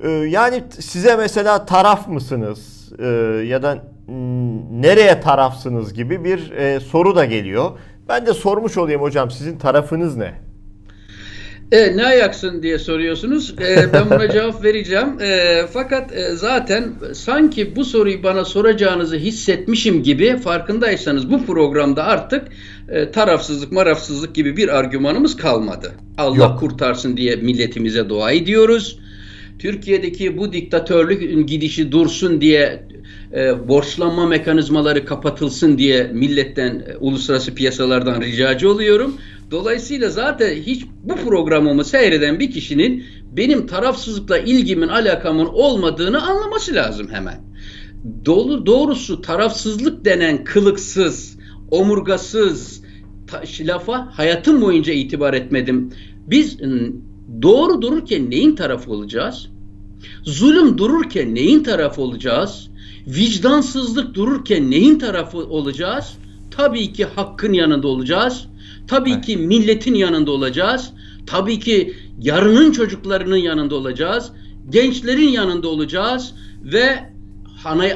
E, 0.00 0.10
yani 0.10 0.62
size 0.80 1.16
mesela 1.16 1.64
taraf 1.64 2.08
mısınız? 2.08 2.92
E, 2.98 3.06
ya 3.46 3.62
da 3.62 3.84
nereye 4.70 5.20
tarafsınız 5.20 5.94
gibi 5.94 6.24
bir 6.24 6.50
e, 6.50 6.80
soru 6.80 7.16
da 7.16 7.24
geliyor. 7.24 7.70
Ben 8.08 8.26
de 8.26 8.34
sormuş 8.34 8.76
olayım 8.76 9.02
hocam 9.02 9.30
sizin 9.30 9.58
tarafınız 9.58 10.16
ne? 10.16 10.47
E, 11.72 11.96
ne 11.96 12.06
ayaksın 12.06 12.62
diye 12.62 12.78
soruyorsunuz. 12.78 13.54
E, 13.60 13.92
ben 13.92 14.10
buna 14.10 14.28
cevap 14.32 14.64
vereceğim. 14.64 15.20
E, 15.20 15.62
fakat 15.72 16.16
e, 16.16 16.36
zaten 16.36 16.92
sanki 17.12 17.76
bu 17.76 17.84
soruyu 17.84 18.22
bana 18.22 18.44
soracağınızı 18.44 19.16
hissetmişim 19.16 20.02
gibi 20.02 20.36
farkındaysanız 20.36 21.30
bu 21.30 21.46
programda 21.46 22.04
artık 22.04 22.48
e, 22.88 23.10
tarafsızlık 23.10 23.72
marafsızlık 23.72 24.34
gibi 24.34 24.56
bir 24.56 24.78
argümanımız 24.78 25.36
kalmadı. 25.36 25.92
Allah 26.18 26.36
Yok. 26.36 26.58
kurtarsın 26.58 27.16
diye 27.16 27.36
milletimize 27.36 28.08
dua 28.08 28.30
ediyoruz. 28.30 28.98
Türkiye'deki 29.58 30.38
bu 30.38 30.52
diktatörlük 30.52 31.48
gidişi 31.48 31.92
dursun 31.92 32.40
diye 32.40 32.82
e, 33.34 33.68
borçlanma 33.68 34.26
mekanizmaları 34.26 35.04
kapatılsın 35.04 35.78
diye 35.78 36.10
milletten, 36.12 36.84
e, 36.88 36.96
uluslararası 36.96 37.54
piyasalardan 37.54 38.20
ricacı 38.20 38.70
oluyorum. 38.70 39.16
Dolayısıyla 39.50 40.10
zaten 40.10 40.54
hiç 40.54 40.86
bu 41.02 41.16
programımı 41.16 41.84
seyreden 41.84 42.40
bir 42.40 42.50
kişinin 42.50 43.04
benim 43.36 43.66
tarafsızlıkla 43.66 44.38
ilgimin, 44.38 44.88
alakamın 44.88 45.46
olmadığını 45.46 46.22
anlaması 46.22 46.74
lazım 46.74 47.08
hemen. 47.12 47.40
Dolu 48.24 48.66
doğrusu 48.66 49.20
tarafsızlık 49.20 50.04
denen 50.04 50.44
kılıksız, 50.44 51.38
omurgasız 51.70 52.82
ta, 53.26 53.42
lafa 53.60 54.08
hayatım 54.12 54.60
boyunca 54.60 54.92
itibar 54.92 55.34
etmedim. 55.34 55.92
Biz 56.26 56.58
doğru 57.42 57.82
dururken 57.82 58.30
neyin 58.30 58.56
tarafı 58.56 58.90
olacağız? 58.90 59.48
Zulüm 60.22 60.78
dururken 60.78 61.34
neyin 61.34 61.62
tarafı 61.62 62.02
olacağız? 62.02 62.67
Vicdansızlık 63.08 64.14
dururken 64.14 64.70
neyin 64.70 64.98
tarafı 64.98 65.38
olacağız? 65.38 66.18
Tabii 66.50 66.92
ki 66.92 67.04
hakkın 67.04 67.52
yanında 67.52 67.88
olacağız. 67.88 68.46
Tabii 68.88 69.12
evet. 69.12 69.26
ki 69.26 69.36
milletin 69.36 69.94
yanında 69.94 70.30
olacağız. 70.30 70.90
Tabii 71.26 71.60
ki 71.60 71.94
yarının 72.20 72.72
çocuklarının 72.72 73.36
yanında 73.36 73.74
olacağız. 73.74 74.30
Gençlerin 74.70 75.28
yanında 75.28 75.68
olacağız 75.68 76.34
ve 76.64 77.12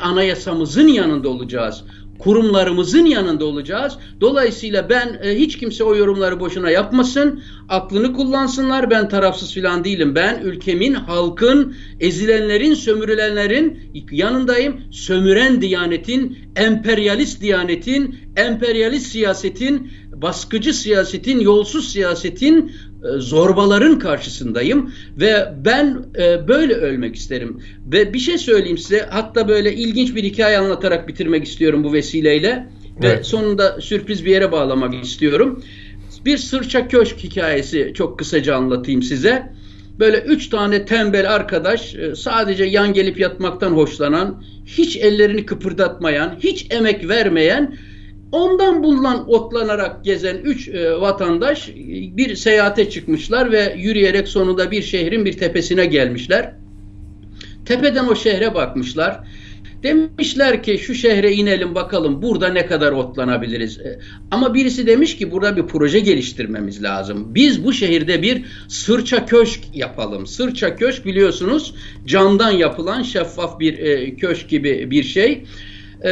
anayasamızın 0.03 0.89
yanında 0.89 1.29
olacağız 1.29 1.85
kurumlarımızın 2.23 3.07
yanında 3.07 3.45
olacağız. 3.45 3.99
Dolayısıyla 4.21 4.89
ben 4.89 5.19
e, 5.23 5.39
hiç 5.39 5.59
kimse 5.59 5.85
o 5.85 5.97
yorumları 5.97 6.41
boşuna 6.41 6.71
yapmasın. 6.71 7.43
Aklını 7.69 8.13
kullansınlar. 8.13 8.91
Ben 8.91 9.09
tarafsız 9.09 9.53
filan 9.53 9.85
değilim. 9.85 10.15
Ben 10.15 10.41
ülkemin, 10.43 10.95
halkın, 10.95 11.77
ezilenlerin, 12.01 12.75
sömürülenlerin 12.75 13.79
yanındayım. 14.13 14.81
Sömüren 14.91 15.63
diyanetin, 15.63 16.39
emperyalist 16.57 17.41
diyanetin, 17.41 18.17
emperyalist 18.37 19.07
siyasetin, 19.07 19.91
baskıcı 20.17 20.75
siyasetin, 20.75 21.41
yolsuz 21.41 21.93
siyasetin 21.93 22.69
e, 22.69 23.19
zorbaların 23.19 23.99
karşısındayım 23.99 24.93
ve 25.21 25.55
ben 25.65 26.05
e, 26.19 26.49
böyle 26.49 26.75
ölmek 26.75 27.17
isterim. 27.17 27.63
Ve 27.87 28.15
bir 28.15 28.19
şey 28.19 28.39
söyleyeyim 28.39 28.79
size 28.79 29.07
hatta 29.11 29.49
böyle 29.49 29.75
ilginç 29.75 30.15
bir 30.15 30.25
hikaye 30.25 30.59
anlatarak 30.59 31.09
bitirmek 31.09 31.45
istiyorum 31.45 31.85
bu 31.85 31.93
vesileyle 31.93 32.69
evet. 33.03 33.19
ve 33.19 33.25
sonunda 33.25 33.81
sürpriz 33.81 34.25
bir 34.25 34.31
yere 34.31 34.53
bağlamak 34.53 35.05
istiyorum. 35.05 35.65
Bir 36.25 36.39
sırça 36.39 36.89
köşk 36.89 37.19
hikayesi 37.19 37.93
çok 37.95 38.19
kısaca 38.19 38.57
anlatayım 38.57 39.03
size. 39.03 39.53
Böyle 39.99 40.19
üç 40.19 40.49
tane 40.49 40.85
tembel 40.85 41.35
arkadaş 41.35 41.95
e, 41.95 42.15
sadece 42.15 42.65
yan 42.65 42.93
gelip 42.93 43.19
yatmaktan 43.19 43.71
hoşlanan, 43.71 44.45
hiç 44.67 44.97
ellerini 44.97 45.47
kıpırdatmayan, 45.47 46.37
hiç 46.41 46.67
emek 46.71 47.09
vermeyen 47.09 47.77
Ondan 48.33 48.83
bulunan 48.83 49.31
otlanarak 49.31 50.05
gezen 50.05 50.37
üç 50.37 50.69
e, 50.69 51.01
vatandaş 51.01 51.69
e, 51.69 51.75
bir 52.17 52.37
seyahate 52.37 52.91
çıkmışlar 52.91 53.53
ve 53.53 53.75
yürüyerek 53.79 54.29
sonunda 54.29 54.71
bir 54.71 54.83
şehrin 54.83 55.25
bir 55.25 55.39
tepesine 55.39 55.87
gelmişler. 55.87 56.55
Tepeden 57.65 58.07
o 58.07 58.15
şehre 58.17 58.55
bakmışlar. 58.55 59.21
Demişler 59.83 60.63
ki 60.63 60.79
şu 60.79 60.95
şehre 60.95 61.33
inelim 61.33 61.75
bakalım 61.75 62.23
burada 62.23 62.49
ne 62.49 62.67
kadar 62.67 62.93
otlanabiliriz. 62.93 63.81
E, 63.81 63.99
ama 64.31 64.55
birisi 64.55 64.87
demiş 64.87 65.17
ki 65.17 65.33
burada 65.33 65.57
bir 65.57 65.67
proje 65.67 66.01
geliştirmemiz 66.01 66.83
lazım. 66.83 67.35
Biz 67.35 67.65
bu 67.65 67.73
şehirde 67.73 68.23
bir 68.23 68.45
sırça 68.69 69.27
köşk 69.27 69.61
yapalım. 69.75 70.27
Sırça 70.27 70.77
köşk 70.77 71.07
biliyorsunuz 71.07 71.75
camdan 72.07 72.51
yapılan 72.51 73.03
şeffaf 73.03 73.61
bir 73.61 73.79
e, 73.79 74.17
köşk 74.17 74.49
gibi 74.49 74.91
bir 74.91 75.03
şey. 75.03 75.45
Ee, 76.05 76.11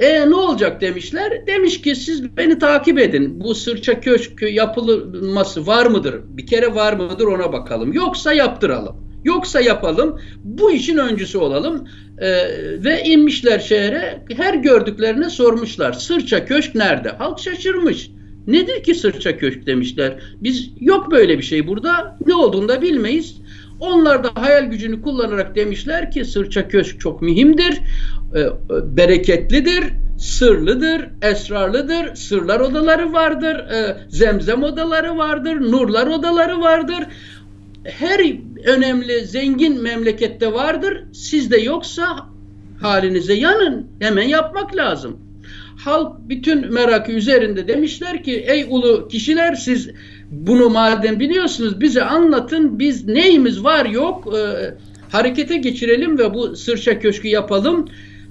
e 0.00 0.30
ne 0.30 0.34
olacak 0.34 0.80
demişler. 0.80 1.46
Demiş 1.46 1.82
ki 1.82 1.96
siz 1.96 2.36
beni 2.36 2.58
takip 2.58 2.98
edin. 2.98 3.40
Bu 3.40 3.54
sırça 3.54 4.00
köşk 4.00 4.42
yapılması 4.42 5.66
var 5.66 5.86
mıdır? 5.86 6.14
Bir 6.28 6.46
kere 6.46 6.74
var 6.74 6.92
mıdır 6.92 7.26
ona 7.26 7.52
bakalım. 7.52 7.92
Yoksa 7.92 8.32
yaptıralım. 8.32 8.96
Yoksa 9.24 9.60
yapalım. 9.60 10.20
Bu 10.44 10.72
işin 10.72 10.96
öncüsü 10.96 11.38
olalım. 11.38 11.88
Ee, 12.18 12.28
ve 12.84 13.02
inmişler 13.02 13.58
şehre. 13.58 14.24
Her 14.36 14.54
gördüklerine 14.54 15.30
sormuşlar. 15.30 15.92
Sırça 15.92 16.44
köşk 16.44 16.74
nerede? 16.74 17.08
Halk 17.08 17.38
şaşırmış. 17.38 18.10
Nedir 18.46 18.82
ki 18.82 18.94
sırça 18.94 19.38
köşk 19.38 19.66
demişler. 19.66 20.20
Biz 20.40 20.70
yok 20.80 21.10
böyle 21.10 21.38
bir 21.38 21.42
şey 21.42 21.66
burada. 21.66 22.18
Ne 22.26 22.34
olduğunu 22.34 22.68
da 22.68 22.82
bilmeyiz. 22.82 23.36
Onlar 23.80 24.24
da 24.24 24.30
hayal 24.34 24.64
gücünü 24.64 25.02
kullanarak 25.02 25.56
demişler 25.56 26.10
ki 26.10 26.24
sırça 26.24 26.68
köşk 26.68 27.00
çok 27.00 27.22
mühimdir. 27.22 27.80
E, 28.34 28.40
bereketlidir, 28.96 29.84
sırlıdır, 30.18 31.08
esrarlıdır, 31.22 32.14
sırlar 32.14 32.60
odaları 32.60 33.12
vardır, 33.12 33.56
e, 33.56 33.96
zemzem 34.08 34.62
odaları 34.62 35.16
vardır, 35.16 35.60
nurlar 35.60 36.06
odaları 36.06 36.60
vardır. 36.60 37.04
Her 37.84 38.20
önemli, 38.64 39.26
zengin 39.26 39.82
memlekette 39.82 40.52
vardır. 40.52 41.04
Sizde 41.12 41.56
yoksa 41.56 42.26
halinize 42.80 43.34
yanın. 43.34 43.86
Hemen 44.00 44.28
yapmak 44.28 44.76
lazım. 44.76 45.18
Halk 45.76 46.28
bütün 46.28 46.72
merakı 46.72 47.12
üzerinde 47.12 47.68
demişler 47.68 48.22
ki 48.22 48.44
ey 48.46 48.66
ulu 48.68 49.08
kişiler 49.08 49.54
siz 49.54 49.90
bunu 50.30 50.70
madem 50.70 51.20
biliyorsunuz 51.20 51.80
bize 51.80 52.02
anlatın. 52.02 52.78
Biz 52.78 53.06
neyimiz 53.06 53.64
var 53.64 53.86
yok 53.86 54.34
e, 54.36 54.74
harekete 55.12 55.56
geçirelim 55.56 56.18
ve 56.18 56.34
bu 56.34 56.56
sırça 56.56 56.98
köşkü 56.98 57.28
yapalım. 57.28 57.88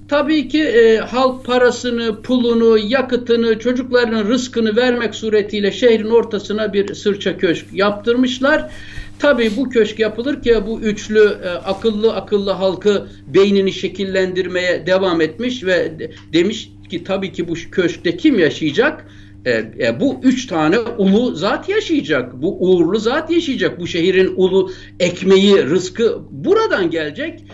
Tabii 0.08 0.48
ki 0.48 0.62
e, 0.62 0.96
halk 0.96 1.44
parasını, 1.44 2.22
pulunu, 2.22 2.78
yakıtını, 2.78 3.58
çocuklarının 3.58 4.28
rızkını 4.28 4.76
vermek 4.76 5.14
suretiyle 5.14 5.72
şehrin 5.72 6.10
ortasına 6.10 6.72
bir 6.72 6.94
sırça 6.94 7.38
köşk 7.38 7.66
yaptırmışlar. 7.72 8.70
Tabii 9.18 9.50
bu 9.56 9.68
köşk 9.68 9.98
yapılır 9.98 10.42
ki 10.42 10.56
bu 10.66 10.80
üçlü 10.80 11.38
e, 11.44 11.48
akıllı 11.48 12.14
akıllı 12.14 12.50
halkı 12.50 13.06
beynini 13.26 13.72
şekillendirmeye 13.72 14.86
devam 14.86 15.20
etmiş 15.20 15.64
ve 15.64 15.92
demiş 16.32 16.70
ki 16.90 17.04
tabii 17.04 17.32
ki 17.32 17.48
bu 17.48 17.54
köşkte 17.70 18.16
kim 18.16 18.38
yaşayacak? 18.38 19.06
E, 19.46 20.00
bu 20.00 20.20
üç 20.22 20.46
tane 20.46 20.78
ulu 20.78 21.34
zat 21.34 21.68
yaşayacak. 21.68 22.42
Bu 22.42 22.56
uğurlu 22.60 22.98
zat 22.98 23.30
yaşayacak. 23.30 23.80
Bu 23.80 23.86
şehrin 23.86 24.32
ulu 24.36 24.70
ekmeği, 25.00 25.64
rızkı 25.64 26.18
buradan 26.30 26.90
gelecek. 26.90 27.44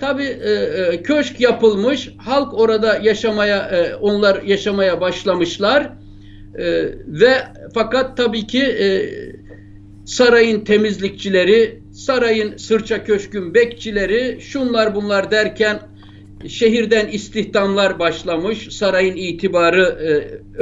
Tabi 0.00 0.22
e, 0.22 0.50
e, 0.50 1.02
köşk 1.02 1.40
yapılmış, 1.40 2.10
halk 2.18 2.54
orada 2.54 2.98
yaşamaya, 3.02 3.58
e, 3.58 3.94
onlar 3.94 4.42
yaşamaya 4.42 5.00
başlamışlar 5.00 5.92
e, 6.58 6.82
ve 7.06 7.34
fakat 7.74 8.16
tabii 8.16 8.46
ki 8.46 8.62
e, 8.62 9.10
sarayın 10.06 10.64
temizlikçileri, 10.64 11.82
sarayın 11.92 12.56
sırça 12.56 13.04
köşkün 13.04 13.54
bekçileri, 13.54 14.40
şunlar 14.40 14.94
bunlar 14.94 15.30
derken 15.30 15.80
şehirden 16.48 17.08
istihdamlar 17.08 17.98
başlamış, 17.98 18.76
sarayın 18.76 19.16
itibarı 19.16 19.82
e, 19.82 20.10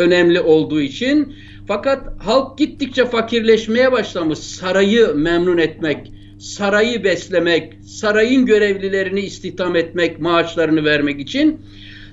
önemli 0.01 0.41
olduğu 0.41 0.81
için. 0.81 1.35
Fakat 1.68 2.22
halk 2.22 2.59
gittikçe 2.59 3.05
fakirleşmeye 3.07 3.93
başlamış, 3.93 4.39
sarayı 4.39 5.14
memnun 5.14 5.59
etmek, 5.59 6.12
sarayı 6.39 7.05
beslemek, 7.05 7.74
sarayın 7.87 8.47
görevlilerini 8.47 9.20
istihdam 9.20 9.76
etmek, 9.76 10.20
maaşlarını 10.20 10.85
vermek 10.85 11.20
için 11.20 11.61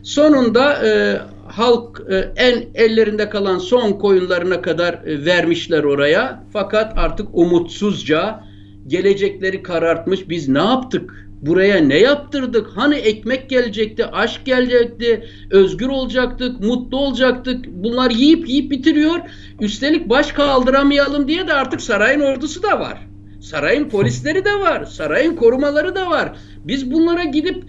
sonunda 0.03 0.87
e, 0.87 1.19
halk 1.47 2.01
e, 2.09 2.15
en 2.35 2.65
ellerinde 2.75 3.29
kalan 3.29 3.57
son 3.57 3.91
koyunlarına 3.91 4.61
kadar 4.61 4.93
e, 4.93 5.25
vermişler 5.25 5.83
oraya. 5.83 6.43
Fakat 6.53 6.97
artık 6.97 7.27
umutsuzca 7.33 8.43
gelecekleri 8.87 9.63
karartmış. 9.63 10.29
Biz 10.29 10.47
ne 10.47 10.59
yaptık? 10.59 11.26
Buraya 11.41 11.79
ne 11.79 11.97
yaptırdık? 11.97 12.67
Hani 12.75 12.95
ekmek 12.95 13.49
gelecekti, 13.49 14.05
aşk 14.05 14.45
gelecekti, 14.45 15.23
özgür 15.51 15.87
olacaktık, 15.87 16.59
mutlu 16.59 16.97
olacaktık. 16.97 17.65
Bunlar 17.67 18.11
yiyip 18.11 18.49
yiyip 18.49 18.71
bitiriyor. 18.71 19.19
Üstelik 19.59 20.09
baş 20.09 20.31
kaldıramayalım 20.31 21.27
diye 21.27 21.47
de 21.47 21.53
artık 21.53 21.81
sarayın 21.81 22.19
ordusu 22.19 22.63
da 22.63 22.79
var. 22.79 23.07
Sarayın 23.41 23.89
polisleri 23.89 24.45
de 24.45 24.53
var. 24.53 24.85
Sarayın 24.85 25.35
korumaları 25.35 25.95
da 25.95 26.09
var. 26.09 26.37
Biz 26.63 26.91
bunlara 26.91 27.23
gidip 27.23 27.63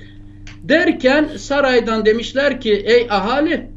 derken 0.62 1.29
saraydan 1.37 2.07
demişler 2.07 2.61
ki 2.61 2.73
ey 2.73 3.07
ahali 3.11 3.71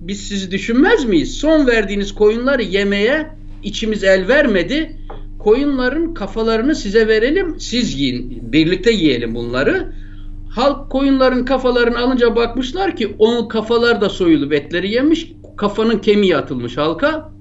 biz 0.00 0.20
sizi 0.20 0.50
düşünmez 0.50 1.04
miyiz? 1.04 1.34
Son 1.34 1.66
verdiğiniz 1.66 2.14
koyunları 2.14 2.62
yemeye 2.62 3.26
içimiz 3.62 4.04
el 4.04 4.28
vermedi. 4.28 4.96
Koyunların 5.42 6.14
kafalarını 6.14 6.74
size 6.74 7.08
verelim. 7.08 7.60
Siz 7.60 8.00
yiyin. 8.00 8.52
Birlikte 8.52 8.90
yiyelim 8.90 9.34
bunları. 9.34 9.92
Halk 10.50 10.90
koyunların 10.90 11.44
kafalarını 11.44 11.98
alınca 11.98 12.36
bakmışlar 12.36 12.96
ki 12.96 13.14
onun 13.18 13.48
kafalar 13.48 14.00
da 14.00 14.08
soyulup 14.08 14.52
etleri 14.52 14.92
yemiş. 14.92 15.32
Kafanın 15.56 15.98
kemiği 15.98 16.36
atılmış 16.36 16.76
halka. 16.76 17.32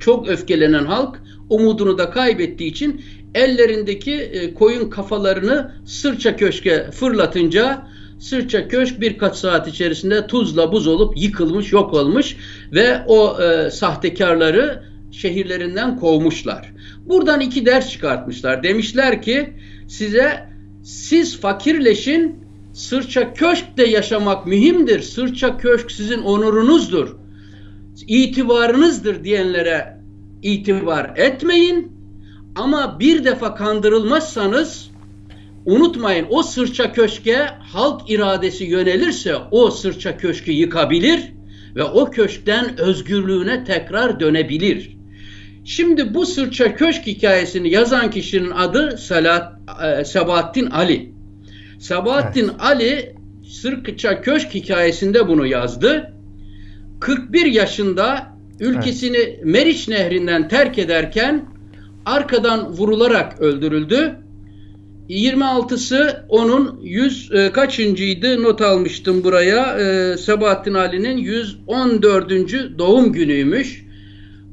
Çok 0.00 0.28
öfkelenen 0.28 0.84
halk 0.84 1.22
umudunu 1.50 1.98
da 1.98 2.10
kaybettiği 2.10 2.70
için 2.70 3.00
ellerindeki 3.34 4.14
e, 4.14 4.54
koyun 4.54 4.90
kafalarını 4.90 5.72
sırça 5.86 6.36
köşke 6.36 6.90
fırlatınca 6.90 7.88
Sırça 8.18 8.68
Köşk 8.68 9.00
birkaç 9.00 9.36
saat 9.36 9.68
içerisinde 9.68 10.26
tuzla 10.26 10.72
buz 10.72 10.86
olup 10.86 11.16
yıkılmış, 11.16 11.72
yok 11.72 11.94
olmuş 11.94 12.36
ve 12.72 13.02
o 13.06 13.42
e, 13.42 13.70
sahtekarları 13.70 14.82
şehirlerinden 15.12 15.96
kovmuşlar. 15.96 16.72
Buradan 17.06 17.40
iki 17.40 17.66
ders 17.66 17.90
çıkartmışlar. 17.90 18.62
Demişler 18.62 19.22
ki 19.22 19.52
size 19.88 20.48
siz 20.82 21.40
fakirleşin, 21.40 22.48
Sırça 22.72 23.34
Köşk'te 23.34 23.86
yaşamak 23.86 24.46
mühimdir. 24.46 25.00
Sırça 25.00 25.56
Köşk 25.58 25.90
sizin 25.90 26.22
onurunuzdur. 26.22 27.16
itibarınızdır 28.06 29.24
diyenlere 29.24 29.98
itibar 30.42 31.12
etmeyin. 31.16 31.92
Ama 32.54 33.00
bir 33.00 33.24
defa 33.24 33.54
kandırılmazsanız 33.54 34.90
unutmayın 35.66 36.26
o 36.30 36.42
sırça 36.42 36.92
köşke 36.92 37.36
halk 37.60 38.10
iradesi 38.10 38.64
yönelirse 38.64 39.36
o 39.50 39.70
sırça 39.70 40.16
köşkü 40.16 40.52
yıkabilir 40.52 41.32
ve 41.76 41.84
o 41.84 42.10
köşkten 42.10 42.80
özgürlüğüne 42.80 43.64
tekrar 43.64 44.20
dönebilir. 44.20 44.97
Şimdi 45.68 46.14
bu 46.14 46.26
sırça 46.26 46.74
köşk 46.74 47.06
hikayesini 47.06 47.70
yazan 47.70 48.10
kişinin 48.10 48.50
adı 48.50 48.98
Salat, 48.98 49.52
e, 49.84 50.04
Sabahattin 50.04 50.66
Ali. 50.66 51.12
Sabahattin 51.78 52.44
evet. 52.44 52.60
Ali 52.60 53.14
Sırça 53.48 54.20
Köşk 54.20 54.54
hikayesinde 54.54 55.28
bunu 55.28 55.46
yazdı. 55.46 56.12
41 57.00 57.46
yaşında 57.46 58.26
ülkesini 58.60 59.16
evet. 59.16 59.44
Meriç 59.44 59.88
Nehri'nden 59.88 60.48
terk 60.48 60.78
ederken 60.78 61.44
arkadan 62.06 62.72
vurularak 62.72 63.40
öldürüldü. 63.40 64.16
26'sı 65.08 66.24
onun 66.28 66.80
100 66.82 67.32
e, 67.32 67.52
kaçıncıydı 67.52 68.42
not 68.42 68.60
almıştım 68.60 69.24
buraya. 69.24 69.78
E, 69.78 70.16
Sabahattin 70.16 70.74
Ali'nin 70.74 71.16
114. 71.16 72.78
doğum 72.78 73.12
günüymüş. 73.12 73.87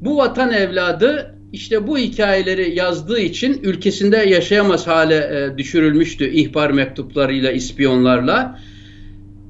Bu 0.00 0.16
vatan 0.16 0.52
evladı 0.52 1.36
işte 1.52 1.86
bu 1.86 1.98
hikayeleri 1.98 2.74
yazdığı 2.74 3.20
için 3.20 3.60
ülkesinde 3.62 4.16
yaşayamaz 4.16 4.86
hale 4.86 5.16
e, 5.16 5.58
düşürülmüştü 5.58 6.30
ihbar 6.30 6.70
mektuplarıyla, 6.70 7.52
ispiyonlarla. 7.52 8.58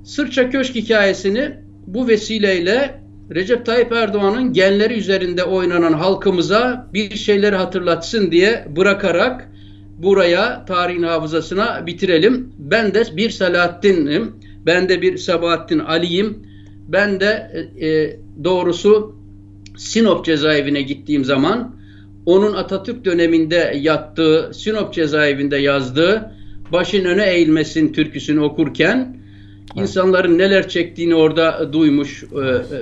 Sırça 0.05 0.51
Köşk 0.51 0.75
hikayesini 0.75 1.51
bu 1.87 2.09
vesileyle 2.09 3.01
Recep 3.35 3.67
Tayyip 3.67 3.93
Erdoğan'ın 3.93 4.53
genleri 4.53 4.95
üzerinde 4.95 5.45
oynanan 5.45 5.93
halkımıza 5.93 6.91
bir 6.95 7.17
şeyleri 7.17 7.57
hatırlatsın 7.57 8.31
diye 8.31 8.65
bırakarak 8.77 9.51
buraya 9.99 10.65
tarihin 10.65 11.03
hafızasına 11.03 11.87
bitirelim. 11.87 12.53
Ben 12.59 12.95
de 12.95 13.05
bir 13.17 13.31
Selahattin'im. 13.31 14.37
Ben 14.67 14.89
de 14.89 15.03
bir 15.03 15.17
Sabahattin 15.17 15.79
Ali'yim. 15.79 16.43
Ben 16.89 17.21
de 17.21 17.51
e, 17.79 17.89
e 17.89 18.21
doğrusu 18.45 19.16
Sinop 19.77 20.25
cezaevine 20.25 20.83
gittiğim 20.83 21.25
zaman 21.25 21.77
onun 22.27 22.55
Atatürk 22.55 23.05
döneminde 23.05 23.73
yattığı, 23.81 24.51
Sinop 24.55 24.95
cezaevinde 24.95 25.57
yazdığı 25.57 26.33
başın 26.73 27.05
öne 27.05 27.27
eğilmesin 27.27 27.93
türküsünü 27.93 28.41
okurken 28.41 29.17
insanların 29.77 30.39
neler 30.39 30.69
çektiğini 30.69 31.15
orada 31.15 31.73
duymuş 31.73 32.25
e, 32.25 32.29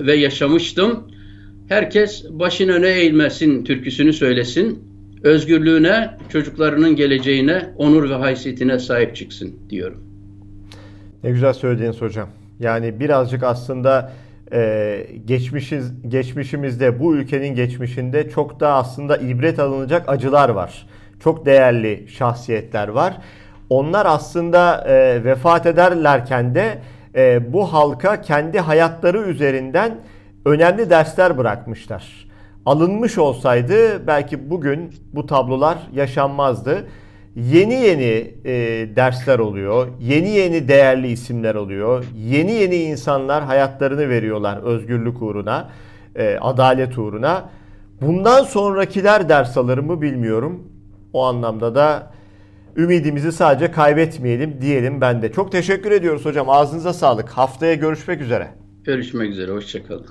ve 0.06 0.14
yaşamıştım. 0.14 1.02
Herkes 1.68 2.24
başın 2.30 2.68
öne 2.68 2.88
eğilmesin 2.88 3.64
türküsünü 3.64 4.12
söylesin. 4.12 4.78
Özgürlüğüne, 5.22 6.10
çocuklarının 6.28 6.96
geleceğine, 6.96 7.74
onur 7.76 8.10
ve 8.10 8.14
haysiyetine 8.14 8.78
sahip 8.78 9.16
çıksın 9.16 9.54
diyorum. 9.70 10.04
Ne 11.24 11.30
güzel 11.30 11.52
söylediniz 11.52 12.00
hocam. 12.00 12.28
Yani 12.60 13.00
birazcık 13.00 13.42
aslında 13.42 14.12
e, 14.52 15.06
geçmişiz 15.24 15.92
geçmişimizde 16.08 17.00
bu 17.00 17.16
ülkenin 17.16 17.54
geçmişinde 17.54 18.30
çok 18.30 18.60
da 18.60 18.72
aslında 18.72 19.16
ibret 19.16 19.58
alınacak 19.58 20.08
acılar 20.08 20.48
var. 20.48 20.86
Çok 21.20 21.46
değerli 21.46 22.08
şahsiyetler 22.08 22.88
var. 22.88 23.16
Onlar 23.70 24.06
aslında 24.06 24.84
e, 24.88 25.24
vefat 25.24 25.66
ederlerken 25.66 26.54
de 26.54 26.78
e, 27.14 27.52
bu 27.52 27.72
halka 27.72 28.20
kendi 28.20 28.60
hayatları 28.60 29.18
üzerinden 29.18 29.98
önemli 30.44 30.90
dersler 30.90 31.38
bırakmışlar. 31.38 32.28
Alınmış 32.66 33.18
olsaydı 33.18 34.06
belki 34.06 34.50
bugün 34.50 34.94
bu 35.12 35.26
tablolar 35.26 35.78
yaşanmazdı. 35.92 36.86
Yeni 37.36 37.74
yeni 37.74 38.34
e, 38.44 38.52
dersler 38.96 39.38
oluyor, 39.38 39.88
yeni 40.00 40.28
yeni 40.28 40.68
değerli 40.68 41.08
isimler 41.08 41.54
oluyor, 41.54 42.04
yeni 42.16 42.52
yeni 42.52 42.76
insanlar 42.76 43.44
hayatlarını 43.44 44.08
veriyorlar 44.08 44.62
özgürlük 44.62 45.22
uğruna, 45.22 45.70
e, 46.16 46.38
adalet 46.40 46.98
uğruna. 46.98 47.50
Bundan 48.00 48.44
sonrakiler 48.44 49.28
ders 49.28 49.56
alır 49.56 49.78
mı 49.78 50.02
bilmiyorum. 50.02 50.62
O 51.12 51.24
anlamda 51.24 51.74
da 51.74 52.12
ümidimizi 52.76 53.32
sadece 53.32 53.70
kaybetmeyelim 53.70 54.60
diyelim 54.60 55.00
ben 55.00 55.22
de. 55.22 55.32
Çok 55.32 55.52
teşekkür 55.52 55.90
ediyoruz 55.90 56.24
hocam. 56.24 56.50
Ağzınıza 56.50 56.92
sağlık. 56.92 57.30
Haftaya 57.30 57.74
görüşmek 57.74 58.20
üzere. 58.20 58.48
Görüşmek 58.84 59.30
üzere. 59.30 59.52
Hoşçakalın. 59.52 60.06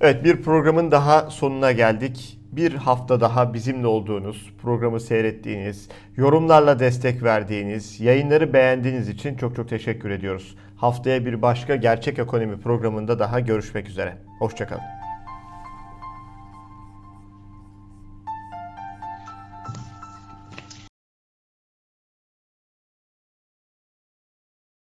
Evet 0.00 0.24
bir 0.24 0.42
programın 0.42 0.90
daha 0.90 1.30
sonuna 1.30 1.72
geldik. 1.72 2.41
Bir 2.52 2.74
hafta 2.74 3.20
daha 3.20 3.54
bizimle 3.54 3.86
olduğunuz, 3.86 4.52
programı 4.62 5.00
seyrettiğiniz, 5.00 5.88
yorumlarla 6.16 6.78
destek 6.78 7.22
verdiğiniz, 7.22 8.00
yayınları 8.00 8.52
beğendiğiniz 8.52 9.08
için 9.08 9.34
çok 9.34 9.56
çok 9.56 9.68
teşekkür 9.68 10.10
ediyoruz. 10.10 10.56
Haftaya 10.76 11.26
bir 11.26 11.42
başka 11.42 11.76
Gerçek 11.76 12.18
Ekonomi 12.18 12.60
programında 12.60 13.18
daha 13.18 13.40
görüşmek 13.40 13.88
üzere. 13.88 14.16
Hoşçakalın. 14.38 15.01